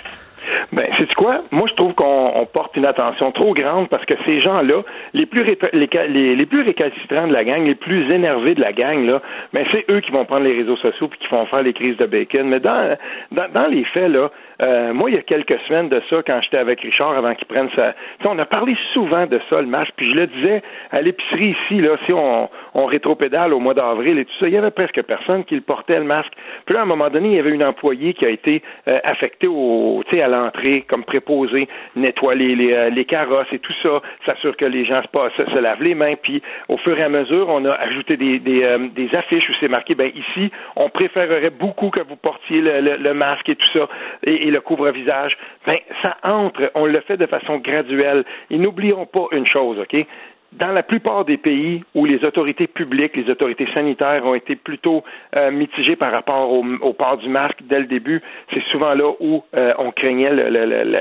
[0.70, 1.42] Ben, c'est quoi?
[1.50, 4.82] Moi, je trouve qu'on porte une attention trop grande parce que ces gens-là,
[5.14, 5.42] les plus
[5.72, 9.22] les, les, plus récalcitrants de la gang, les plus énervés de la gang, là,
[9.54, 11.96] ben, c'est eux qui vont prendre les réseaux sociaux puis qui vont faire les crises
[11.96, 12.48] de bacon.
[12.48, 12.96] Mais dans,
[13.32, 14.30] dans, dans les faits, là,
[14.60, 17.46] euh, moi, il y a quelques semaines de ça, quand j'étais avec Richard avant qu'il
[17.46, 17.94] prenne sa.
[18.24, 21.80] on a parlé souvent de ça, le masque, puis je le disais à l'épicerie ici,
[21.80, 25.00] là, si on, on rétropédale au mois d'avril et tout ça, il y avait presque
[25.02, 26.32] personne qui le portait le masque.
[26.66, 28.98] Puis là, à un moment donné, il y avait une employée qui a été euh,
[29.04, 30.57] affectée au, à l'entrée
[30.88, 35.44] comme préposée, nettoyer les, euh, les, carrosses et tout ça, s'assure que les gens se,
[35.44, 36.14] se, lavent les mains.
[36.22, 39.52] Puis au fur et à mesure, on a ajouté des, des, euh, des affiches où
[39.60, 43.88] c'est marqué, ben ici, on préférerait beaucoup que vous portiez le, masque et tout ça.
[44.24, 45.36] Et, le couvre-visage,
[45.66, 48.24] ben, ça entre, on le fait de façon graduelle.
[48.50, 50.06] Et n'oublions pas une chose, OK?
[50.52, 55.04] Dans la plupart des pays où les autorités publiques, les autorités sanitaires ont été plutôt
[55.36, 58.22] euh, mitigées par rapport au, port du masque dès le début,
[58.52, 60.32] c'est souvent là où euh, on craignait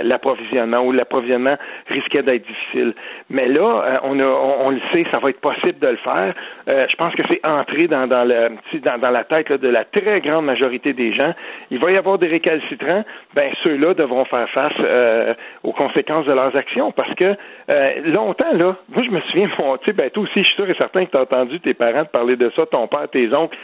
[0.04, 1.56] l'approvisionnement, où l'approvisionnement
[1.88, 2.94] risquait d'être difficile.
[3.30, 6.34] Mais là, euh, on, a, on, le sait, ça va être possible de le faire.
[6.68, 8.50] je pense que c'est entré dans, dans, le,
[8.80, 11.34] dans, dans la tête de la très grande majorité des gens.
[11.72, 13.06] Il va y avoir des récalcitrants.
[13.34, 14.74] Ben ceux-là devront faire face
[15.64, 17.36] aux conséquences de leurs actions parce que
[18.06, 20.76] longtemps là, moi je me souviens tu sais, ben, toi aussi, je suis sûr et
[20.76, 23.58] certain que tu as entendu tes parents te parler de ça, ton père, tes oncles.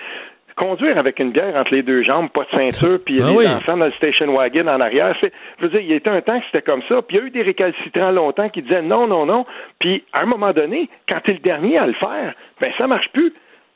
[0.56, 3.76] Conduire avec une bière entre les deux jambes, pas de ceinture, puis ah les enfants
[3.76, 6.22] dans le station wagon en arrière, c'est, je veux dire, il y a été un
[6.22, 8.84] temps que c'était comme ça, puis il y a eu des récalcitrants longtemps qui disaient
[8.84, 9.48] non, non, non,
[9.80, 12.86] puis à un moment donné, quand tu es le dernier à le faire, ben ça
[12.86, 13.34] marche plus.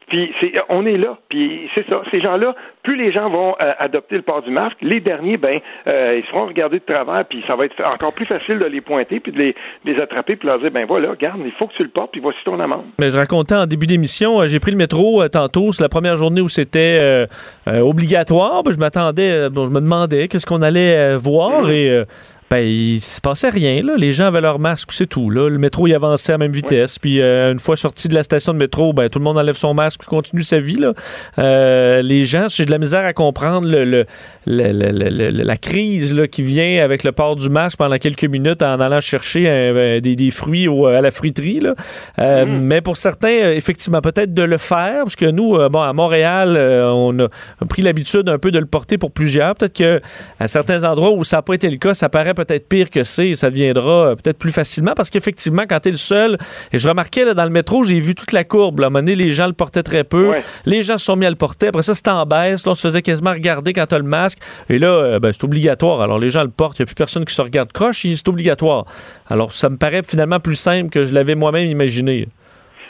[0.08, 1.18] Puis c'est, on est là.
[1.30, 2.02] Puis c'est ça.
[2.12, 2.56] Ces gens-là,
[2.88, 6.26] plus les gens vont euh, adopter le port du masque, les derniers, ben, euh, ils
[6.28, 9.34] seront regardés de travers, puis ça va être encore plus facile de les pointer, puis
[9.34, 11.90] de les, les attraper, puis leur dire, ben voilà, regarde, il faut que tu le
[11.90, 12.86] portes, puis voici ton amende.
[12.98, 16.16] Mais je racontais en début d'émission, euh, j'ai pris le métro tantôt, c'est la première
[16.16, 17.28] journée où c'était
[17.68, 18.64] obligatoire.
[18.64, 21.74] Ben, je m'attendais, bon, je me demandais qu'est-ce qu'on allait voir, mm-hmm.
[21.74, 22.04] et
[22.50, 23.82] ben, il se passait rien.
[23.82, 23.96] Là.
[23.98, 25.30] Les gens avaient leur masque, c'est tout.
[25.30, 25.50] Là.
[25.50, 26.98] Le métro, il avançait à même vitesse.
[26.98, 29.56] Puis euh, une fois sorti de la station de métro, ben, tout le monde enlève
[29.56, 30.78] son masque et continue sa vie.
[30.78, 30.94] Là.
[31.40, 34.06] Euh, les gens, j'ai de la misère à comprendre le,
[34.46, 38.80] le, la crise là, qui vient avec le port du masque pendant quelques minutes en
[38.80, 39.44] allant chercher
[39.74, 41.60] ben, des, des, fruits à la fruiterie.
[41.60, 41.76] Là.
[42.20, 42.62] Euh, mm.
[42.62, 47.18] Mais pour certains, effectivement, peut-être de le faire, parce que nous, bon, à Montréal, on
[47.20, 49.56] a pris l'habitude un peu de le porter pour plusieurs.
[49.56, 52.90] Peut-être qu'à certains endroits où ça n'a pas été le cas, ça paraît peut-être pire
[52.90, 56.38] que c'est, ça deviendra euh, peut-être plus facilement parce qu'effectivement, quand tu es le seul,
[56.72, 58.80] et je remarquais là, dans le métro, j'ai vu toute la courbe.
[58.80, 58.86] Là.
[58.86, 60.34] À un moment donné, les gens le portaient très peu.
[60.66, 61.68] Les gens se sont mis à le porter.
[61.68, 62.57] Après ça, c'était en baisse.
[62.66, 64.40] On se faisait quasiment regarder quand tu as le masque.
[64.70, 66.02] Et là, euh, ben, c'est obligatoire.
[66.02, 66.80] Alors, les gens le portent.
[66.80, 68.06] Il n'y a plus personne qui se regarde croche.
[68.16, 68.86] C'est obligatoire.
[69.28, 72.28] Alors, ça me paraît finalement plus simple que je l'avais moi-même imaginé.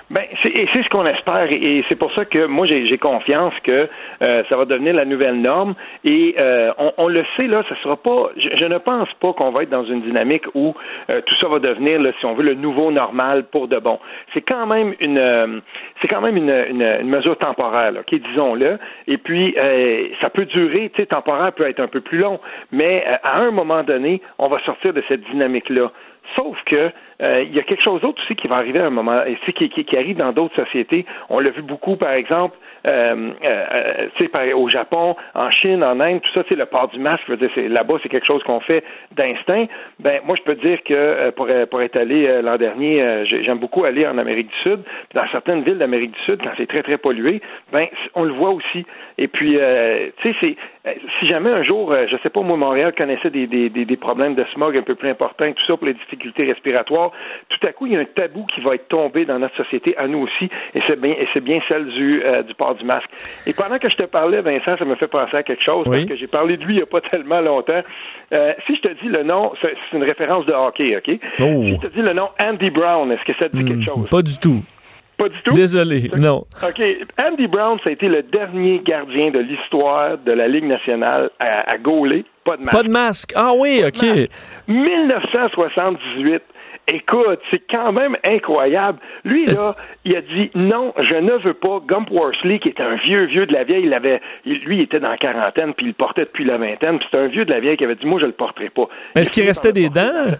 [0.09, 3.89] Ben, et c'est ce qu'on espère, et c'est pour ça que moi j'ai confiance que
[4.21, 5.75] euh, ça va devenir la nouvelle norme.
[6.05, 8.29] Et euh, on, on, le sait là, ça sera pas.
[8.37, 10.73] Je, ne pense pas qu'on va être dans une dynamique où
[11.09, 13.99] euh, tout ça va devenir, là, si on veut, le nouveau normal pour de bon.
[14.33, 15.61] C'est quand même une,
[16.01, 18.79] c'est quand même une, une, mesure temporaire, là, disons-le.
[19.07, 19.55] Et puis
[20.21, 22.39] ça peut durer, tu sais, temporaire peut être un peu plus long,
[22.71, 25.91] mais à un moment donné, on va sortir de cette dynamique là.
[26.35, 26.91] Sauf que
[27.21, 29.37] euh, il y a quelque chose d'autre aussi qui va arriver à un moment, et
[29.53, 31.05] qui, qui, qui arrive dans d'autres sociétés.
[31.29, 32.57] On l'a vu beaucoup, par exemple,
[32.87, 37.27] euh, euh, au Japon, en Chine, en Inde, tout ça, c'est le port du masque.
[37.27, 38.83] Là-bas, c'est quelque chose qu'on fait
[39.15, 39.65] d'instinct.
[39.99, 43.83] Ben, moi, je peux dire que euh, pour, pour être allé l'an dernier, j'aime beaucoup
[43.83, 44.79] aller en Amérique du Sud.
[45.13, 47.41] Dans certaines villes d'Amérique du Sud, quand c'est très très pollué,
[47.71, 48.85] ben, on le voit aussi.
[49.17, 49.57] Et puis,
[50.21, 50.55] tu sais,
[51.19, 54.45] si jamais un jour, je sais pas, moi, Montréal connaissait des, des, des, problèmes de
[54.53, 57.11] smog un peu plus importants, tout ça pour les difficultés respiratoires,
[57.49, 59.97] tout à coup, il y a un tabou qui va être tombé dans notre société,
[59.97, 63.09] à nous aussi, et c'est bien, bien celle du, du port du masque.
[63.45, 66.05] Et pendant que je te parlais, Vincent, ça me fait penser à quelque chose, parce
[66.05, 67.81] que j'ai parlé de lui il n'y a pas tellement longtemps.
[68.33, 71.19] Euh, si je te dis le nom, c'est une référence de hockey, OK?
[71.39, 71.63] Oh.
[71.63, 73.95] Si je te dis le nom Andy Brown, est-ce que ça te dit quelque hmm,
[73.95, 74.09] chose?
[74.09, 74.63] Pas du tout.
[75.17, 75.53] Pas du tout?
[75.53, 76.45] Désolé, non.
[76.63, 76.81] OK.
[77.17, 81.71] Andy Brown, ça a été le dernier gardien de l'histoire de la Ligue nationale à,
[81.71, 82.23] à gauler.
[82.45, 82.77] Pas de masque.
[82.77, 83.33] Pas de masque.
[83.35, 84.05] Ah oui, OK.
[84.67, 86.43] 1978.
[86.87, 88.99] Écoute, c'est quand même incroyable.
[89.25, 91.81] Lui, là, il a dit non, je ne veux pas.
[91.85, 94.99] Gump Worsley, qui était un vieux, vieux de la vieille, il avait, lui, il était
[94.99, 97.51] dans la quarantaine, puis il le portait depuis la vingtaine, puis c'était un vieux de
[97.51, 98.87] la vieille qui avait dit, moi, je le porterai pas.
[99.15, 100.37] Mais est-ce qu'il restait des dents?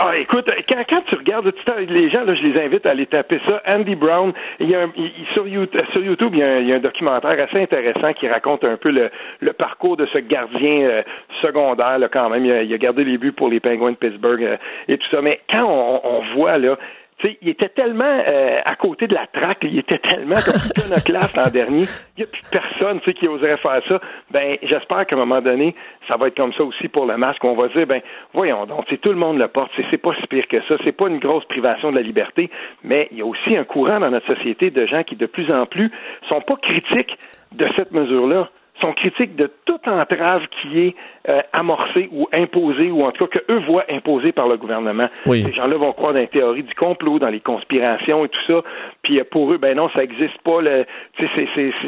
[0.00, 1.52] Ah, écoute, quand, quand tu regardes
[1.88, 3.60] les gens, là, je les invite à aller taper ça.
[3.66, 4.92] Andy Brown, il y a un,
[5.34, 8.12] sur, YouTube, sur YouTube, il y, a un, il y, a un, documentaire assez intéressant
[8.12, 9.10] qui raconte un peu le,
[9.40, 11.02] le parcours de ce gardien euh,
[11.42, 12.44] secondaire, là, quand même.
[12.44, 14.56] Il a, il a, gardé les buts pour les Penguins de Pittsburgh euh,
[14.86, 15.20] et tout ça.
[15.20, 16.78] Mais quand on, on voit là
[17.26, 21.34] sais, il était tellement euh, à côté de la traque, il était tellement comme classe
[21.34, 21.84] l'an dernier,
[22.16, 24.00] il n'y a plus personne qui oserait faire ça.
[24.30, 25.74] Ben, j'espère qu'à un moment donné,
[26.06, 27.42] ça va être comme ça aussi pour le masque.
[27.44, 28.00] On va dire, ben,
[28.32, 31.08] voyons donc, tout le monde le porte, c'est pas si pire que ça, c'est pas
[31.08, 32.50] une grosse privation de la liberté,
[32.84, 35.50] mais il y a aussi un courant dans notre société de gens qui de plus
[35.50, 35.90] en plus
[36.28, 37.18] sont pas critiques
[37.52, 38.50] de cette mesure-là
[38.80, 40.94] sont critiques de toute entrave qui est
[41.28, 45.08] euh, amorcée ou imposée, ou en tout cas qu'eux voient imposée par le gouvernement.
[45.26, 48.62] Ces gens-là vont croire dans les théories du complot, dans les conspirations et tout ça.
[49.02, 50.62] Puis euh, pour eux, ben non, ça n'existe pas.
[50.62, 50.86] Le,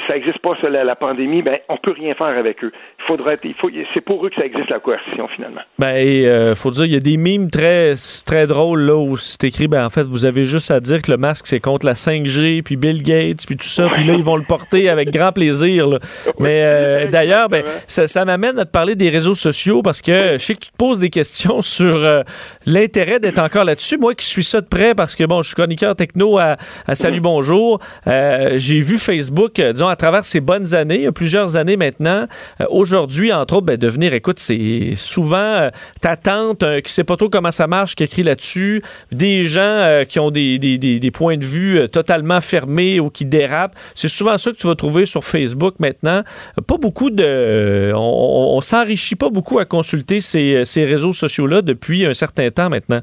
[0.09, 1.41] ça existe pas la, pandémie.
[1.41, 2.71] Ben on peut rien faire avec eux.
[2.99, 5.63] Il faudrait, il faut, c'est pour eux que ça existe la coercition finalement.
[5.79, 7.95] Ben, il euh, faut dire, il y a des mimes très
[8.27, 9.69] très drôles là où c'est écrit.
[9.69, 12.63] Ben en fait, vous avez juste à dire que le masque c'est contre la 5G,
[12.63, 13.89] puis Bill Gates, puis tout ça.
[13.91, 15.89] Puis là, ils vont le porter avec grand plaisir.
[16.39, 20.33] Mais euh, d'ailleurs, ben, ça, ça m'amène à te parler des réseaux sociaux parce que
[20.33, 22.23] je sais que tu te poses des questions sur euh,
[22.67, 23.99] l'intérêt d'être encore là-dessus.
[23.99, 26.57] Moi qui suis ça de près parce que, bon, je suis chroniqueur techno à,
[26.95, 31.77] Salut Bonjour, euh, j'ai vu Facebook, euh, disons, à travers ces bonnes années, plusieurs années
[31.77, 32.27] maintenant,
[32.69, 35.69] aujourd'hui, entre autres, ben, devenir, écoute, c'est souvent
[36.01, 38.83] ta tante qui sait pas trop comment ça marche, qui écrit là-dessus,
[39.13, 43.77] des gens qui ont des, des, des, points de vue totalement fermés ou qui dérapent.
[43.95, 46.23] C'est souvent ça que tu vas trouver sur Facebook maintenant.
[46.67, 47.93] Pas beaucoup de...
[47.95, 52.71] On, on s'enrichit pas beaucoup à consulter ces, ces réseaux sociaux-là depuis un certain temps
[52.71, 53.01] maintenant.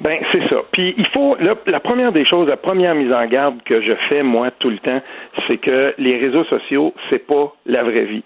[0.00, 0.62] Ben c'est ça.
[0.72, 4.22] Puis il faut la première des choses, la première mise en garde que je fais
[4.22, 5.00] moi tout le temps,
[5.48, 8.22] c'est que les réseaux sociaux, c'est pas la vraie vie.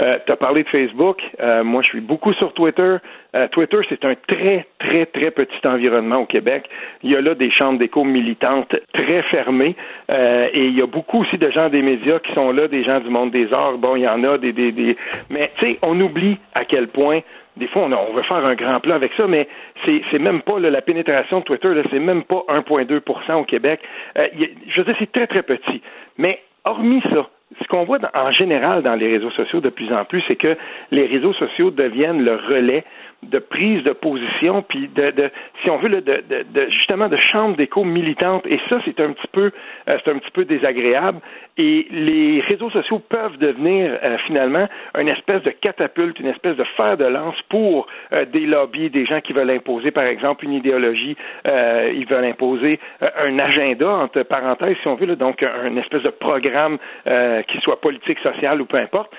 [0.00, 1.22] Euh, tu as parlé de Facebook.
[1.40, 2.96] Euh, moi, je suis beaucoup sur Twitter.
[3.34, 6.68] Euh, Twitter, c'est un très, très, très petit environnement au Québec.
[7.02, 9.76] Il y a là des chambres d'écho militantes très fermées.
[10.08, 13.00] Et il y a beaucoup aussi de gens des médias qui sont là, des gens
[13.00, 13.78] du monde des arts.
[13.78, 14.52] Bon, il y en a des.
[14.52, 14.96] des, des...
[15.30, 17.20] Mais tu sais, on oublie à quel point
[17.56, 19.46] des fois, on, on veut faire un grand plan avec ça, mais
[19.84, 23.80] c'est, même pas la pénétration de Twitter, c'est même pas 1,2% au Québec.
[24.16, 25.82] Je veux dire, c'est très, très petit.
[26.16, 27.28] Mais hormis ça,
[27.60, 30.56] ce qu'on voit en général dans les réseaux sociaux de plus en plus, c'est que
[30.90, 32.84] les réseaux sociaux deviennent le relais
[33.22, 35.30] de prise de position, puis de, de
[35.62, 36.22] si on veut, de, de,
[36.52, 38.44] de- justement de chambre d'écho militante.
[38.46, 39.50] Et ça, c'est un petit peu,
[39.88, 41.20] euh, c'est un petit peu désagréable.
[41.56, 44.68] Et les réseaux sociaux peuvent devenir euh, finalement
[44.98, 49.06] une espèce de catapulte, une espèce de fer de lance pour euh, des lobbies, des
[49.06, 51.16] gens qui veulent imposer, par exemple, une idéologie.
[51.46, 55.76] Euh, ils veulent imposer euh, un agenda entre parenthèses, si on veut, là, donc un,
[55.76, 59.10] espèce de programme euh, qui soit politique, social ou peu importe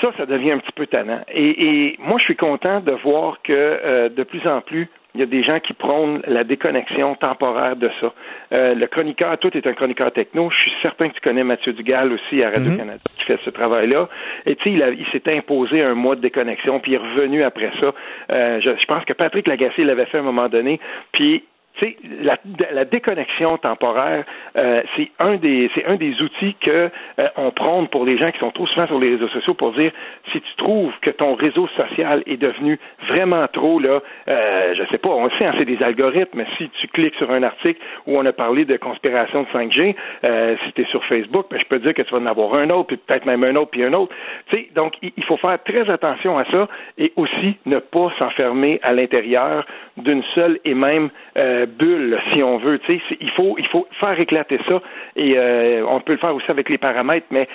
[0.00, 1.20] ça, ça devient un petit peu tannant.
[1.32, 5.20] Et, et moi, je suis content de voir que euh, de plus en plus, il
[5.20, 8.12] y a des gens qui prônent la déconnexion temporaire de ça.
[8.52, 10.50] Euh, le chroniqueur, toi, tu es un chroniqueur techno.
[10.50, 14.10] Je suis certain que tu connais Mathieu Dugal aussi à Radio-Canada qui fait ce travail-là.
[14.44, 17.42] Et tu sais, il, il s'est imposé un mois de déconnexion, puis il est revenu
[17.44, 17.94] après ça.
[18.30, 20.80] Euh, je, je pense que Patrick Lagacé l'avait fait à un moment donné.
[21.12, 21.44] Puis
[21.76, 22.38] tu sais, la,
[22.72, 24.24] la déconnexion temporaire,
[24.56, 28.30] euh, c'est un des c'est un des outils que euh, on prône pour les gens
[28.30, 29.92] qui sont trop souvent sur les réseaux sociaux pour dire
[30.32, 32.78] si tu trouves que ton réseau social est devenu
[33.08, 36.38] vraiment trop là, euh, je sais pas, on le sait, hein, c'est des algorithmes.
[36.38, 39.94] Mais si tu cliques sur un article où on a parlé de conspiration de 5G,
[40.24, 42.54] euh, si tu es sur Facebook, ben, je peux dire que tu vas en avoir
[42.54, 44.14] un autre, puis peut-être même un autre, puis un autre.
[44.48, 48.12] Tu sais, donc il il faut faire très attention à ça et aussi ne pas
[48.18, 49.66] s'enfermer à l'intérieur
[49.96, 52.78] d'une seule et même euh, bulle, si on veut.
[52.80, 54.80] Tu sais, il faut il faut faire éclater ça
[55.16, 57.48] et euh, on peut le faire aussi avec les paramètres, mais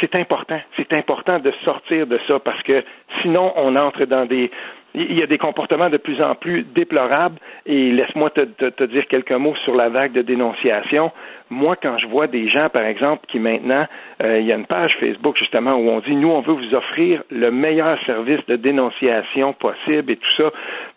[0.00, 2.82] c'est important, c'est important de sortir de ça parce que
[3.22, 4.50] sinon on entre dans des
[4.94, 9.06] il y a des comportements de plus en plus déplorables et laisse-moi te, te- dire
[9.06, 11.12] quelques mots sur la vague de dénonciation.
[11.50, 13.86] Moi, quand je vois des gens, par exemple, qui maintenant,
[14.22, 16.74] euh, il y a une page Facebook justement où on dit, nous, on veut vous
[16.74, 20.50] offrir le meilleur service de dénonciation possible et tout ça.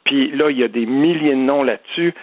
[0.05, 2.13] Puis là, il y a des milliers de noms là-dessus.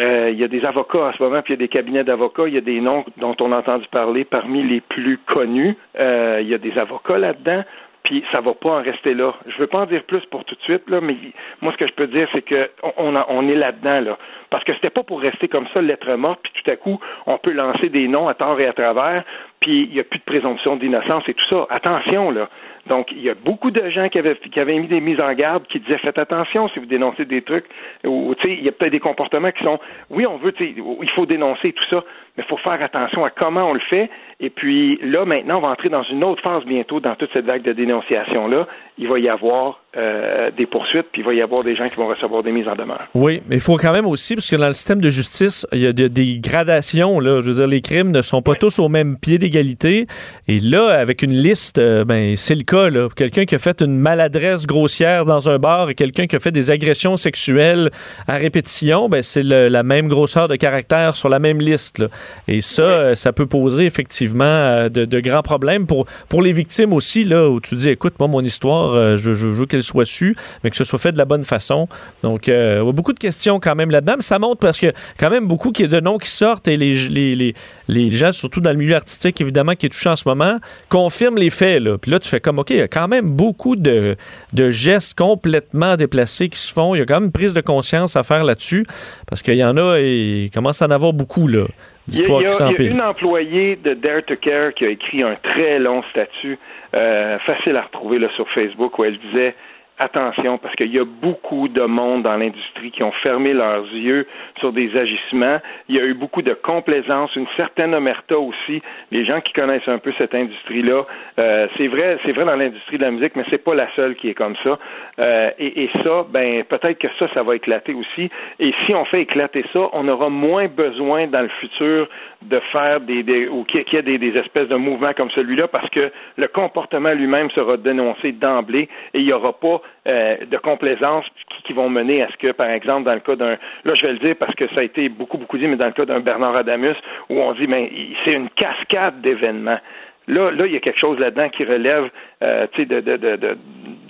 [0.00, 2.04] Euh, il y a des avocats en ce moment, puis il y a des cabinets
[2.04, 2.48] d'avocats.
[2.48, 5.76] Il y a des noms dont on a entendu parler parmi les plus connus.
[5.98, 7.64] Euh, il y a des avocats là-dedans.
[8.04, 9.34] Puis ça va pas en rester là.
[9.46, 11.16] Je veux pas en dire plus pour tout de suite là, mais
[11.62, 14.18] moi ce que je peux dire c'est que on, on est là-dedans là,
[14.50, 16.40] parce que c'était pas pour rester comme ça lettre morte.
[16.42, 19.24] Puis tout à coup on peut lancer des noms à tort et à travers.
[19.60, 21.66] Puis il y a plus de présomption d'innocence et tout ça.
[21.70, 22.48] Attention là.
[22.86, 25.32] Donc il y a beaucoup de gens qui avaient qui avaient mis des mises en
[25.32, 27.64] garde qui disaient faites attention si vous dénoncez des trucs
[28.04, 30.66] ou tu sais il y a peut-être des comportements qui sont oui on veut tu
[30.66, 32.04] sais il faut dénoncer tout ça
[32.36, 34.10] mais il faut faire attention à comment on le fait.
[34.40, 37.44] Et puis là, maintenant, on va entrer dans une autre phase bientôt dans toute cette
[37.44, 38.66] vague de dénonciation-là.
[38.98, 41.94] Il va y avoir euh, des poursuites, puis il va y avoir des gens qui
[41.96, 43.04] vont recevoir des mises en demeure.
[43.14, 45.78] Oui, mais il faut quand même aussi, parce que dans le système de justice, il
[45.80, 47.20] y a de- des gradations.
[47.20, 47.40] Là.
[47.40, 50.06] Je veux dire, les crimes ne sont pas tous au même pied d'égalité.
[50.48, 52.88] Et là, avec une liste, euh, ben, c'est le cas.
[53.16, 56.52] Quelqu'un qui a fait une maladresse grossière dans un bar et quelqu'un qui a fait
[56.52, 57.90] des agressions sexuelles
[58.26, 62.00] à répétition, ben, c'est la même grosseur de caractère sur la même liste.
[62.00, 62.08] là.
[62.48, 66.52] Et ça, euh, ça peut poser effectivement euh, de, de grands problèmes pour, pour les
[66.52, 69.82] victimes aussi, là, où tu dis, écoute, moi, mon histoire, euh, je, je veux qu'elle
[69.82, 71.88] soit sue, mais que ce soit fait de la bonne façon.
[72.22, 75.46] Donc, euh, beaucoup de questions quand même là-dedans, mais ça montre parce que quand même
[75.46, 77.54] beaucoup de noms qui sortent et les, les, les,
[77.88, 81.38] les gens, surtout dans le milieu artistique, évidemment, qui est touché en ce moment, confirment
[81.38, 81.82] les faits.
[81.82, 81.98] Là.
[81.98, 84.16] Puis là, tu fais comme, OK, il y a quand même beaucoup de,
[84.52, 86.94] de gestes complètement déplacés qui se font.
[86.94, 88.84] Il y a quand même une prise de conscience à faire là-dessus
[89.26, 91.66] parce qu'il y en a et il commence à en avoir beaucoup, là.
[92.08, 92.90] Il y, a, d'histoires il y a- qui il y a s'empilent.
[92.92, 96.58] une employée de Dare to Care qui a écrit un très long statut,
[96.94, 99.54] euh, facile à retrouver là, sur Facebook, où elle disait
[99.98, 104.26] attention, parce qu'il y a beaucoup de monde dans l'industrie qui ont fermé leurs yeux
[104.58, 105.60] sur des agissements.
[105.88, 108.82] Il y a eu beaucoup de complaisance, une certaine omerta aussi.
[109.12, 111.04] Les gens qui connaissent un peu cette industrie-là,
[111.38, 114.16] euh, c'est vrai, c'est vrai dans l'industrie de la musique, mais c'est pas la seule
[114.16, 114.78] qui est comme ça.
[115.20, 118.30] Euh, et, et, ça, ben peut-être que ça, ça va éclater aussi.
[118.58, 122.08] Et si on fait éclater ça, on aura moins besoin dans le futur
[122.42, 125.68] de faire des, des ou qu'il y ait des, des, espèces de mouvements comme celui-là,
[125.68, 130.56] parce que le comportement lui-même sera dénoncé d'emblée et il n'y aura pas euh, de
[130.58, 133.94] complaisance qui, qui, vont mener à ce que, par exemple, dans le cas d'un, là
[133.94, 135.92] je vais le dire parce que ça a été beaucoup beaucoup dit, mais dans le
[135.92, 136.96] cas d'un Bernard Adamus,
[137.30, 139.78] où on dit, mais ben, c'est une cascade d'événements.
[140.26, 142.08] Là, là, il y a quelque chose là-dedans qui relève,
[142.42, 143.56] euh, tu sais, de, de, de, de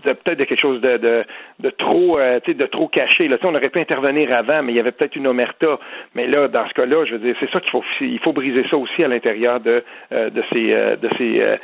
[0.05, 1.25] peut-être de quelque chose de, de,
[1.59, 3.27] de trop, euh, de trop caché.
[3.27, 5.79] Là, on aurait pu intervenir avant, mais il y avait peut-être une omerta.
[6.15, 8.65] Mais là, dans ce cas-là, je veux dire, c'est ça qu'il faut, il faut briser
[8.71, 9.83] ça aussi à l'intérieur de,
[10.13, 11.59] euh, de ces,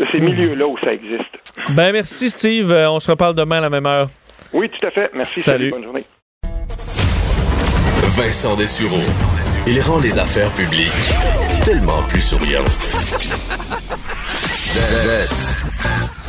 [0.00, 1.20] de ces milieux-là où ça existe.
[1.74, 2.72] Ben merci, Steve.
[2.72, 4.08] Euh, on se reparle demain à la même heure.
[4.52, 5.10] Oui, tout à fait.
[5.14, 5.40] Merci.
[5.40, 5.70] Salut.
[5.70, 6.06] salut bonne journée.
[8.16, 8.98] Vincent Dessureau.
[9.66, 10.90] Il rend les affaires publiques
[11.64, 12.66] tellement plus souriantes.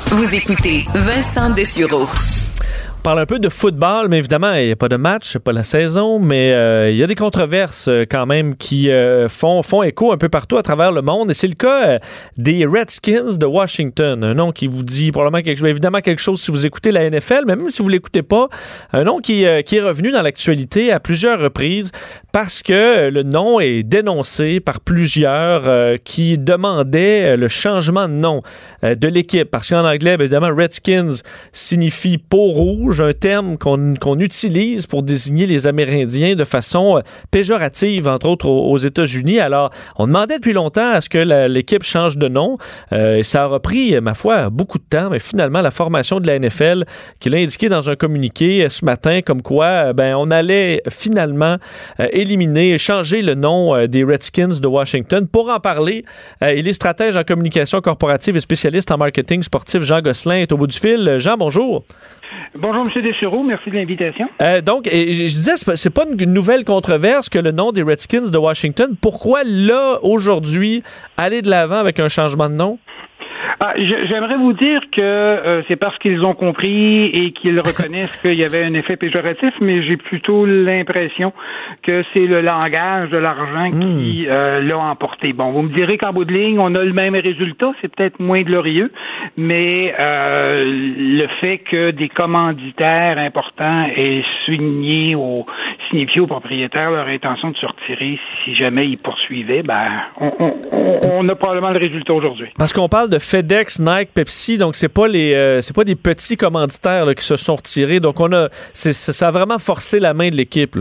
[0.07, 2.07] Vous écoutez Vincent Dessureau.
[3.02, 5.53] On parle un peu de football, mais évidemment, il n'y a pas de match, pas
[5.53, 9.64] la saison, mais euh, il y a des controverses euh, quand même qui euh, font,
[9.64, 11.32] font écho un peu partout à travers le monde.
[11.32, 11.98] Et c'est le cas
[12.38, 16.52] des Redskins de Washington, un nom qui vous dit probablement quelque, évidemment quelque chose si
[16.52, 18.49] vous écoutez la NFL, mais même si vous l'écoutez pas,
[18.94, 21.91] un nom qui, qui est revenu dans l'actualité à plusieurs reprises
[22.32, 28.44] parce que le nom est dénoncé par plusieurs qui demandaient le changement de nom
[28.84, 29.49] de l'équipe.
[29.49, 35.45] Parce qu'en anglais, bien évidemment, Redskins signifie peau rouge, un terme qu'on utilise pour désigner
[35.45, 37.01] les Amérindiens de façon euh,
[37.31, 39.39] péjorative, entre autres aux, États-Unis.
[39.39, 42.57] Alors, on demandait depuis longtemps à ce que l'équipe change de nom.
[42.91, 46.39] Euh, ça a repris, ma foi, beaucoup de temps, mais finalement, la formation de la
[46.39, 46.84] NFL,
[47.19, 50.81] qui l'a indiqué dans un communiqué euh, ce matin, comme quoi, euh, ben, on allait
[50.89, 51.57] finalement
[51.99, 55.27] euh, éliminer, changer le nom euh, des Redskins de Washington.
[55.27, 56.03] Pour en parler,
[56.43, 59.84] euh, il est stratège en communication corporative et spécialiste en marketing sportif.
[59.84, 61.07] Jean Gosselin est au bout du fil.
[61.07, 61.84] Euh, Jean, bonjour.
[62.56, 63.02] Bonjour, M.
[63.02, 63.44] Dessureau.
[63.44, 64.28] Merci de l'invitation.
[64.41, 68.38] Euh, donc, je disais, c'est pas une nouvelle controverse que le nom des Redskins de
[68.38, 68.95] Washington.
[68.99, 70.84] Pourquoi là, aujourd'hui,
[71.18, 72.78] aller de l'avant avec un changement de nom?
[73.63, 78.33] Ah, J'aimerais vous dire que euh, c'est parce qu'ils ont compris et qu'ils reconnaissent qu'il
[78.33, 81.31] y avait un effet péjoratif, mais j'ai plutôt l'impression
[81.83, 85.33] que c'est le langage de l'argent qui euh, l'a emporté.
[85.33, 88.19] Bon, vous me direz qu'en bout de ligne, on a le même résultat, c'est peut-être
[88.19, 88.91] moins glorieux,
[89.38, 95.45] mais euh, le fait que des commanditaires importants aient signé au,
[95.91, 99.88] signifié aux propriétaires leur intention de se retirer si jamais ils poursuivaient, ben,
[100.19, 100.53] on, on,
[101.19, 102.47] on- a probablement le résultat aujourd'hui.
[102.57, 105.95] Parce qu'on parle de FedEx, Nike, Pepsi, donc c'est pas les, euh, c'est pas des
[105.95, 107.99] petits commanditaires là, qui se sont retirés.
[107.99, 110.76] Donc on a, ça a vraiment forcé la main de l'équipe.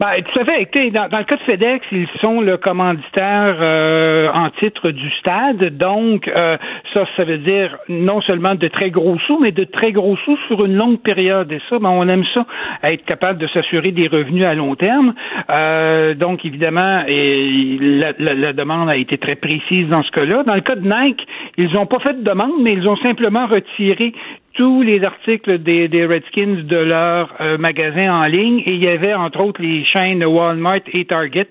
[0.00, 0.62] Ben, tout à fait.
[0.62, 5.10] Écoutez, dans, dans le cas de FedEx, ils sont le commanditaire euh, en titre du
[5.12, 5.76] stade.
[5.76, 6.56] Donc, euh,
[6.92, 10.36] ça, ça veut dire non seulement de très gros sous, mais de très gros sous
[10.48, 11.52] sur une longue période.
[11.52, 12.46] Et ça, ben, on aime ça,
[12.82, 15.14] être capable de s'assurer des revenus à long terme.
[15.50, 20.42] Euh, donc, évidemment, et la, la- la demande a été très précise dans ce cas-là.
[20.44, 21.26] Dans le cas de Nike,
[21.58, 24.12] ils n'ont pas fait de demande, mais ils ont simplement retiré
[24.54, 28.88] tous les articles des, des Redskins de leur euh, magasin en ligne et il y
[28.88, 31.48] avait entre autres les chaînes Walmart et Target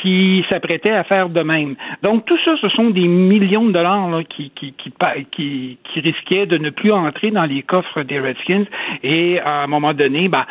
[0.00, 1.74] qui s'apprêtaient à faire de même.
[2.02, 4.92] Donc tout ça, ce sont des millions de dollars là, qui, qui, qui,
[5.32, 8.66] qui, qui risquaient de ne plus entrer dans les coffres des Redskins
[9.02, 10.44] et à un moment donné, ben,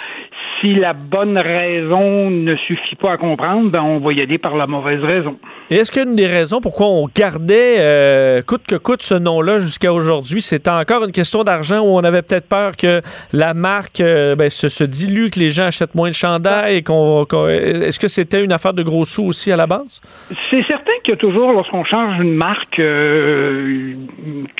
[0.60, 4.56] si la bonne raison ne suffit pas à comprendre, ben, on va y aller par
[4.56, 5.38] la mauvaise raison.
[5.70, 10.42] Est-ce qu'une des raisons pourquoi on gardait euh, coûte que coûte ce nom-là jusqu'à aujourd'hui,
[10.42, 13.02] c'était encore une question d'argent où on avait peut-être peur que
[13.34, 16.82] la marque euh, ben, se, se dilue, que les gens achètent moins de chandail et
[16.84, 20.02] qu'on, est-ce que c'était une affaire de gros sous aussi à la base?
[20.50, 23.94] C'est certain qu'il y a toujours, lorsqu'on change une marque, euh,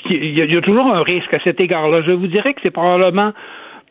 [0.06, 2.02] qu'il y, a- il y a toujours un risque à cet égard-là.
[2.06, 3.32] Je vous dirais que c'est probablement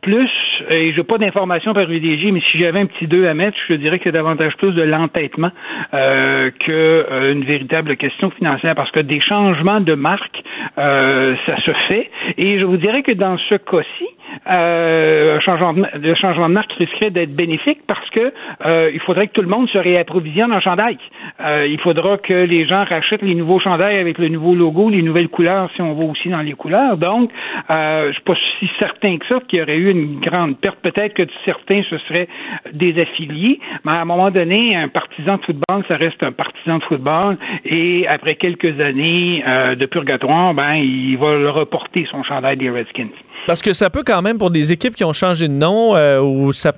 [0.01, 0.29] plus,
[0.69, 3.73] et je n'ai pas d'informations privilégiées, mais si j'avais un petit 2 à mettre, je
[3.73, 5.51] dirais que c'est davantage plus de l'entêtement
[5.93, 10.43] euh, qu'une véritable question financière, parce que des changements de marque,
[10.77, 12.09] euh, ça se fait.
[12.37, 14.07] Et je vous dirais que dans ce cas-ci,
[14.49, 18.33] euh, de, le changement de marque risquerait d'être bénéfique parce que
[18.65, 20.97] euh, il faudrait que tout le monde se réapprovisionne en chandail.
[21.39, 25.01] Euh, il faudra que les gens rachètent les nouveaux chandails avec le nouveau logo, les
[25.01, 26.97] nouvelles couleurs si on va aussi dans les couleurs.
[26.97, 27.31] Donc,
[27.69, 30.79] euh, je suis pas si certain que ça qu'il y aurait eu une grande perte.
[30.81, 32.27] Peut-être que certains se seraient
[32.73, 36.83] désaffiliés, mais à un moment donné, un partisan de football, ça reste un partisan de
[36.83, 37.37] football.
[37.65, 42.69] Et après quelques années euh, de purgatoire, ben il va le reporter son chandail des
[42.69, 43.09] Redskins.
[43.47, 46.19] Parce que ça peut quand même, pour des équipes qui ont changé de nom, euh,
[46.19, 46.73] ou ça,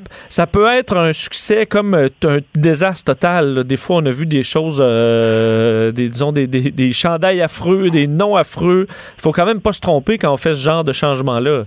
[0.45, 3.63] peut être un succès comme euh, un désastre total.
[3.63, 7.89] Des fois, on a vu des choses, euh, des, disons, des, des, des chandails affreux,
[7.89, 8.85] des noms affreux.
[8.87, 11.63] Il faut quand même pas se tromper quand on fait ce genre de changement-là.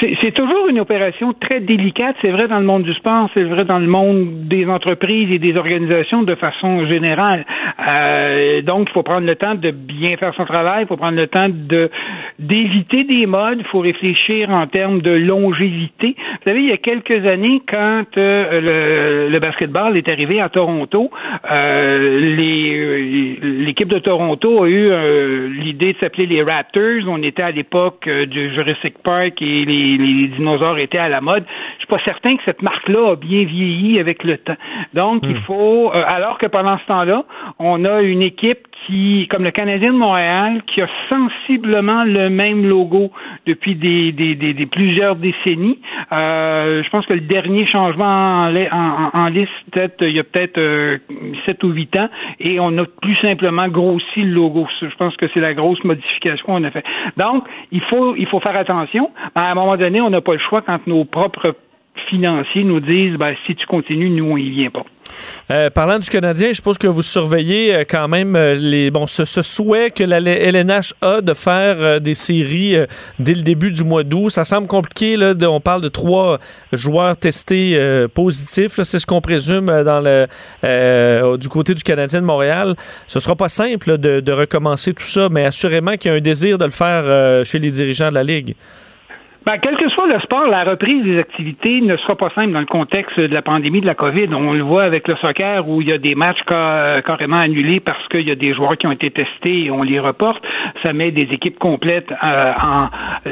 [0.00, 2.16] C'est toujours une opération très délicate.
[2.22, 5.38] C'est vrai dans le monde du sport, c'est vrai dans le monde des entreprises et
[5.38, 7.44] des organisations de façon générale.
[7.86, 10.84] Euh, donc, il faut prendre le temps de bien faire son travail.
[10.84, 11.90] Il faut prendre le temps de
[12.38, 13.58] d'éviter des modes.
[13.60, 16.16] Il faut réfléchir en termes de longévité.
[16.18, 20.48] Vous savez, il y a quelques années, quand euh, le, le, basketball est arrivé à
[20.48, 21.10] Toronto,
[21.50, 22.20] euh,
[23.42, 27.06] l'équipe de Toronto a eu euh, l'idée de s'appeler les Raptors.
[27.06, 31.44] On était à l'époque euh, du Jurassic Park et les, dinosaures étaient à la mode.
[31.74, 34.56] Je suis pas certain que cette marque-là a bien vieilli avec le temps.
[34.94, 35.42] Donc, il hmm.
[35.46, 37.24] faut, euh, alors que pendant ce temps-là,
[37.58, 42.66] on a une équipe qui, comme le Canadien de Montréal, qui a sensiblement le même
[42.66, 43.10] logo
[43.46, 45.78] depuis des, des, des, plusieurs décennies.
[46.12, 48.04] Euh, je pense que le dernier changement
[48.46, 50.98] en, en, en liste, peut-être, il y a peut-être euh,
[51.46, 52.08] 7 ou 8 ans,
[52.40, 54.66] et on a plus simplement grossi le logo.
[54.80, 56.84] Je pense que c'est la grosse modification qu'on a fait.
[57.16, 59.10] Donc, il faut, il faut faire attention.
[59.34, 61.54] À un moment donné, on n'a pas le choix quand nos propres
[62.08, 64.84] financiers nous disent, ben, si tu continues, nous, on y vient pas.
[65.50, 69.06] Euh, parlant du Canadien, je suppose que vous surveillez euh, quand même euh, les, bon,
[69.06, 72.76] ce, souhait que la LNH a de faire des séries
[73.18, 74.30] dès le début du mois d'août.
[74.30, 75.16] Ça semble compliqué.
[75.16, 76.38] Là, on parle de trois
[76.72, 77.78] joueurs testés
[78.14, 78.80] positifs.
[78.82, 82.74] C'est ce qu'on présume dans le, du côté du Canadien de Montréal.
[83.06, 86.56] Ce sera pas simple de, recommencer tout ça, mais assurément qu'il y a un désir
[86.56, 88.54] de le faire chez les dirigeants de la Ligue.
[89.44, 92.60] Ben, quel que soit le sport, la reprise des activités ne sera pas simple dans
[92.60, 94.28] le contexte de la pandémie de la COVID.
[94.32, 98.06] On le voit avec le soccer où il y a des matchs carrément annulés parce
[98.06, 100.40] qu'il y a des joueurs qui ont été testés et on les reporte.
[100.84, 102.88] Ça met des équipes complètes euh, en,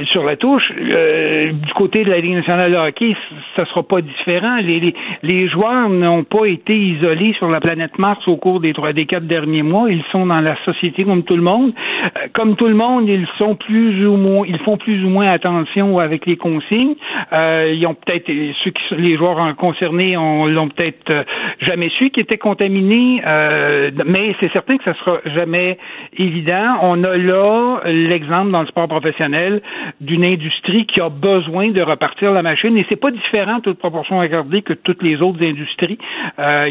[0.06, 0.72] sur la touche.
[0.80, 3.14] Euh, du côté de la Ligue nationale de hockey,
[3.54, 4.56] ça sera pas différent.
[4.56, 4.92] Les,
[5.22, 9.04] les, joueurs n'ont pas été isolés sur la planète Mars au cours des trois, des
[9.04, 9.88] quatre derniers mois.
[9.88, 11.72] Ils sont dans la société comme tout le monde.
[12.04, 15.28] Euh, comme tout le monde, ils sont plus ou moins, ils font plus ou moins
[15.28, 16.94] attention avec les consignes.
[17.32, 18.26] Euh, ils ont peut-être
[18.64, 21.24] ceux qui les joueurs concernés on l'ont peut-être euh,
[21.60, 25.78] jamais su qu'ils étaient contaminés, euh, mais c'est certain que ça sera jamais
[26.16, 26.78] évident.
[26.82, 29.62] On a là l'exemple dans le sport professionnel
[30.00, 34.24] d'une industrie qui a besoin de repartir la machine et c'est pas différent toute proportion
[34.24, 35.98] garder que toutes les autres industries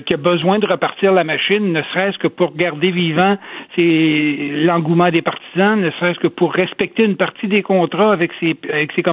[0.06, 3.38] qui a besoin de repartir la machine, ne serait-ce que pour garder vivant
[3.78, 8.92] l'engouement des partisans, ne serait-ce que pour respecter une partie des contrats avec ses avec
[8.94, 9.04] ses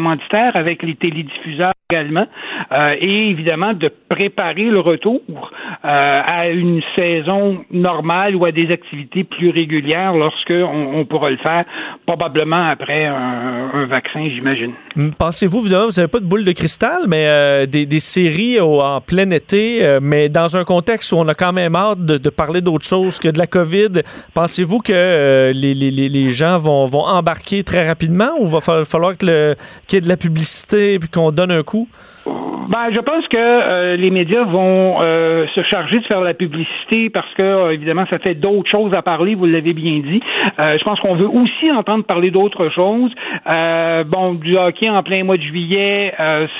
[0.54, 2.26] avec les télédiffuseurs également,
[2.72, 5.38] euh, et évidemment de préparer le retour euh,
[5.84, 11.62] à une saison normale ou à des activités plus régulières lorsque on, pourra le faire,
[12.04, 14.72] probablement après un, vaccin, j'imagine.
[14.96, 19.30] Hmm, pensez-vous, vous n'avez pas de boule de cristal, mais euh, des, séries en plein
[19.30, 23.20] été, mais dans un contexte où on a quand même hâte de, parler d'autre chose
[23.20, 24.02] que de la COVID,
[24.34, 29.14] pensez-vous que les, gens vont, embarquer très rapidement ou va falloir
[30.00, 31.88] de la publicité et qu'on donne un coup
[32.68, 37.10] ben, je pense que euh, les médias vont euh, se charger de faire la publicité
[37.10, 40.20] parce que, euh, évidemment, ça fait d'autres choses à parler, vous l'avez bien dit.
[40.58, 43.12] je pense qu'on veut aussi entendre parler d'autres choses.
[43.46, 46.12] bon, du hockey en plein mois de juillet,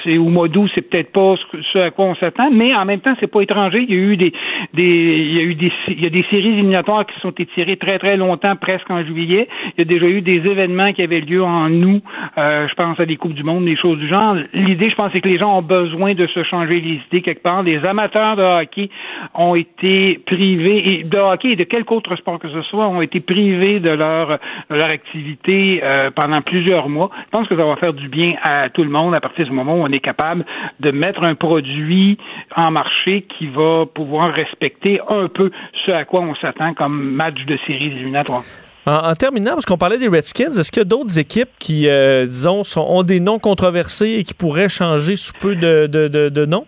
[0.05, 1.34] c'est au mois d'août, c'est peut-être pas
[1.72, 3.84] ce, à quoi on s'attend, mais en même temps, c'est pas étranger.
[3.88, 4.32] Il y a eu des,
[4.74, 7.76] des, il y a eu des, il y a des séries éliminatoires qui sont étirées
[7.76, 9.48] très très longtemps, presque en juillet.
[9.76, 12.02] Il y a déjà eu des événements qui avaient lieu en août.
[12.36, 14.36] je pense à des coupes du monde, des choses du genre.
[14.52, 17.62] L'idée, je pense, c'est que les gens besoin de se changer les idées quelque part.
[17.62, 18.90] Les amateurs de hockey
[19.34, 23.02] ont été privés, et de hockey et de quelque autre sport que ce soit, ont
[23.02, 24.38] été privés de leur,
[24.70, 27.10] leur activité euh, pendant plusieurs mois.
[27.26, 29.52] Je pense que ça va faire du bien à tout le monde à partir du
[29.52, 30.44] moment où on est capable
[30.80, 32.18] de mettre un produit
[32.54, 35.50] en marché qui va pouvoir respecter un peu
[35.84, 38.44] ce à quoi on s'attend comme match de séries éliminatoires.
[38.86, 42.24] En, terminant, parce qu'on parlait des Redskins, est-ce qu'il y a d'autres équipes qui, euh,
[42.26, 46.46] disons, ont des noms controversés et qui pourraient changer sous peu de, de, de, de
[46.46, 46.66] noms?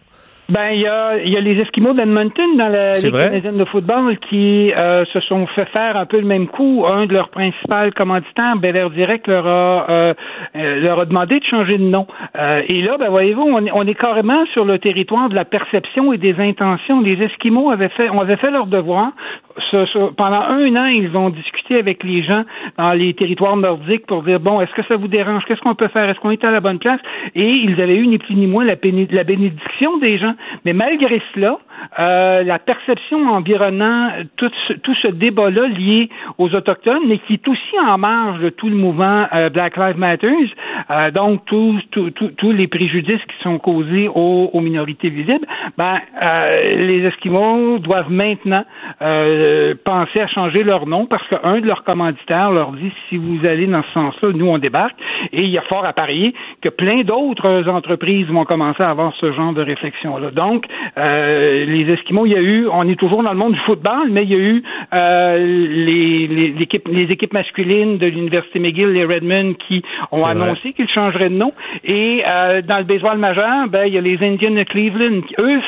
[0.48, 4.16] Ben, il y a, y a les Esquimaux d'Edmonton dans la Ligue canadienne de football
[4.30, 6.86] qui euh, se sont fait faire un peu le même coup.
[6.88, 10.14] Un de leurs principaux commanditaires, Bel Direct, leur a, euh,
[10.54, 12.06] leur a demandé de changer de nom.
[12.34, 16.18] et là, ben, voyez-vous, on, on, est carrément sur le territoire de la perception et
[16.18, 17.02] des intentions.
[17.02, 19.12] Les Esquimaux avaient fait, on avait fait leur devoir.
[20.16, 22.44] Pendant un an, ils ont discuté avec les gens
[22.76, 25.44] dans les territoires nordiques pour dire, bon, est-ce que ça vous dérange?
[25.46, 26.08] Qu'est-ce qu'on peut faire?
[26.08, 27.00] Est-ce qu'on est à la bonne place?
[27.34, 28.76] Et ils avaient eu ni plus ni moins la,
[29.10, 31.58] la bénédiction des gens mais malgré cela,
[31.98, 37.48] euh, la perception environnant tout ce, tout ce débat-là lié aux Autochtones, mais qui est
[37.48, 40.34] aussi en marge de tout le mouvement euh, Black Lives Matter,
[40.90, 45.46] euh, donc tous les préjudices qui sont causés aux, aux minorités visibles,
[45.76, 48.64] ben euh, les Esquimaux doivent maintenant
[49.02, 53.44] euh, penser à changer leur nom parce qu'un de leurs commanditaires leur dit si vous
[53.46, 54.96] allez dans ce sens-là, nous on débarque.
[55.32, 59.12] Et il y a fort à parier que plein d'autres entreprises vont commencer à avoir
[59.20, 60.30] ce genre de réflexion-là.
[60.30, 63.60] Donc euh, les Esquimaux, il y a eu, on est toujours dans le monde du
[63.60, 64.62] football, mais il y a eu
[64.92, 66.54] euh, les, les,
[66.90, 69.82] les équipes masculines de l'Université McGill, les Redmond, qui
[70.12, 71.52] ont annoncé qu'ils changeraient de nom.
[71.84, 75.20] Et euh, dans le baseball majeur, ben, il y a les Indians de Cleveland.
[75.38, 75.60] Eux,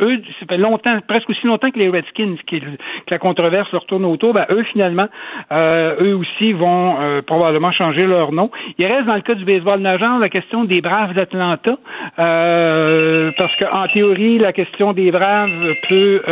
[0.00, 2.66] eux, ça fait longtemps, presque aussi longtemps que les Redskins, qui, que
[3.10, 5.08] la controverse leur tourne autour, ben, eux, finalement,
[5.52, 8.50] euh, eux aussi vont euh, probablement changer leur nom.
[8.78, 11.78] Il reste dans le cas du baseball majeur la question des Braves d'Atlanta,
[12.18, 16.22] euh, parce qu'en théorie, la question des Braves peut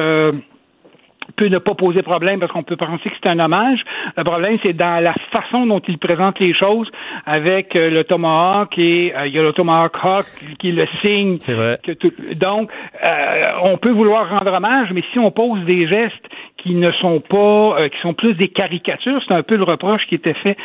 [1.34, 3.80] peut ne pas poser problème parce qu'on peut penser que c'est un hommage.
[4.16, 6.90] Le problème, c'est dans la façon dont il présente les choses
[7.24, 10.26] avec euh, le Tomahawk et euh, il y a le Tomahawk Hawk
[10.58, 11.36] qui le signe.
[11.40, 11.78] C'est vrai.
[12.34, 12.70] donc,
[13.02, 16.26] euh, on peut vouloir rendre hommage, mais si on pose des gestes
[16.66, 20.16] qui ne sont pas, qui sont plus des caricatures, c'est un peu le reproche qui
[20.16, 20.56] était fait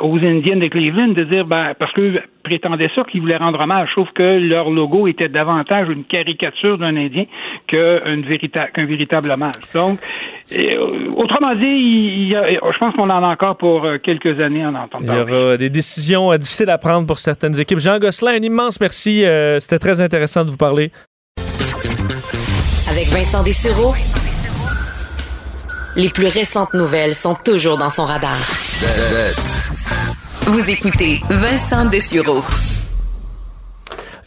[0.00, 3.88] aux Indiens de Cleveland de dire, ben, parce que prétendaient ça, qu'ils voulaient rendre hommage,
[3.94, 7.24] sauf que leur logo était davantage une caricature d'un Indien
[7.66, 9.52] qu'un véritable hommage.
[9.74, 9.98] Donc,
[10.56, 15.12] euh, autrement dit, je pense qu'on en a encore pour euh, quelques années en entendant
[15.12, 17.78] Il y aura des décisions euh, difficiles à prendre pour certaines équipes.
[17.78, 19.24] Jean Gosselin, un immense merci.
[19.58, 20.90] C'était très intéressant de vous parler.
[22.90, 23.92] Avec Vincent Dessureau,
[25.98, 28.38] les plus récentes nouvelles sont toujours dans son radar.
[30.42, 32.42] Vous écoutez Vincent Dessureau.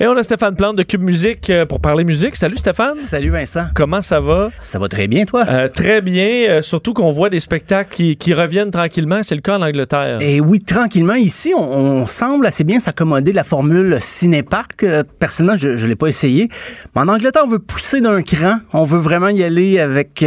[0.02, 2.36] Et on a Stéphane Plante de Cube Musique euh, pour parler musique.
[2.36, 2.98] Salut Stéphane.
[2.98, 3.66] Salut Vincent.
[3.76, 4.50] Comment ça va?
[4.64, 5.46] Ça va très bien, toi?
[5.48, 6.26] Euh, très bien.
[6.50, 9.22] Euh, surtout qu'on voit des spectacles qui, reviennent tranquillement.
[9.22, 10.18] C'est le cas en Angleterre.
[10.20, 11.14] Et oui, tranquillement.
[11.14, 14.84] Ici, on, semble assez bien s'accommoder de la formule cinépark.
[15.20, 16.50] personnellement, je ne l'ai pas essayé.
[16.96, 18.58] Mais en Angleterre, on veut pousser d'un cran.
[18.74, 20.26] On veut vraiment y aller avec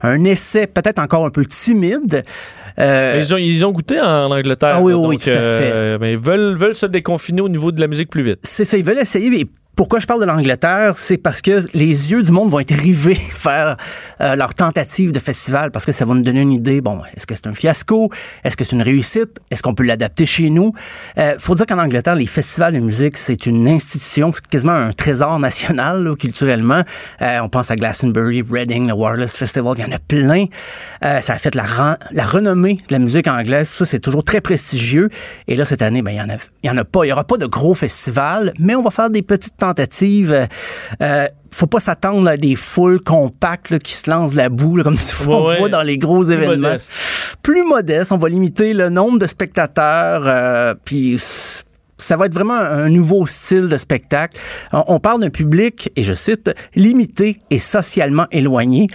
[0.00, 2.24] un essai peut-être encore un peu timide.
[2.78, 4.72] Euh, ils, ont, ils ont goûté en Angleterre.
[4.74, 5.38] Ah oui, oui, tout à fait.
[5.72, 8.40] Euh, mais ils veulent, veulent se déconfiner au niveau de la musique plus vite.
[8.42, 9.46] C'est ça, ils veulent essayer, mais
[9.80, 13.18] pourquoi je parle de l'Angleterre, c'est parce que les yeux du monde vont être rivés
[13.42, 13.78] vers
[14.20, 16.82] euh, leur tentative de festival, parce que ça va nous donner une idée.
[16.82, 18.10] Bon, est-ce que c'est un fiasco?
[18.44, 19.40] Est-ce que c'est une réussite?
[19.50, 20.74] Est-ce qu'on peut l'adapter chez nous?
[21.16, 24.92] Euh, Faut dire qu'en Angleterre, les festivals de musique, c'est une institution, c'est quasiment un
[24.92, 26.82] trésor national culturellement.
[27.22, 30.44] Euh, on pense à Glastonbury, Reading, le Wireless Festival, il y en a plein.
[31.06, 31.96] Euh, ça a fait la,
[32.26, 33.70] renommée de la musique anglaise.
[33.70, 35.08] Ça, c'est toujours très prestigieux.
[35.48, 37.06] Et là, cette année, ben, il y en a, y en a pas.
[37.06, 40.48] Il y aura pas de gros festivals, mais on va faire des petites tentative.
[41.02, 44.96] Euh, faut pas s'attendre à des foules compactes qui se lancent la boue, comme
[45.28, 46.76] on voit dans les gros événements.
[47.42, 52.54] Plus modeste, on va limiter le nombre de spectateurs, euh, puis ça va être vraiment
[52.54, 54.38] un nouveau style de spectacle.
[54.72, 58.86] On parle d'un public, et je cite, limité et socialement éloigné.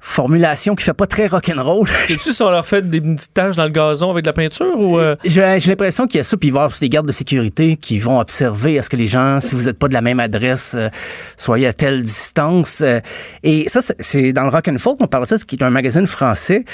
[0.00, 1.86] Formulation qui fait pas très rock'n'roll.
[2.06, 4.78] C'est-tu si on leur fait des petites taches dans le gazon avec de la peinture
[4.78, 4.98] ou...
[4.98, 5.16] Euh?
[5.24, 7.76] J'ai l'impression qu'il y a ça, puis il va y avoir des gardes de sécurité
[7.76, 10.74] qui vont observer est-ce que les gens, si vous n'êtes pas de la même adresse,
[10.76, 10.88] euh,
[11.36, 12.80] soyez à telle distance.
[12.80, 13.00] Euh.
[13.42, 15.70] et ça, c'est dans le Rock and Folk, on parle de ça, qui est un
[15.70, 16.64] magazine français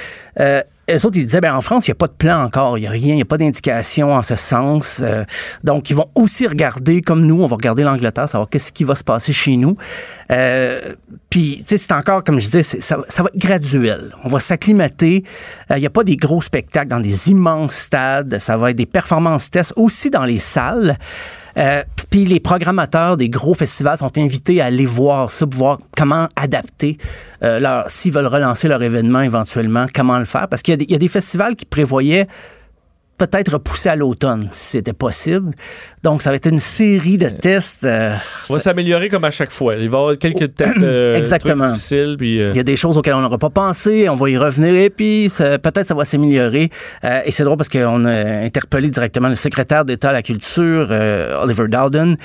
[0.90, 2.82] eux autres, ils disaient, ben, en France, il n'y a pas de plan encore, il
[2.82, 5.02] n'y a rien, il n'y a pas d'indication en ce sens.
[5.04, 5.24] Euh,
[5.64, 8.94] donc, ils vont aussi regarder, comme nous, on va regarder l'Angleterre, savoir qu'est-ce qui va
[8.94, 9.76] se passer chez nous.
[10.30, 10.94] Euh,
[11.36, 14.10] puis, tu sais, c'est encore, comme je disais, ça, va être graduel.
[14.24, 15.22] On va s'acclimater.
[15.70, 18.38] Euh, il n'y a pas des gros spectacles dans des immenses stades.
[18.38, 20.96] Ça va être des performances tests aussi dans les salles.
[21.58, 25.78] Euh, puis les programmateurs des gros festivals sont invités à aller voir ça, pour voir
[25.94, 26.96] comment adapter
[27.42, 30.48] euh, leur, s'ils veulent relancer leur événement éventuellement, comment le faire.
[30.48, 32.28] Parce qu'il y, a des festivals qui prévoyaient
[33.18, 35.52] peut-être repousser à l'automne si c'était possible.
[36.02, 37.84] Donc, ça va être une série de tests.
[37.84, 38.14] Euh,
[38.48, 39.74] on va s'améliorer comme à chaque fois.
[39.74, 41.68] Il va y avoir quelques tests euh, Exactement.
[41.70, 42.16] difficiles.
[42.18, 44.08] Puis, euh, Il y a des choses auxquelles on n'aura pas pensé.
[44.08, 46.70] On va y revenir et puis peut-être ça va s'améliorer.
[47.24, 50.90] et c'est drôle parce qu'on a interpellé directement le secrétaire d'État à la culture,
[51.42, 52.16] Oliver Dowden,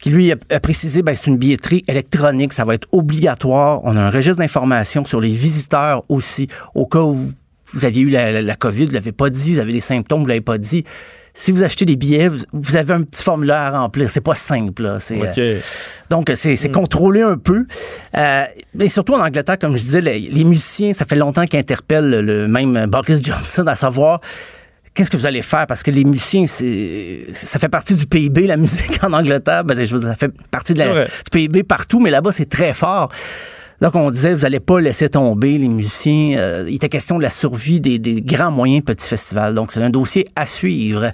[0.00, 3.80] qui lui a, précisé ben c'est une billetterie électronique, ça va être obligatoire.
[3.84, 7.30] On a un registre d'informations sur les visiteurs aussi, au cas où
[7.74, 10.40] vous aviez eu la, COVID, vous l'avez pas dit, vous avez des symptômes, vous l'avez
[10.40, 10.84] pas dit.
[11.36, 14.08] Si vous achetez des billets, vous avez un petit formulaire à remplir.
[14.08, 14.84] C'est pas simple.
[14.84, 14.98] Là.
[15.10, 15.58] Euh,
[16.08, 16.70] donc, c'est hmm.
[16.70, 17.66] contrôlé un peu.
[18.16, 18.44] Euh,
[18.86, 22.86] surtout en Angleterre, comme je disais, les, musiciens, ça fait longtemps qu'ils interpellent le, même
[22.86, 24.20] Boris Johnson à savoir
[24.94, 25.66] qu'est-ce que vous allez faire?
[25.66, 29.64] Parce que les musiciens, ça fait partie du PIB, la musique en Angleterre.
[29.64, 32.72] Ben, je veux dire, ça fait partie de du PIB partout, mais là-bas, c'est très
[32.72, 33.10] fort.
[33.84, 36.38] Donc, on disait, vous n'allez pas laisser tomber les musiciens.
[36.38, 39.52] Euh, il était question de la survie des, des grands moyens petits festivals.
[39.52, 41.10] Donc, c'est un dossier à suivre.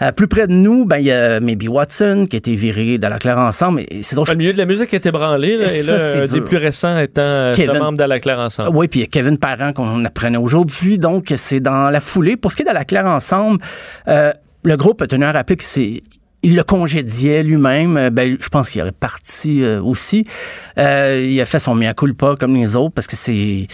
[0.00, 2.96] Euh, plus près de nous, ben, il y a Maybe Watson qui a été viré
[2.96, 3.82] de la Claire Ensemble.
[3.90, 4.28] Et c'est drôle.
[4.30, 6.56] Le milieu de la musique était branlé, là, et Ça, là, c'est un des plus
[6.56, 7.80] récents étant euh, Kevin.
[7.80, 8.70] membre de la Claire Ensemble.
[8.74, 10.98] Oui, puis il y a Kevin Parent qu'on apprenait aujourd'hui.
[10.98, 12.38] Donc, c'est dans la foulée.
[12.38, 13.60] Pour ce qui est de la Claire Ensemble,
[14.08, 14.32] euh,
[14.64, 16.00] le groupe a tenu à rappeler que c'est
[16.42, 17.96] il le congédiait lui-même.
[17.96, 20.24] Euh, Ben, je pense qu'il aurait parti euh, aussi.
[20.78, 23.66] Euh, il a fait son mea culpa comme les autres parce que c'est.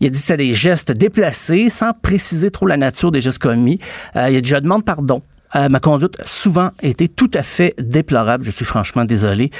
[0.00, 3.38] Il a dit que c'était des gestes déplacés sans préciser trop la nature des gestes
[3.38, 3.78] commis.
[4.16, 5.22] Euh, il a dit Je demande pardon.
[5.54, 8.44] Euh, ma conduite a souvent été tout à fait déplorable.
[8.44, 9.50] Je suis franchement désolé.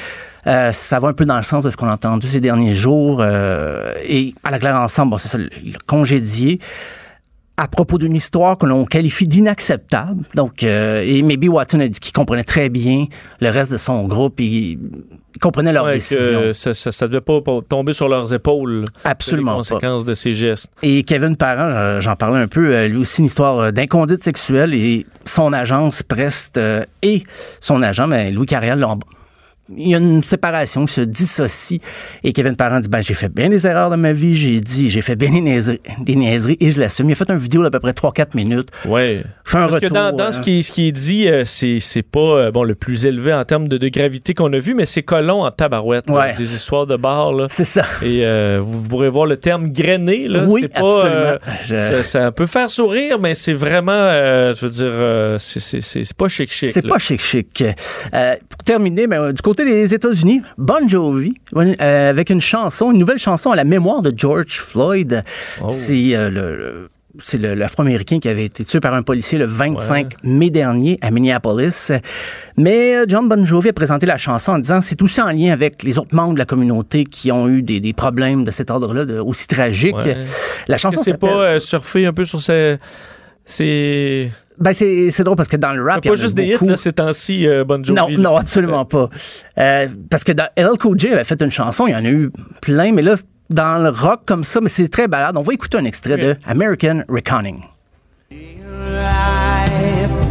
[0.46, 2.74] Euh, ça va un peu dans le sens de ce qu'on a entendu ces derniers
[2.74, 3.24] jours.
[3.24, 6.58] et à la claire ensemble, bon, c'est ça, le, le congédié
[7.56, 10.24] à propos d'une histoire que l'on qualifie d'inacceptable.
[10.34, 13.06] Donc, euh, et Maybe Watson a dit qu'il comprenait très bien
[13.40, 14.78] le reste de son groupe et il
[15.40, 16.40] comprenait leurs Ouais, décisions.
[16.40, 18.84] que ça, ça, ça devait pas tomber sur leurs épaules.
[19.04, 19.74] Absolument Les pas.
[19.74, 20.70] conséquences de ces gestes.
[20.82, 24.22] Et Kevin Parent, euh, j'en parlais un peu, euh, lui aussi une histoire euh, d'inconduite
[24.22, 27.22] sexuelle et son agence Prest euh, et
[27.60, 28.98] son agent, ben, Louis Carriel, l'ont-
[29.74, 31.80] il y a une séparation qui se dissocie
[32.22, 34.90] et Kevin Parent dit ben j'ai fait bien des erreurs dans ma vie, j'ai dit
[34.90, 37.08] j'ai fait bien des niaiseries, des niaiseries et je l'assume.
[37.08, 38.68] Il a fait une vidéo d'à peu près 3-4 minutes.
[38.84, 39.24] Ouais.
[39.44, 39.96] Fait un Parce que retour.
[39.96, 42.62] dans, dans euh, ce, qui, ce qui est dit, euh, c'est c'est pas euh, bon
[42.64, 45.50] le plus élevé en termes de, de gravité qu'on a vu, mais c'est colon en
[45.50, 46.08] tabarouette.
[46.10, 46.32] là.
[46.32, 47.32] Des histoires de bar.
[47.32, 47.46] là.
[47.48, 47.84] C'est ça.
[48.02, 50.28] Et euh, vous pourrez voir le terme grainé.
[50.28, 50.44] Là.
[50.46, 51.38] Oui, C'est pas, euh.
[51.64, 56.14] Je- ça, ça peut faire sourire, mais c'est vraiment, euh, je veux dire, c'est- c'est
[56.16, 56.70] pas chic-chic.
[56.70, 56.90] C'est là.
[56.90, 57.64] pas chic-chic.
[58.48, 62.98] Pour terminer, ben, euh, du côté des États-Unis, Bon Jovi, euh, avec une chanson, une
[62.98, 65.22] nouvelle chanson à la mémoire de George Floyd.
[65.62, 65.68] Oh.
[65.70, 66.88] C'est euh, le- le
[67.18, 71.90] c'est l'Afro-Américain qui avait été tué par un policier le 25 mai dernier à Minneapolis.
[72.58, 75.50] Mais euh, John Bon Jovi a présenté la chanson en disant c'est aussi en lien
[75.50, 78.70] avec les autres membres de la communauté qui ont eu des, des problèmes de cet
[78.70, 79.96] ordre-là, aussi tragiques.
[79.96, 80.26] Ouais.
[80.68, 82.76] La chanson c'est pas euh, surfer un peu sur ces.
[83.48, 86.20] C'est Ben, c'est c'est drôle parce que dans le rap, il y en pas a
[86.20, 86.64] juste des beaucoup.
[86.64, 87.98] hits là, ces temps-ci, euh, Bon Jovi.
[87.98, 88.16] Non, là.
[88.18, 89.08] non, absolument pas.
[89.58, 92.08] Euh, parce que dans LL Cool J avait fait une chanson, il y en a
[92.08, 93.14] eu plein, mais là,
[93.48, 95.36] dans le rock comme ça, mais c'est très balade.
[95.36, 97.60] On va écouter un extrait de American Reconning.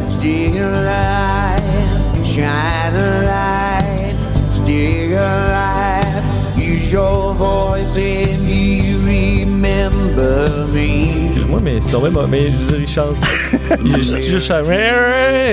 [0.10, 4.16] Still alive, shine a light,
[4.54, 6.24] still alive.
[6.58, 11.25] Use your voice and you remember me.
[11.64, 13.16] Mais c'est tombé, mais je veux dire, il chante.
[13.86, 14.50] il juste.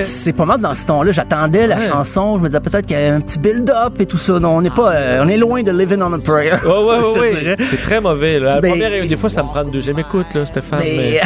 [0.03, 1.11] C'est pas mal dans ce ton-là.
[1.11, 1.89] J'attendais la Ouais.
[1.89, 2.37] chanson.
[2.37, 4.39] Je me disais peut-être qu'il y a un petit build-up et tout ça.
[4.39, 6.53] Non, on n'est pas, euh, on est loin de Living on a Prayer.
[6.65, 7.55] Ouais, ouais, ouais.
[7.65, 8.39] C'est très mauvais.
[8.39, 8.51] Là.
[8.53, 10.79] À la Ben- première, des fois, ça me prend une deuxième écoute, là, Stéphane.
[10.83, 11.21] Mais- Mais...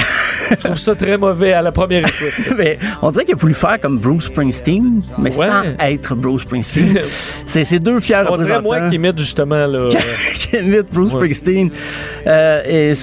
[0.52, 2.54] je trouve ça très mauvais à la première écoute.
[2.58, 7.00] mais on dirait qu'il a voulu faire comme Bruce Springsteen, mais sans être Bruce Springsteen.
[7.46, 9.88] C'est ces deux fiers On dirait moi qui imite justement là.
[10.40, 11.70] qui imite Bruce Springsteen.
[12.26, 12.94] Euh, et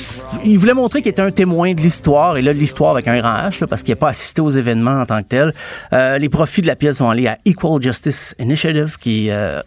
[0.45, 3.19] il voulait montrer qu'il était un témoin de l'histoire, et là, de l'histoire avec un
[3.19, 5.55] grand H, là, parce qu'il n'a pas assisté aux événements en tant que tel.
[5.95, 9.63] Euh, les profits de la pièce vont aller à Equal Justice Initiative, qui euh,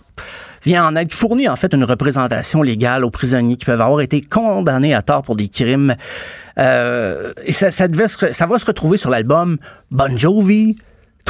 [0.63, 4.01] vient en aide, qui fournit en fait une représentation légale aux prisonniers qui peuvent avoir
[4.01, 5.95] été condamnés à tort pour des crimes.
[6.59, 9.57] Euh, et ça, ça, devait se ça va se retrouver sur l'album
[9.91, 10.75] Bon Jovi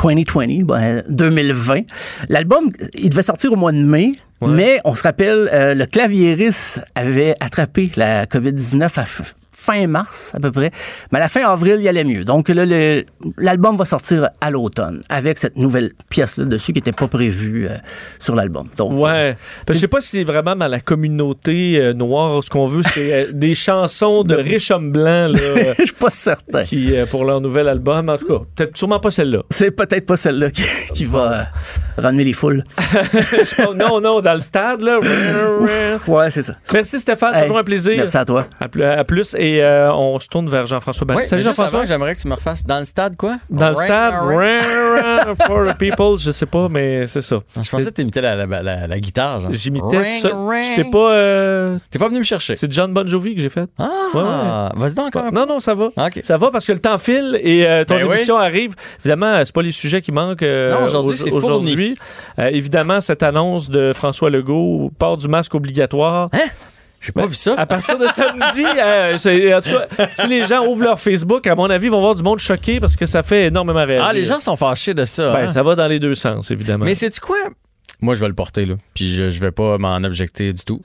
[0.01, 1.81] 2020, ben, 2020.
[2.29, 4.11] L'album, il devait sortir au mois de mai,
[4.41, 9.33] mais on se rappelle, euh, le claviériste avait attrapé la COVID-19 à f-
[9.71, 10.71] fin mars à peu près,
[11.11, 12.23] mais à la fin avril, il allait mieux.
[12.23, 13.03] Donc là, le-
[13.37, 17.75] l'album va sortir à l'automne avec cette nouvelle pièce-là dessus qui n'était pas prévue euh,
[18.19, 18.69] sur l'album.
[18.77, 19.35] Donc, Ouais.
[19.65, 22.81] Que je sais pas si c'est vraiment dans la communauté euh, noire, ce qu'on veut,
[22.93, 25.35] c'est euh, des chansons de riches hommes blancs
[25.79, 26.63] je suis pas certain.
[26.63, 28.09] qui, euh, pour leur nouvel album.
[28.09, 29.43] En tout cas, peut-être sûrement pas celle-là.
[29.49, 30.63] C'est peut-être pas celle-là qui,
[30.93, 32.63] qui va euh, ramener les foules.
[33.75, 34.99] Non, non, dans le stade, là.
[36.07, 36.53] Ouais, c'est ça.
[36.73, 37.93] Merci Stéphane, Hey, toujours un plaisir.
[37.97, 38.47] Merci à toi.
[38.59, 39.35] À, pl- à plus.
[39.37, 41.21] Et euh, on se tourne vers Jean-François Barry.
[41.23, 41.85] Oui, Salut Jean-François.
[41.85, 43.37] j'aimerais que tu me refasses dans le stade, quoi?
[43.49, 44.13] Dans le stade,
[45.45, 47.39] for the people, je sais pas, mais c'est ça.
[47.61, 49.51] Je pensais que t'imitais la, la, la, la guitare, genre.
[49.53, 50.29] J'imitais ça.
[50.75, 51.11] t'ai pas.
[51.11, 52.55] euh, T'es pas venu me chercher.
[52.55, 53.67] C'est John Bon Jovi que j'ai fait.
[53.77, 54.69] Ah, Ouais, ouais.
[54.81, 55.31] vas-y donc encore.
[55.31, 55.85] Non, non, ça va.
[55.87, 56.19] OK.
[56.23, 58.15] Ça va parce que le temps file et euh, ton Ben oui.
[58.15, 58.73] émission arrive.
[58.99, 61.95] Évidemment, c'est pas les sujets qui manquent Non, aujourd'hui, au- c'est aujourd'hui.
[62.37, 66.29] Évidemment, cette annonce de François Legault, port du masque obligatoire.
[66.33, 66.37] Hein?
[66.99, 67.53] J'ai pas vu ça.
[67.57, 71.45] À partir de samedi, euh, c'est- en tout cas, si les gens ouvrent leur Facebook,
[71.47, 74.05] à mon avis, ils vont voir du monde choqué parce que ça fait énormément réagir.
[74.07, 75.31] Ah, les gens sont fâchés de ça.
[75.33, 75.47] Ben, hein?
[75.47, 76.85] ça va dans les deux sens, évidemment.
[76.85, 77.37] Mais c'est-tu quoi?
[78.01, 78.75] Moi, je vais le porter, là.
[78.93, 80.81] Puis je, je vais pas m'en objecter du tout.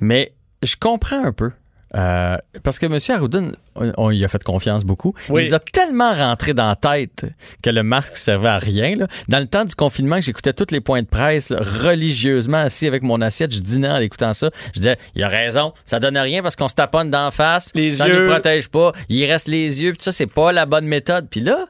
[0.00, 0.32] Mais
[0.62, 1.50] je comprends un peu
[1.94, 2.98] Euh, parce que M.
[3.16, 3.40] Arruda,
[3.76, 5.14] on, on y a fait confiance beaucoup.
[5.30, 5.42] Oui.
[5.42, 7.24] Il nous a tellement rentré dans la tête
[7.62, 8.96] que le masque servait à rien.
[8.96, 9.06] là.
[9.28, 13.02] Dans le temps du confinement, j'écoutais tous les points de presse là, religieusement, assis avec
[13.02, 14.50] mon assiette, je dînais en écoutant ça.
[14.74, 17.92] Je disais, il a raison, ça donne rien parce qu'on se taponne d'en face, Les
[17.92, 18.22] ça yeux.
[18.24, 21.28] nous protège pas, il reste les yeux, puis ça, c'est pas la bonne méthode.
[21.30, 21.66] Puis là,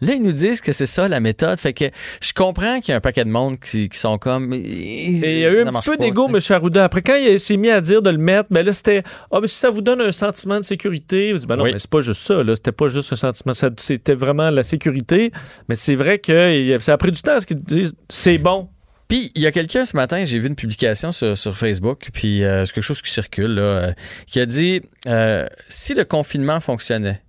[0.00, 1.58] là, ils nous disent que c'est ça la méthode.
[1.60, 1.84] Fait que
[2.20, 4.52] je comprends qu'il y a un paquet de monde qui, qui sont comme.
[4.52, 4.58] Et
[5.06, 6.08] il y a eu un petit peu sais.
[6.08, 6.40] M.
[6.50, 6.84] Arruda.
[6.84, 9.48] Après, quand il s'est mis à dire de le mettre, ben là, c'était Ah, mais
[9.48, 11.34] si ça vous donne un sentiment de sécurité.
[11.46, 11.72] Ben non, Oui.
[11.72, 12.42] mais c'est pas juste ça.
[12.42, 12.54] là.
[12.54, 13.52] C'était pas juste un sentiment.
[13.76, 15.32] C'était vraiment la sécurité.
[15.68, 18.68] Mais c'est vrai que ça a pris du temps à ce qu'ils disent c'est bon.
[19.08, 22.44] Puis, il y a quelqu'un ce matin, j'ai vu une publication sur, sur Facebook, puis
[22.44, 23.92] euh, c'est quelque chose qui circule, là, euh,
[24.28, 27.20] qui a dit euh, si le confinement fonctionnait,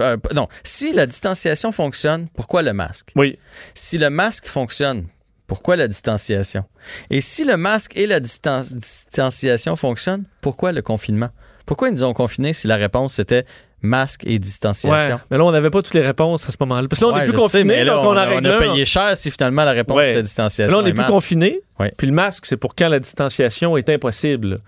[0.00, 3.10] euh, non, si la distanciation fonctionne, pourquoi le masque?
[3.16, 3.38] Oui.
[3.74, 5.06] Si le masque fonctionne,
[5.46, 6.64] pourquoi la distanciation?
[7.10, 11.30] Et si le masque et la distan- distanciation fonctionnent, pourquoi le confinement?
[11.66, 13.44] Pourquoi ils nous ont confinés si la réponse c'était
[13.82, 14.38] masque et Ouais.
[14.38, 15.20] distanciation?
[15.30, 16.86] Mais là, on n'avait pas toutes les réponses à ce moment-là.
[16.88, 19.16] Parce que là, on Ouais, n'est plus confiné, donc on, on, a on payé cher
[19.16, 20.10] si finalement la réponse Ouais.
[20.10, 20.72] était distanciation.
[20.76, 21.60] Là, on n'est et plus confiné.
[21.96, 24.60] Puis le masque, c'est pour quand la distanciation est impossible.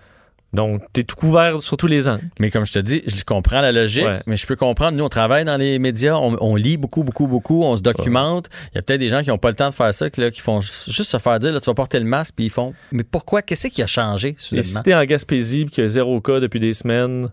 [0.53, 2.21] Donc, t'es tout couvert sur tous les angles.
[2.39, 4.21] Mais comme je te dis, je comprends la logique, Ouais.
[4.27, 4.95] mais je peux comprendre.
[4.95, 8.49] Nous, on travaille dans les médias, on, on lit beaucoup, beaucoup, beaucoup, on se documente.
[8.71, 10.21] Il y a peut-être des gens qui n'ont pas le temps de faire ça, que,
[10.21, 12.51] là, qui font juste se faire dire, là, tu vas porter le masque, puis ils
[12.51, 12.73] font.
[12.91, 13.41] Mais pourquoi?
[13.41, 14.69] Qu'est-ce qui a changé, Et soudainement?
[14.77, 17.29] si t'es en Gaspésie puis qu'il y a zéro cas depuis des semaines,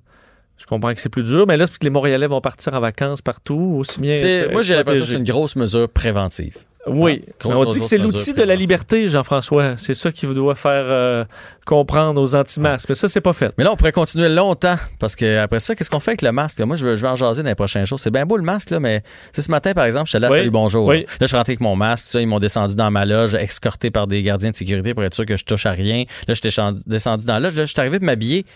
[0.57, 1.47] je comprends que c'est plus dur.
[1.47, 4.13] Mais là, que les Montréalais vont partir en vacances partout, aussi bien.
[4.15, 6.57] Être moi, j'ai l'impression que c'est une grosse mesure préventive.
[6.87, 7.23] Oui.
[7.45, 9.77] Ah, on dit que c'est l'outil de la liberté, Jean-François.
[9.77, 11.25] C'est ça qui doit faire euh,
[11.67, 12.89] comprendre aux anti-masques.
[12.89, 13.53] Mais ça, c'est pas fait.
[13.59, 16.33] Mais là, on pourrait continuer longtemps, parce que après ça, qu'est-ce qu'on fait avec le
[16.33, 16.59] masque?
[16.59, 16.67] là?
[16.67, 18.01] Moi, je vais en jaser dans les prochains jours.
[18.01, 19.03] C'est bien beau le masque, là, mais
[19.33, 20.37] ce matin, par exemple, je suis allé à Oui.
[20.39, 20.87] Salut Bonjour.
[20.87, 21.01] Oui.
[21.03, 23.91] Là, je suis rentré avec mon masque, ça, ils m'ont descendu dans ma loge, escorté
[23.91, 26.05] par des gardiens de sécurité pour être sûr que je touche à rien.
[26.27, 26.51] Là, j'étais
[26.87, 27.57] descendu dans la loge.
[27.57, 28.47] Là, je suis arrivé pour m'habiller.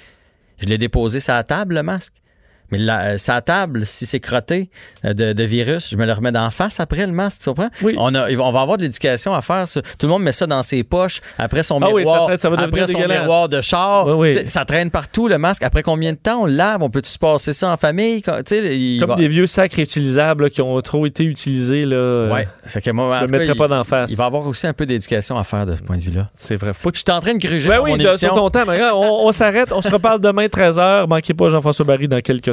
[0.58, 2.14] Je l'ai déposé sur la table, le masque.
[2.78, 4.68] Mais euh, sa table, si c'est crotté
[5.04, 7.68] euh, de, de virus, je me le remets d'en face après le masque, tu comprends?
[7.96, 9.64] On, a, on va avoir de l'éducation à faire.
[9.98, 12.50] Tout le monde met ça dans ses poches, après son Ah oui, ça miroir, ça
[12.50, 13.20] va après son dégueulasse.
[13.22, 14.06] miroir de char.
[14.06, 14.42] Oui, oui.
[14.42, 15.62] Tu Ça traîne partout, le masque.
[15.62, 16.82] Après combien de temps on le lave?
[16.82, 18.22] On peut-tu se passer ça en famille?
[18.46, 21.84] Tu il Comme va- des vieux sacs réutilisables là, qui ont trop été utilisés.
[21.86, 22.48] Là, Ouais.
[22.64, 24.10] Fait que moi, en je cas, mettrais il- pas d'en face.
[24.10, 26.30] Il va y avoir aussi un peu d'éducation à faire de ce point de vue-là.
[26.34, 26.72] C'est vrai.
[26.72, 28.64] Faut que Je suis en train de gruger Ben oui, de- sur ton temps.
[28.94, 29.72] on, on s'arrête.
[29.72, 31.06] On se reparle demain 13h.
[31.08, 32.52] Manquez pas Jean-François Barry dans quelques